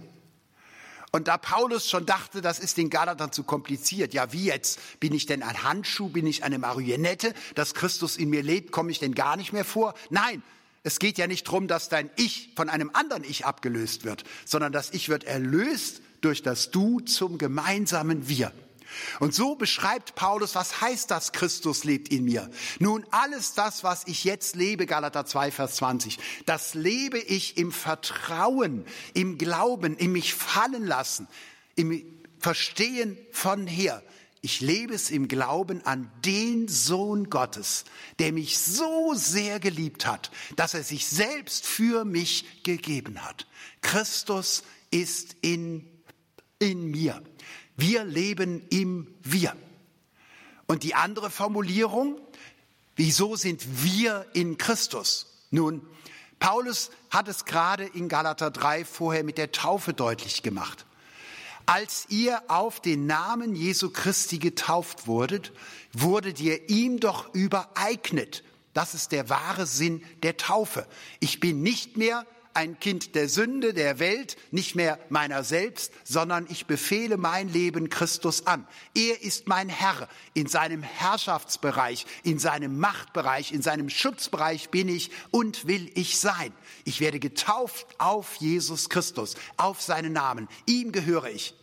Und 1.11 1.29
da 1.29 1.38
Paulus 1.38 1.88
schon 1.88 2.05
dachte, 2.05 2.42
das 2.42 2.59
ist 2.59 2.77
den 2.77 2.90
Galatern 2.90 3.33
zu 3.33 3.42
kompliziert, 3.42 4.12
ja 4.12 4.33
wie 4.33 4.44
jetzt? 4.44 4.79
Bin 5.01 5.14
ich 5.14 5.27
denn 5.27 5.42
ein 5.42 5.62
Handschuh? 5.62 6.09
Bin 6.09 6.27
ich 6.27 6.44
eine 6.44 6.59
Marionette? 6.59 7.33
Dass 7.55 7.75
Christus 7.75 8.16
in 8.16 8.29
mir 8.29 8.42
lebt, 8.42 8.73
komme 8.73 8.90
ich 8.90 8.99
denn 8.99 9.14
gar 9.14 9.37
nicht 9.37 9.53
mehr 9.53 9.64
vor? 9.64 9.94
Nein, 10.11 10.42
es 10.83 10.99
geht 10.99 11.18
ja 11.18 11.27
nicht 11.27 11.47
darum, 11.47 11.66
dass 11.66 11.88
dein 11.88 12.11
Ich 12.16 12.51
von 12.57 12.68
einem 12.68 12.90
anderen 12.92 13.25
Ich 13.25 13.47
abgelöst 13.47 14.05
wird, 14.05 14.25
sondern 14.44 14.73
das 14.73 14.90
Ich 14.90 15.09
wird 15.09 15.25
erlöst 15.25 16.03
durch 16.21 16.42
das 16.42 16.71
Du 16.71 17.01
zum 17.01 17.38
gemeinsamen 17.38 18.29
Wir. 18.29 18.53
Und 19.20 19.35
so 19.35 19.55
beschreibt 19.55 20.14
Paulus, 20.14 20.55
was 20.55 20.81
heißt 20.81 21.11
das, 21.11 21.33
Christus 21.33 21.85
lebt 21.85 22.09
in 22.09 22.24
mir? 22.24 22.51
Nun, 22.79 23.07
alles 23.11 23.55
das, 23.55 23.85
was 23.85 24.07
ich 24.07 24.24
jetzt 24.24 24.57
lebe, 24.57 24.87
Galater 24.87 25.27
2, 25.27 25.51
Vers 25.51 25.77
20, 25.77 26.18
das 26.46 26.74
lebe 26.74 27.18
ich 27.18 27.57
im 27.57 27.72
Vertrauen, 27.72 28.85
im 29.14 29.38
Glauben, 29.38 29.96
im 29.96 30.12
mich 30.12 30.35
fallen 30.35 30.87
lassen, 30.87 31.29
im 31.77 32.04
Verstehen 32.38 33.19
von 33.33 33.67
her. 33.67 34.02
ich 34.40 34.60
lebe 34.60 34.94
es 34.94 35.10
im 35.10 35.27
Glauben 35.27 35.85
an 35.85 36.10
den 36.25 36.69
Sohn 36.69 37.29
Gottes, 37.29 37.85
der 38.19 38.33
mich 38.33 38.58
so 38.58 39.15
sehr 39.15 39.58
geliebt 39.58 40.06
hat, 40.06 40.31
dass 40.56 40.75
er 40.75 40.85
sich 40.85 41.06
selbst 41.06 41.67
für 41.67 42.04
mich 42.04 42.62
gegeben 42.62 43.25
hat. 43.25 43.46
Christus 43.81 44.62
ist 44.90 45.37
in, 45.40 45.87
in 46.58 46.90
mir. 46.90 47.23
Wir 47.79 48.04
leben 48.04 48.66
im 48.70 49.06
Wir. 49.22 49.56
Und 50.66 50.83
die 50.83 50.96
andere 50.96 51.31
Formulierung, 51.31 52.20
wieso 52.96 53.37
sind 53.37 53.64
wir 53.85 54.26
in 54.35 54.58
Christus? 54.58 55.29
Nun, 55.52 55.81
Paulus 56.40 56.90
hat 57.10 57.29
es 57.29 57.44
gerade 57.44 57.85
in 57.85 58.08
Galater 58.08 58.50
3 58.50 58.85
vorher 58.85 59.22
mit 59.22 59.38
der 59.38 59.52
Taufe 59.52 59.94
deutlich 59.94 60.42
gemacht. 60.42 60.87
Als 61.66 62.06
ihr 62.08 62.42
auf 62.48 62.81
den 62.81 63.06
Namen 63.06 63.54
Jesu 63.54 63.90
Christi 63.90 64.38
getauft 64.38 65.06
wurdet, 65.06 65.52
wurdet 65.92 66.40
ihr 66.40 66.68
ihm 66.68 66.98
doch 66.98 67.33
übereignet. 67.33 68.42
Das 68.74 68.94
ist 68.94 69.12
der 69.12 69.29
wahre 69.29 69.66
Sinn 69.66 70.02
der 70.24 70.37
Taufe. 70.37 70.85
Ich 71.20 71.38
bin 71.38 71.62
nicht 71.62 71.96
mehr 71.96 72.26
ein 72.59 72.81
Kind 72.81 73.15
der 73.15 73.29
Sünde, 73.29 73.73
der 73.73 74.00
Welt, 74.00 74.37
nicht 74.50 74.75
mehr 74.75 74.98
meiner 75.11 75.44
selbst, 75.44 75.92
sondern 76.02 76.44
ich 76.50 76.67
befehle 76.67 77.17
mein 77.17 77.48
Leben 77.48 77.88
Christus 77.88 78.48
an. 78.48 78.67
Er 78.96 79.23
ist 79.23 79.46
mein 79.46 79.69
Herr. 79.69 80.09
In 80.35 80.48
seinem 80.48 80.83
Herrschaftsbereich, 80.83 82.04
in 82.25 82.40
seinem 82.40 82.77
Machtbereich, 82.81 83.52
in 83.52 83.63
seinem 83.63 83.88
Schutzbereich 83.88 84.71
bin 84.71 84.88
ich 84.88 85.13
und 85.31 85.69
will 85.69 85.88
ich 85.94 86.19
sein. 86.19 86.52
Ich 86.85 87.00
werde 87.00 87.21
getauft 87.21 87.87
auf 87.98 88.35
Jesus 88.40 88.88
Christus, 88.88 89.37
auf 89.56 89.81
seinen 89.81 90.13
Namen. 90.13 90.48
Ihm 90.67 90.90
gehöre 90.90 91.31
ich. 91.31 91.54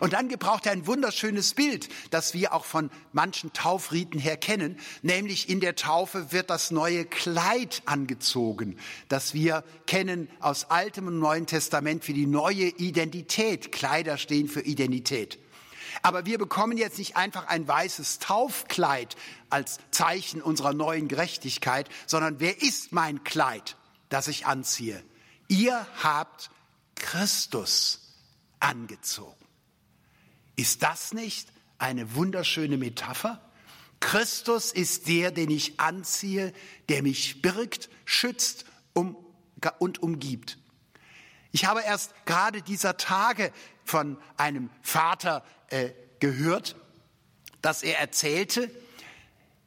Und 0.00 0.12
dann 0.12 0.28
gebraucht 0.28 0.66
er 0.66 0.72
ein 0.72 0.86
wunderschönes 0.86 1.54
Bild, 1.54 1.88
das 2.10 2.34
wir 2.34 2.52
auch 2.52 2.64
von 2.64 2.90
manchen 3.12 3.52
Taufriten 3.52 4.20
her 4.20 4.36
kennen, 4.36 4.78
nämlich 5.02 5.48
in 5.48 5.60
der 5.60 5.74
Taufe 5.74 6.32
wird 6.32 6.50
das 6.50 6.70
neue 6.70 7.04
Kleid 7.04 7.82
angezogen, 7.84 8.78
das 9.08 9.34
wir 9.34 9.64
kennen 9.86 10.28
aus 10.40 10.70
Altem 10.70 11.08
und 11.08 11.18
Neuen 11.18 11.46
Testament 11.46 12.04
für 12.04 12.12
die 12.12 12.26
neue 12.26 12.66
Identität. 12.66 13.72
Kleider 13.72 14.16
stehen 14.16 14.48
für 14.48 14.60
Identität. 14.60 15.38
Aber 16.02 16.26
wir 16.26 16.38
bekommen 16.38 16.76
jetzt 16.76 16.98
nicht 16.98 17.16
einfach 17.16 17.46
ein 17.46 17.66
weißes 17.66 18.18
Taufkleid 18.18 19.16
als 19.48 19.78
Zeichen 19.90 20.42
unserer 20.42 20.72
neuen 20.72 21.08
Gerechtigkeit, 21.08 21.88
sondern 22.06 22.40
wer 22.40 22.62
ist 22.62 22.92
mein 22.92 23.24
Kleid, 23.24 23.76
das 24.08 24.28
ich 24.28 24.46
anziehe? 24.46 25.02
Ihr 25.48 25.86
habt 26.02 26.50
Christus 26.94 28.00
angezogen. 28.60 29.43
Ist 30.56 30.82
das 30.82 31.12
nicht 31.12 31.48
eine 31.78 32.14
wunderschöne 32.14 32.76
Metapher? 32.76 33.40
Christus 34.00 34.72
ist 34.72 35.08
der, 35.08 35.30
den 35.30 35.50
ich 35.50 35.80
anziehe, 35.80 36.52
der 36.88 37.02
mich 37.02 37.40
birgt, 37.42 37.88
schützt 38.04 38.66
um, 38.92 39.16
und 39.78 40.02
umgibt. 40.02 40.58
Ich 41.52 41.64
habe 41.64 41.80
erst 41.82 42.12
gerade 42.26 42.62
dieser 42.62 42.96
Tage 42.96 43.52
von 43.84 44.18
einem 44.36 44.70
Vater 44.82 45.44
äh, 45.68 45.90
gehört, 46.20 46.76
dass 47.62 47.82
er 47.82 47.98
erzählte, 47.98 48.70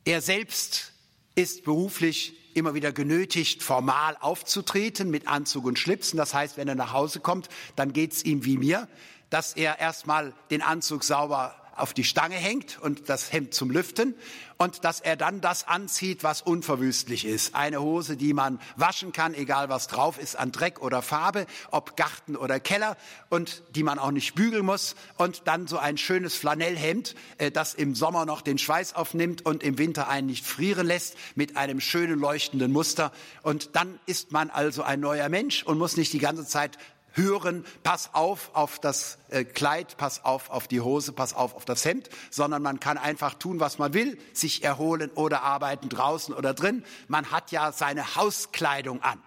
er 0.06 0.22
selbst 0.22 0.94
ist 1.36 1.64
beruflich 1.64 2.34
immer 2.56 2.74
wieder 2.74 2.92
genötigt, 2.92 3.64
formal 3.64 4.18
aufzutreten 4.20 5.10
mit 5.10 5.28
Anzug 5.28 5.66
und 5.66 5.80
Schlipsen. 5.80 6.18
Das 6.18 6.34
heißt, 6.34 6.58
wenn 6.58 6.68
er 6.68 6.76
nach 6.76 6.94
Hause 6.94 7.20
kommt, 7.20 7.50
dann 7.76 7.94
geht's 7.94 8.24
ihm 8.24 8.46
wie 8.46 8.58
mir 8.58 8.88
dass 9.30 9.54
er 9.54 9.80
erstmal 9.80 10.34
den 10.50 10.62
Anzug 10.62 11.04
sauber 11.04 11.56
auf 11.78 11.94
die 11.94 12.04
Stange 12.04 12.36
hängt 12.36 12.80
und 12.80 13.10
das 13.10 13.32
Hemd 13.32 13.54
zum 13.54 13.70
Lüften 13.70 14.16
und 14.58 14.84
dass 14.84 15.00
er 15.00 15.16
dann 15.16 15.42
das 15.42 15.68
anzieht, 15.68 16.24
was 16.24 16.42
unverwüstlich 16.42 17.26
ist. 17.26 17.54
Eine 17.54 17.82
Hose, 17.82 18.18
die 18.18 18.34
man 18.34 18.60
waschen 18.76 19.12
kann, 19.12 19.36
egal 19.36 19.70
was 19.70 19.88
drauf 19.88 20.18
ist 20.18 20.36
an 20.36 20.52
Dreck 20.52 20.82
oder 20.82 21.02
Farbe, 21.02 21.46
ob 21.72 21.96
Garten 21.96 22.36
oder 22.36 22.60
Keller 22.60 22.98
und 23.30 23.64
die 23.76 23.84
man 23.84 24.00
auch 24.00 24.12
nicht 24.12 24.34
bügeln 24.36 24.66
muss 24.66 24.96
und 25.18 25.44
dann 25.46 25.68
so 25.68 25.78
ein 25.78 25.98
schönes 25.98 26.36
Flanellhemd, 26.36 27.16
äh, 27.38 27.52
das 27.52 27.74
im 27.76 27.94
Sommer 27.94 28.26
noch 28.26 28.42
den 28.42 28.58
Schweiß 28.58 28.96
aufnimmt 28.96 29.46
und 29.46 29.62
im 29.62 29.78
Winter 29.78 30.08
einen 30.08 30.28
nicht 30.28 30.46
frieren 30.46 30.88
lässt 30.88 31.16
mit 31.36 31.56
einem 31.56 31.80
schönen 31.80 32.20
leuchtenden 32.20 32.72
Muster 32.72 33.12
und 33.44 33.76
dann 33.76 34.00
ist 34.08 34.32
man 34.32 34.50
also 34.50 34.82
ein 34.82 35.00
neuer 35.00 35.30
Mensch 35.30 35.64
und 35.64 35.78
muss 35.78 35.98
nicht 35.98 36.14
die 36.14 36.20
ganze 36.20 36.46
Zeit 36.46 36.78
hören, 37.18 37.65
pass 37.84 38.13
auf 38.13 38.51
auf 38.53 38.80
das 38.80 39.18
äh, 39.30 39.43
Kleid, 39.43 39.97
pass 39.97 40.24
auf 40.24 40.49
auf 40.49 40.68
die 40.68 40.80
Hose, 40.80 41.11
pass 41.11 41.34
auf 41.34 41.55
auf 41.55 41.65
das 41.65 41.84
Hemd, 41.84 42.09
sondern 42.30 42.61
man 42.61 42.80
kann 42.80 42.97
einfach 42.97 43.34
tun, 43.34 43.59
was 43.59 43.80
man 43.80 43.93
will, 43.93 44.18
sich 44.34 44.63
erholen 44.63 45.11
oder 45.15 45.41
arbeiten 45.41 45.89
draußen 45.89 46.34
oder 46.34 46.53
drin. 46.53 46.86
Man 47.07 47.32
hat 47.32 47.51
ja 47.51 47.72
seine 47.72 48.15
Hauskleidung 48.15 49.01
an. 49.01 49.22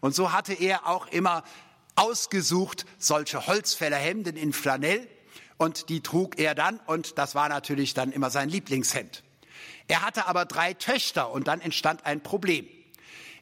Und 0.00 0.14
so 0.14 0.32
hatte 0.32 0.54
er 0.54 0.86
auch 0.86 1.08
immer 1.08 1.42
ausgesucht 1.96 2.86
solche 2.98 3.46
Holzfällerhemden 3.46 4.36
in 4.36 4.52
Flanell 4.52 5.08
und 5.58 5.88
die 5.88 6.02
trug 6.02 6.38
er 6.38 6.54
dann 6.54 6.80
und 6.86 7.18
das 7.18 7.34
war 7.34 7.48
natürlich 7.48 7.94
dann 7.94 8.12
immer 8.12 8.30
sein 8.30 8.48
Lieblingshemd. 8.48 9.22
Er 9.88 10.02
hatte 10.02 10.26
aber 10.26 10.44
drei 10.44 10.72
Töchter 10.72 11.30
und 11.32 11.48
dann 11.48 11.60
entstand 11.60 12.06
ein 12.06 12.22
Problem. 12.22 12.66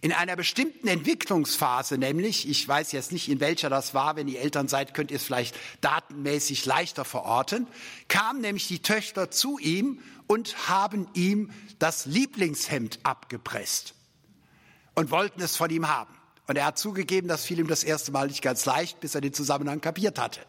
In 0.01 0.13
einer 0.13 0.37
bestimmten 0.37 0.87
Entwicklungsphase, 0.87 1.99
nämlich, 1.99 2.49
ich 2.49 2.67
weiß 2.67 2.93
jetzt 2.93 3.11
nicht, 3.11 3.29
in 3.29 3.41
welcher 3.41 3.69
das 3.69 3.95
war, 3.95 4.15
wenn 4.15 4.29
ihr 4.29 4.41
Eltern 4.41 4.69
seid, 4.69 4.95
könnt 4.95 5.11
ihr 5.11 5.17
es 5.17 5.25
vielleicht 5.25 5.57
datenmäßig 5.81 6.65
leichter 6.67 7.05
verorten, 7.05 7.67
kamen 8.07 8.41
nämlich 8.41 8.69
die 8.69 8.81
Töchter 8.81 9.31
zu 9.31 9.59
ihm 9.59 10.01
und 10.29 10.69
haben 10.69 11.09
ihm 11.15 11.51
das 11.81 12.07
Lieblingshemd 12.07 13.01
abgepresst 13.03 13.95
und 14.95 15.11
wollten 15.11 15.41
es 15.43 15.57
von 15.57 15.71
ihm 15.71 15.89
haben. 15.89 16.15
Und 16.47 16.57
er 16.57 16.67
hat 16.67 16.79
zugegeben, 16.79 17.29
das 17.29 17.45
fiel 17.45 17.59
ihm 17.59 17.67
das 17.67 17.83
erste 17.83 18.13
Mal 18.13 18.29
nicht 18.29 18.43
ganz 18.43 18.65
leicht, 18.65 19.01
bis 19.01 19.15
er 19.15 19.21
den 19.21 19.35
Zusammenhang 19.35 19.81
kapiert 19.81 20.19
hatte. 20.19 20.41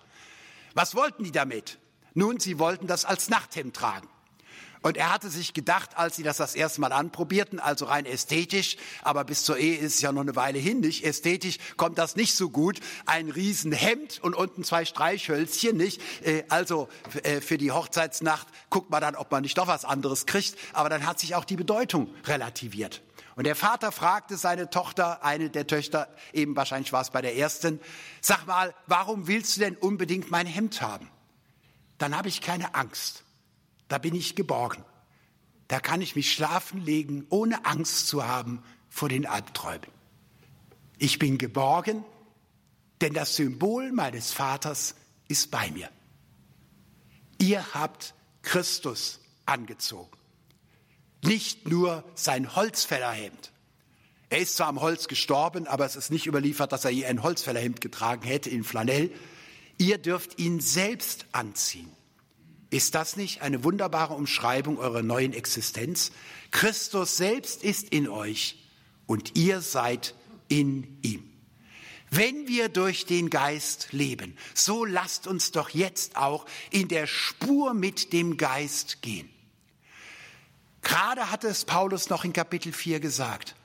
Was 0.75 0.95
wollten 0.95 1.23
die 1.23 1.31
damit? 1.31 1.79
Nun, 2.13 2.39
sie 2.39 2.59
wollten 2.59 2.87
das 2.87 3.03
als 3.03 3.29
Nachthemd 3.29 3.75
tragen. 3.75 4.07
Und 4.81 4.95
er 4.95 5.13
hatte 5.13 5.29
sich 5.29 5.53
gedacht, 5.53 5.97
als 5.97 6.15
sie 6.15 6.23
das 6.23 6.37
das 6.37 6.55
erste 6.55 6.79
Mal 6.79 6.93
anprobierten, 6.93 7.59
also 7.59 7.85
rein 7.85 8.05
ästhetisch, 8.05 8.77
aber 9.01 9.25
bis 9.25 9.43
zur 9.43 9.57
Ehe 9.57 9.77
ist 9.77 9.95
es 9.95 10.01
ja 10.01 10.13
noch 10.13 10.21
eine 10.21 10.37
Weile 10.37 10.57
hin, 10.57 10.79
nicht? 10.79 11.03
Ästhetisch 11.03 11.57
kommt 11.75 11.97
das 11.97 12.15
nicht 12.15 12.33
so 12.33 12.49
gut. 12.49 12.79
Ein 13.05 13.29
Riesenhemd 13.29 14.19
und 14.23 14.35
unten 14.35 14.63
zwei 14.63 14.85
Streichhölzchen, 14.85 15.75
nicht? 15.75 16.01
Äh, 16.23 16.43
also 16.47 16.87
äh, 17.23 17.41
für 17.41 17.57
die 17.57 17.71
Hochzeitsnacht 17.71 18.47
guckt 18.69 18.89
man 18.89 19.01
dann, 19.01 19.15
ob 19.15 19.31
man 19.31 19.41
nicht 19.41 19.57
doch 19.57 19.67
was 19.67 19.83
anderes 19.83 20.25
kriegt. 20.25 20.55
Aber 20.71 20.87
dann 20.87 21.05
hat 21.05 21.19
sich 21.19 21.35
auch 21.35 21.43
die 21.43 21.57
Bedeutung 21.57 22.13
relativiert. 22.25 23.01
Und 23.35 23.45
der 23.45 23.55
Vater 23.55 23.91
fragte 23.91 24.37
seine 24.37 24.69
Tochter, 24.69 25.23
eine 25.25 25.49
der 25.49 25.67
Töchter, 25.67 26.07
eben 26.31 26.55
wahrscheinlich 26.55 26.93
war 26.93 27.01
es 27.01 27.09
bei 27.09 27.21
der 27.21 27.35
ersten, 27.35 27.81
sag 28.21 28.45
mal, 28.47 28.73
warum 28.87 29.27
willst 29.27 29.57
du 29.57 29.61
denn 29.61 29.75
unbedingt 29.75 30.31
mein 30.31 30.47
Hemd 30.47 30.81
haben? 30.81 31.09
Dann 31.97 32.17
habe 32.17 32.29
ich 32.29 32.41
keine 32.41 32.75
Angst 32.75 33.23
da 33.89 33.97
bin 33.97 34.15
ich 34.15 34.35
geborgen. 34.35 34.85
Da 35.67 35.79
kann 35.79 36.01
ich 36.01 36.15
mich 36.15 36.31
schlafen 36.31 36.83
legen, 36.83 37.25
ohne 37.29 37.65
Angst 37.65 38.07
zu 38.07 38.25
haben 38.27 38.63
vor 38.89 39.09
den 39.09 39.25
Albträumen. 39.25 39.87
Ich 40.97 41.19
bin 41.19 41.37
geborgen, 41.37 42.03
denn 43.01 43.13
das 43.13 43.35
Symbol 43.35 43.91
meines 43.91 44.31
Vaters 44.31 44.95
ist 45.27 45.51
bei 45.51 45.69
mir. 45.71 45.89
Ihr 47.37 47.73
habt 47.73 48.13
Christus 48.41 49.19
angezogen. 49.45 50.17
Nicht 51.23 51.67
nur 51.67 52.03
sein 52.15 52.55
Holzfällerhemd. 52.55 53.51
Er 54.29 54.39
ist 54.39 54.57
zwar 54.57 54.67
am 54.67 54.81
Holz 54.81 55.07
gestorben, 55.07 55.67
aber 55.67 55.85
es 55.85 55.95
ist 55.95 56.11
nicht 56.11 56.27
überliefert, 56.27 56.71
dass 56.71 56.85
er 56.85 56.91
je 56.91 57.05
ein 57.05 57.23
Holzfällerhemd 57.23 57.81
getragen 57.81 58.23
hätte 58.23 58.49
in 58.49 58.63
Flanell. 58.63 59.11
Ihr 59.77 59.97
dürft 59.97 60.39
ihn 60.39 60.59
selbst 60.59 61.25
anziehen. 61.31 61.91
Ist 62.69 62.95
das 62.95 63.15
nicht 63.15 63.41
eine 63.41 63.63
wunderbare 63.63 64.13
Umschreibung 64.13 64.77
eurer 64.77 65.01
neuen 65.01 65.33
Existenz? 65.33 66.11
Christus 66.51 67.17
selbst 67.17 67.63
ist 67.63 67.89
in 67.89 68.07
euch 68.07 68.57
und 69.07 69.35
ihr 69.37 69.61
seid 69.61 70.13
in 70.49 70.99
ihm. 71.01 71.25
Wenn 72.11 72.47
wir 72.47 72.69
durch 72.69 73.05
den 73.05 73.29
Geist 73.29 73.89
leben, 73.91 74.35
so 74.53 74.83
lasst 74.83 75.27
uns 75.27 75.51
doch 75.51 75.69
jetzt 75.69 76.15
auch 76.15 76.45
in 76.71 76.87
der 76.87 77.07
Spur 77.07 77.73
mit 77.73 78.13
dem 78.13 78.37
Geist 78.37 79.01
gehen. 79.01 79.29
Gerade 80.81 81.29
hatte 81.29 81.47
es 81.47 81.65
Paulus 81.65 82.09
noch 82.09 82.23
in 82.23 82.33
Kapitel 82.33 82.71
4 82.71 82.99
gesagt, 82.99 83.55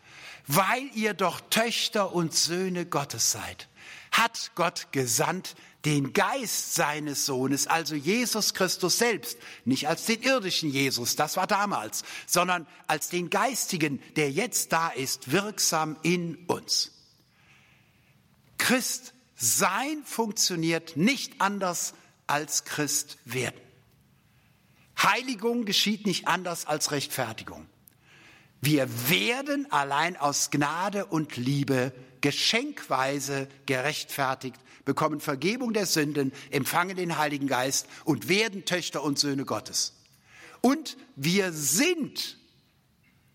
weil 0.47 0.91
ihr 0.95 1.15
doch 1.15 1.41
Töchter 1.49 2.13
und 2.13 2.35
Söhne 2.35 2.85
Gottes 2.85 3.31
seid, 3.31 3.69
hat 4.15 4.53
Gott 4.55 4.89
gesandt 4.93 5.57
den 5.85 6.12
Geist 6.12 6.75
seines 6.75 7.27
Sohnes, 7.27 7.67
also 7.67 7.95
Jesus 7.95 8.55
Christus 8.55 8.99
selbst, 8.99 9.37
nicht 9.65 9.89
als 9.89 10.07
den 10.07 10.23
irdischen 10.23 10.71
Jesus, 10.71 11.17
das 11.17 11.37
war 11.37 11.47
damals, 11.47 12.05
sondern 12.27 12.67
als 12.87 13.09
den 13.09 13.29
geistigen, 13.29 14.01
der 14.17 14.31
jetzt 14.31 14.73
da 14.73 14.89
ist, 14.89 15.33
wirksam 15.33 15.97
in 16.03 16.37
uns. 16.47 16.93
Christ 18.57 19.15
sein 19.35 20.03
funktioniert 20.05 20.97
nicht 20.97 21.41
anders 21.41 21.95
als 22.27 22.65
Christ 22.65 23.19
werden. 23.25 23.61
Heiligung 25.03 25.65
geschieht 25.65 26.07
nicht 26.07 26.29
anders 26.29 26.67
als 26.67 26.93
Rechtfertigung. 26.93 27.67
Wir 28.61 28.89
werden 29.11 29.71
allein 29.71 30.17
aus 30.17 30.51
Gnade 30.51 31.05
und 31.05 31.37
Liebe 31.37 31.93
geschenkweise 32.25 33.49
gerechtfertigt, 33.66 34.57
bekommen 34.87 35.20
Vergebung 35.20 35.75
der 35.75 35.85
Sünden, 35.85 36.33
empfangen 36.51 36.97
den 36.97 37.18
Heiligen 37.18 37.49
Geist 37.49 37.87
und 38.07 38.31
werden 38.31 38.64
Töchter 38.64 39.03
und 39.03 39.18
Söhne 39.18 39.45
Gottes. 39.45 39.93
Und 40.62 40.97
wir 41.16 41.53
sind 41.53 42.39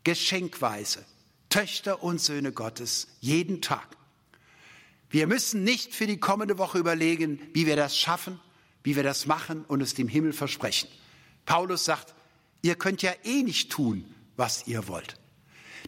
geschenkweise 0.03 1.05
Töchter 1.49 2.01
und 2.01 2.19
Söhne 2.19 2.51
Gottes 2.51 3.09
jeden 3.19 3.61
Tag. 3.61 3.87
Wir 5.11 5.27
müssen 5.27 5.63
nicht 5.63 5.93
für 5.93 6.07
die 6.07 6.19
kommende 6.19 6.57
Woche 6.57 6.79
überlegen, 6.79 7.39
wie 7.53 7.67
wir 7.67 7.75
das 7.75 7.95
schaffen, 7.95 8.39
wie 8.81 8.95
wir 8.95 9.03
das 9.03 9.27
machen 9.27 9.65
und 9.65 9.81
es 9.81 9.93
dem 9.93 10.07
Himmel 10.07 10.33
versprechen. 10.33 10.89
Paulus 11.45 11.85
sagt, 11.85 12.15
ihr 12.63 12.73
könnt 12.73 13.03
ja 13.03 13.13
eh 13.23 13.43
nicht 13.43 13.71
tun, 13.71 14.03
was 14.35 14.65
ihr 14.65 14.87
wollt. 14.87 15.18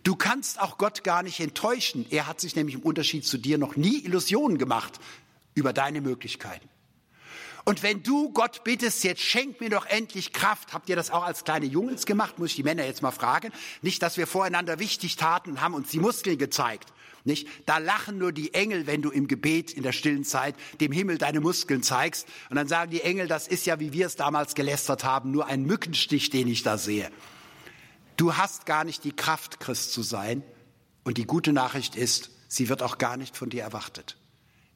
Du 0.04 0.16
kannst 0.16 0.60
auch 0.60 0.78
Gott 0.78 1.04
gar 1.04 1.22
nicht 1.24 1.39
enttäuschen. 1.39 2.06
Er 2.10 2.28
hat 2.28 2.41
sich 2.41 2.56
nämlich 2.56 2.76
im 2.76 2.82
Unterschied 2.82 3.26
zu 3.26 3.38
dir 3.38 3.58
noch 3.58 3.76
nie 3.76 4.04
Illusionen 4.04 4.58
gemacht 4.58 4.99
über 5.54 5.74
deine 5.74 6.02
Möglichkeiten. 6.02 6.68
Und 7.64 7.84
wenn 7.84 8.02
du 8.02 8.32
Gott 8.32 8.64
bittest, 8.64 9.04
jetzt 9.04 9.22
schenk 9.22 9.62
mir 9.62 9.70
doch 9.70 9.86
endlich 9.86 10.34
Kraft, 10.34 10.74
habt 10.74 10.89
ihr 10.89 10.95
das 10.95 11.12
auch 11.12 11.24
als 11.24 11.43
kleine 11.43 11.68
Jungs 11.68 12.08
gemacht, 12.08 12.39
muss 12.39 12.49
ich 12.49 12.56
die 12.56 12.64
Männer 12.64 12.86
jetzt 12.86 13.04
mal 13.04 13.12
fragen. 13.12 13.52
Nicht, 13.84 14.02
dass 14.02 14.18
wir 14.18 14.26
voreinander 14.26 14.80
wichtig 14.80 15.16
taten 15.16 15.52
und 15.52 15.62
haben 15.62 15.76
uns 15.76 15.89
die 15.89 15.99
Muskeln 15.99 16.39
gezeigt. 16.39 16.91
Nicht? 17.24 17.47
Da 17.68 17.78
lachen 17.78 18.18
nur 18.18 18.32
die 18.32 18.56
Engel, 18.56 18.88
wenn 18.88 19.04
du 19.04 19.12
im 19.12 19.28
Gebet 19.28 19.72
in 19.72 19.84
der 19.84 19.91
stillen 19.91 20.24
Zeit 20.24 20.56
dem 20.80 20.91
Himmel 20.91 21.20
deine 21.20 21.39
Muskeln 21.39 21.84
zeigst. 21.84 22.28
Und 22.49 22.56
dann 22.56 22.68
sagen 22.68 22.89
die 22.89 23.02
Engel, 23.02 23.28
das 23.28 23.47
ist 23.47 23.68
ja, 23.68 23.80
wie 23.80 23.93
wir 23.93 24.08
es 24.08 24.16
damals 24.16 24.56
gelästert 24.56 25.04
haben, 25.04 25.30
nur 25.30 25.45
ein 25.45 25.64
Mückenstich, 25.64 26.32
den 26.32 26.47
ich 26.47 26.64
da 26.64 26.80
sehe. 26.80 27.12
Du 28.18 28.38
hast 28.38 28.66
gar 28.66 28.84
nicht 28.84 29.03
die 29.03 29.16
Kraft, 29.16 29.59
Christ 29.59 29.93
zu 29.93 30.03
sein. 30.03 30.43
Und 31.03 31.18
die 31.18 31.26
gute 31.26 31.53
Nachricht 31.53 31.95
ist, 31.95 32.30
sie 32.47 32.70
wird 32.70 32.84
auch 32.84 32.97
gar 32.97 33.18
nicht 33.18 33.36
von 33.36 33.49
dir 33.49 33.64
erwartet. 33.64 34.18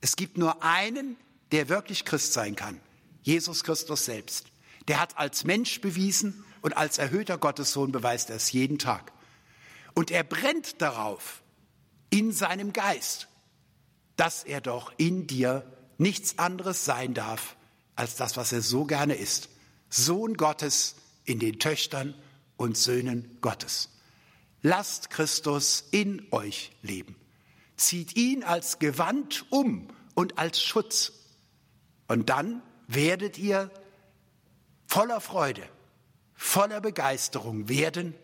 Es 0.02 0.16
gibt 0.16 0.38
nur 0.38 0.64
einen, 0.64 1.18
der 1.52 1.70
wirklich 1.70 2.06
Christ 2.06 2.34
sein 2.34 2.56
kann. 2.56 2.80
Jesus 3.22 3.64
Christus 3.64 4.06
selbst. 4.06 4.48
Der 4.88 5.00
hat 5.00 5.18
als 5.18 5.44
Mensch 5.44 5.82
bewiesen 5.82 6.44
und 6.62 6.78
als 6.78 6.98
erhöhter 6.98 7.38
Gottessohn 7.38 7.92
beweist 7.92 8.30
er 8.30 8.36
es 8.36 8.52
jeden 8.52 8.80
Tag. 8.80 9.12
Und 9.94 10.12
er 10.12 10.24
brennt 10.24 10.82
darauf, 10.82 11.42
in 12.10 12.32
seinem 12.32 12.72
Geist, 12.72 13.28
dass 14.16 14.44
er 14.44 14.62
doch 14.62 14.94
in 14.98 15.28
dir 15.28 15.66
nichts 15.98 16.38
anderes 16.38 16.86
sein 16.86 17.14
darf 17.14 17.56
als 17.96 18.16
das, 18.16 18.38
was 18.38 18.52
er 18.52 18.62
so 18.62 18.86
gerne 18.86 19.16
ist. 19.16 19.50
Sohn 19.90 20.36
Gottes 20.36 20.96
in 21.24 21.40
den 21.40 21.60
Töchtern 21.60 22.14
und 22.58 22.78
Söhnen 22.78 23.38
Gottes. 23.42 23.90
Lasst 24.62 25.10
Christus 25.10 25.86
in 25.92 26.26
euch 26.32 26.72
leben. 26.82 27.16
Zieht 27.78 28.16
ihn 28.16 28.44
als 28.44 28.80
Gewand 28.80 29.46
um 29.52 29.88
und 30.16 30.40
als 30.40 30.62
Schutz. 30.62 31.12
Und 32.08 32.30
dann 32.30 32.62
werdet 32.88 33.38
ihr 33.38 33.70
voller 34.88 35.22
Freude, 35.22 35.68
voller 36.34 36.82
Begeisterung 36.82 37.70
werden, 37.70 38.16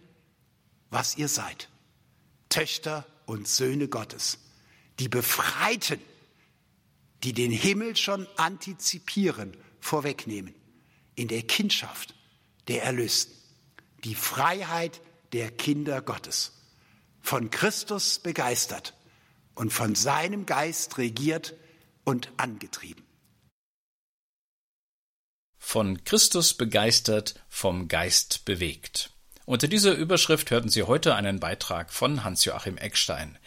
was 0.89 1.17
ihr 1.17 1.27
seid. 1.27 1.69
Töchter 2.49 3.05
und 3.25 3.47
Söhne 3.47 3.87
Gottes, 3.87 4.39
die 4.99 5.09
Befreiten, 5.09 5.99
die 7.23 7.33
den 7.33 7.51
Himmel 7.51 7.95
schon 7.95 8.27
antizipieren, 8.37 9.55
vorwegnehmen, 9.79 10.53
in 11.15 11.27
der 11.27 11.43
Kindschaft 11.43 12.15
der 12.67 12.83
Erlösten, 12.83 13.40
die 14.03 14.15
Freiheit 14.15 15.01
der 15.33 15.51
Kinder 15.51 16.01
Gottes, 16.01 16.53
von 17.21 17.49
Christus 17.49 18.19
begeistert 18.19 18.93
und 19.55 19.71
von 19.71 19.95
seinem 19.95 20.45
Geist 20.45 20.97
regiert 20.97 21.55
und 22.03 22.31
angetrieben. 22.37 23.05
Von 25.57 26.03
Christus 26.03 26.55
begeistert, 26.55 27.35
vom 27.47 27.87
Geist 27.87 28.45
bewegt. 28.45 29.11
Unter 29.45 29.67
dieser 29.67 29.93
Überschrift 29.93 30.51
hörten 30.51 30.69
Sie 30.69 30.83
heute 30.83 31.15
einen 31.15 31.39
Beitrag 31.39 31.91
von 31.91 32.23
Hans-Joachim 32.23 32.77
Eckstein. 32.77 33.37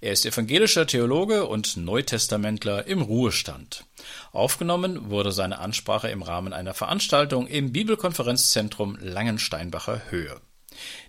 Er 0.00 0.12
ist 0.12 0.26
evangelischer 0.26 0.86
Theologe 0.86 1.46
und 1.46 1.76
Neutestamentler 1.76 2.86
im 2.86 3.02
Ruhestand. 3.02 3.84
Aufgenommen 4.32 5.10
wurde 5.10 5.30
seine 5.30 5.58
Ansprache 5.58 6.08
im 6.08 6.22
Rahmen 6.22 6.52
einer 6.52 6.74
Veranstaltung 6.74 7.46
im 7.46 7.72
Bibelkonferenzzentrum 7.72 8.98
Langensteinbacher 9.00 10.02
Höhe. 10.10 10.40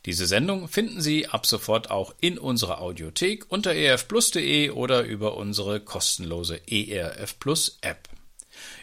Diese 0.06 0.28
Sendung 0.28 0.68
finden 0.68 1.02
Sie 1.02 1.28
ab 1.28 1.48
sofort 1.48 1.89
auch 1.89 2.14
in 2.22 2.38
unserer 2.38 2.82
Audiothek 2.82 3.46
unter 3.50 3.74
erfplus.de 3.74 4.70
oder 4.70 5.04
über 5.04 5.38
unsere 5.38 5.80
kostenlose 5.80 6.62
ERF 6.68 7.39
Plus 7.39 7.80
App. 7.82 8.08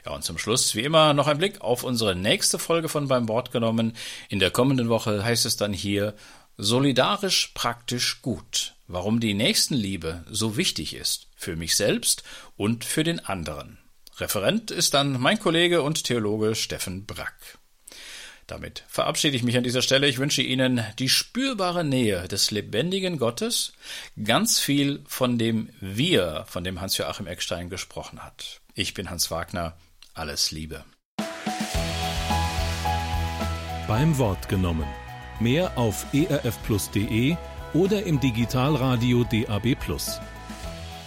Ja, 0.04 0.12
und 0.12 0.24
zum 0.24 0.38
Schluss, 0.38 0.74
wie 0.74 0.82
immer, 0.82 1.14
noch 1.14 1.26
ein 1.26 1.38
Blick 1.38 1.60
auf 1.60 1.84
unsere 1.84 2.14
nächste 2.14 2.58
Folge 2.58 2.88
von 2.88 3.08
Beim 3.08 3.28
Wort 3.28 3.52
genommen. 3.52 3.94
In 4.28 4.38
der 4.38 4.50
kommenden 4.50 4.88
Woche 4.88 5.24
heißt 5.24 5.46
es 5.46 5.56
dann 5.56 5.72
hier 5.72 6.14
Solidarisch 6.58 7.52
praktisch 7.54 8.20
gut. 8.22 8.74
Warum 8.86 9.20
die 9.20 9.34
Nächstenliebe 9.34 10.24
so 10.30 10.56
wichtig 10.56 10.94
ist. 10.94 11.28
Für 11.34 11.56
mich 11.56 11.76
selbst 11.76 12.22
und 12.56 12.84
für 12.84 13.04
den 13.04 13.20
anderen. 13.20 13.78
Referent 14.18 14.70
ist 14.70 14.94
dann 14.94 15.18
mein 15.20 15.38
Kollege 15.38 15.82
und 15.82 16.04
Theologe 16.04 16.54
Steffen 16.54 17.06
Brack. 17.06 17.58
Damit 18.46 18.84
verabschiede 18.88 19.36
ich 19.36 19.42
mich 19.42 19.56
an 19.56 19.64
dieser 19.64 19.82
Stelle. 19.82 20.08
Ich 20.08 20.18
wünsche 20.18 20.42
Ihnen 20.42 20.84
die 20.98 21.08
spürbare 21.08 21.84
Nähe 21.84 22.28
des 22.28 22.50
lebendigen 22.50 23.18
Gottes, 23.18 23.72
ganz 24.22 24.60
viel 24.60 25.02
von 25.06 25.38
dem 25.38 25.70
Wir, 25.80 26.44
von 26.48 26.64
dem 26.64 26.80
Hans-Joachim 26.80 27.26
Eckstein 27.26 27.70
gesprochen 27.70 28.22
hat. 28.22 28.61
Ich 28.74 28.94
bin 28.94 29.10
Hans 29.10 29.30
Wagner. 29.30 29.76
Alles 30.14 30.50
Liebe. 30.50 30.84
Beim 33.86 34.16
Wort 34.16 34.48
genommen. 34.48 34.86
Mehr 35.40 35.76
auf 35.76 36.06
erfplus.de 36.14 37.36
oder 37.74 38.04
im 38.04 38.18
Digitalradio 38.20 39.24
DAB+. 39.24 39.76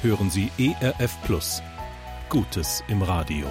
Hören 0.02 0.30
Sie 0.30 0.52
ERF 0.60 1.18
Plus. 1.24 1.64
Gutes 2.30 2.84
im 2.88 3.02
Radio. 3.02 3.48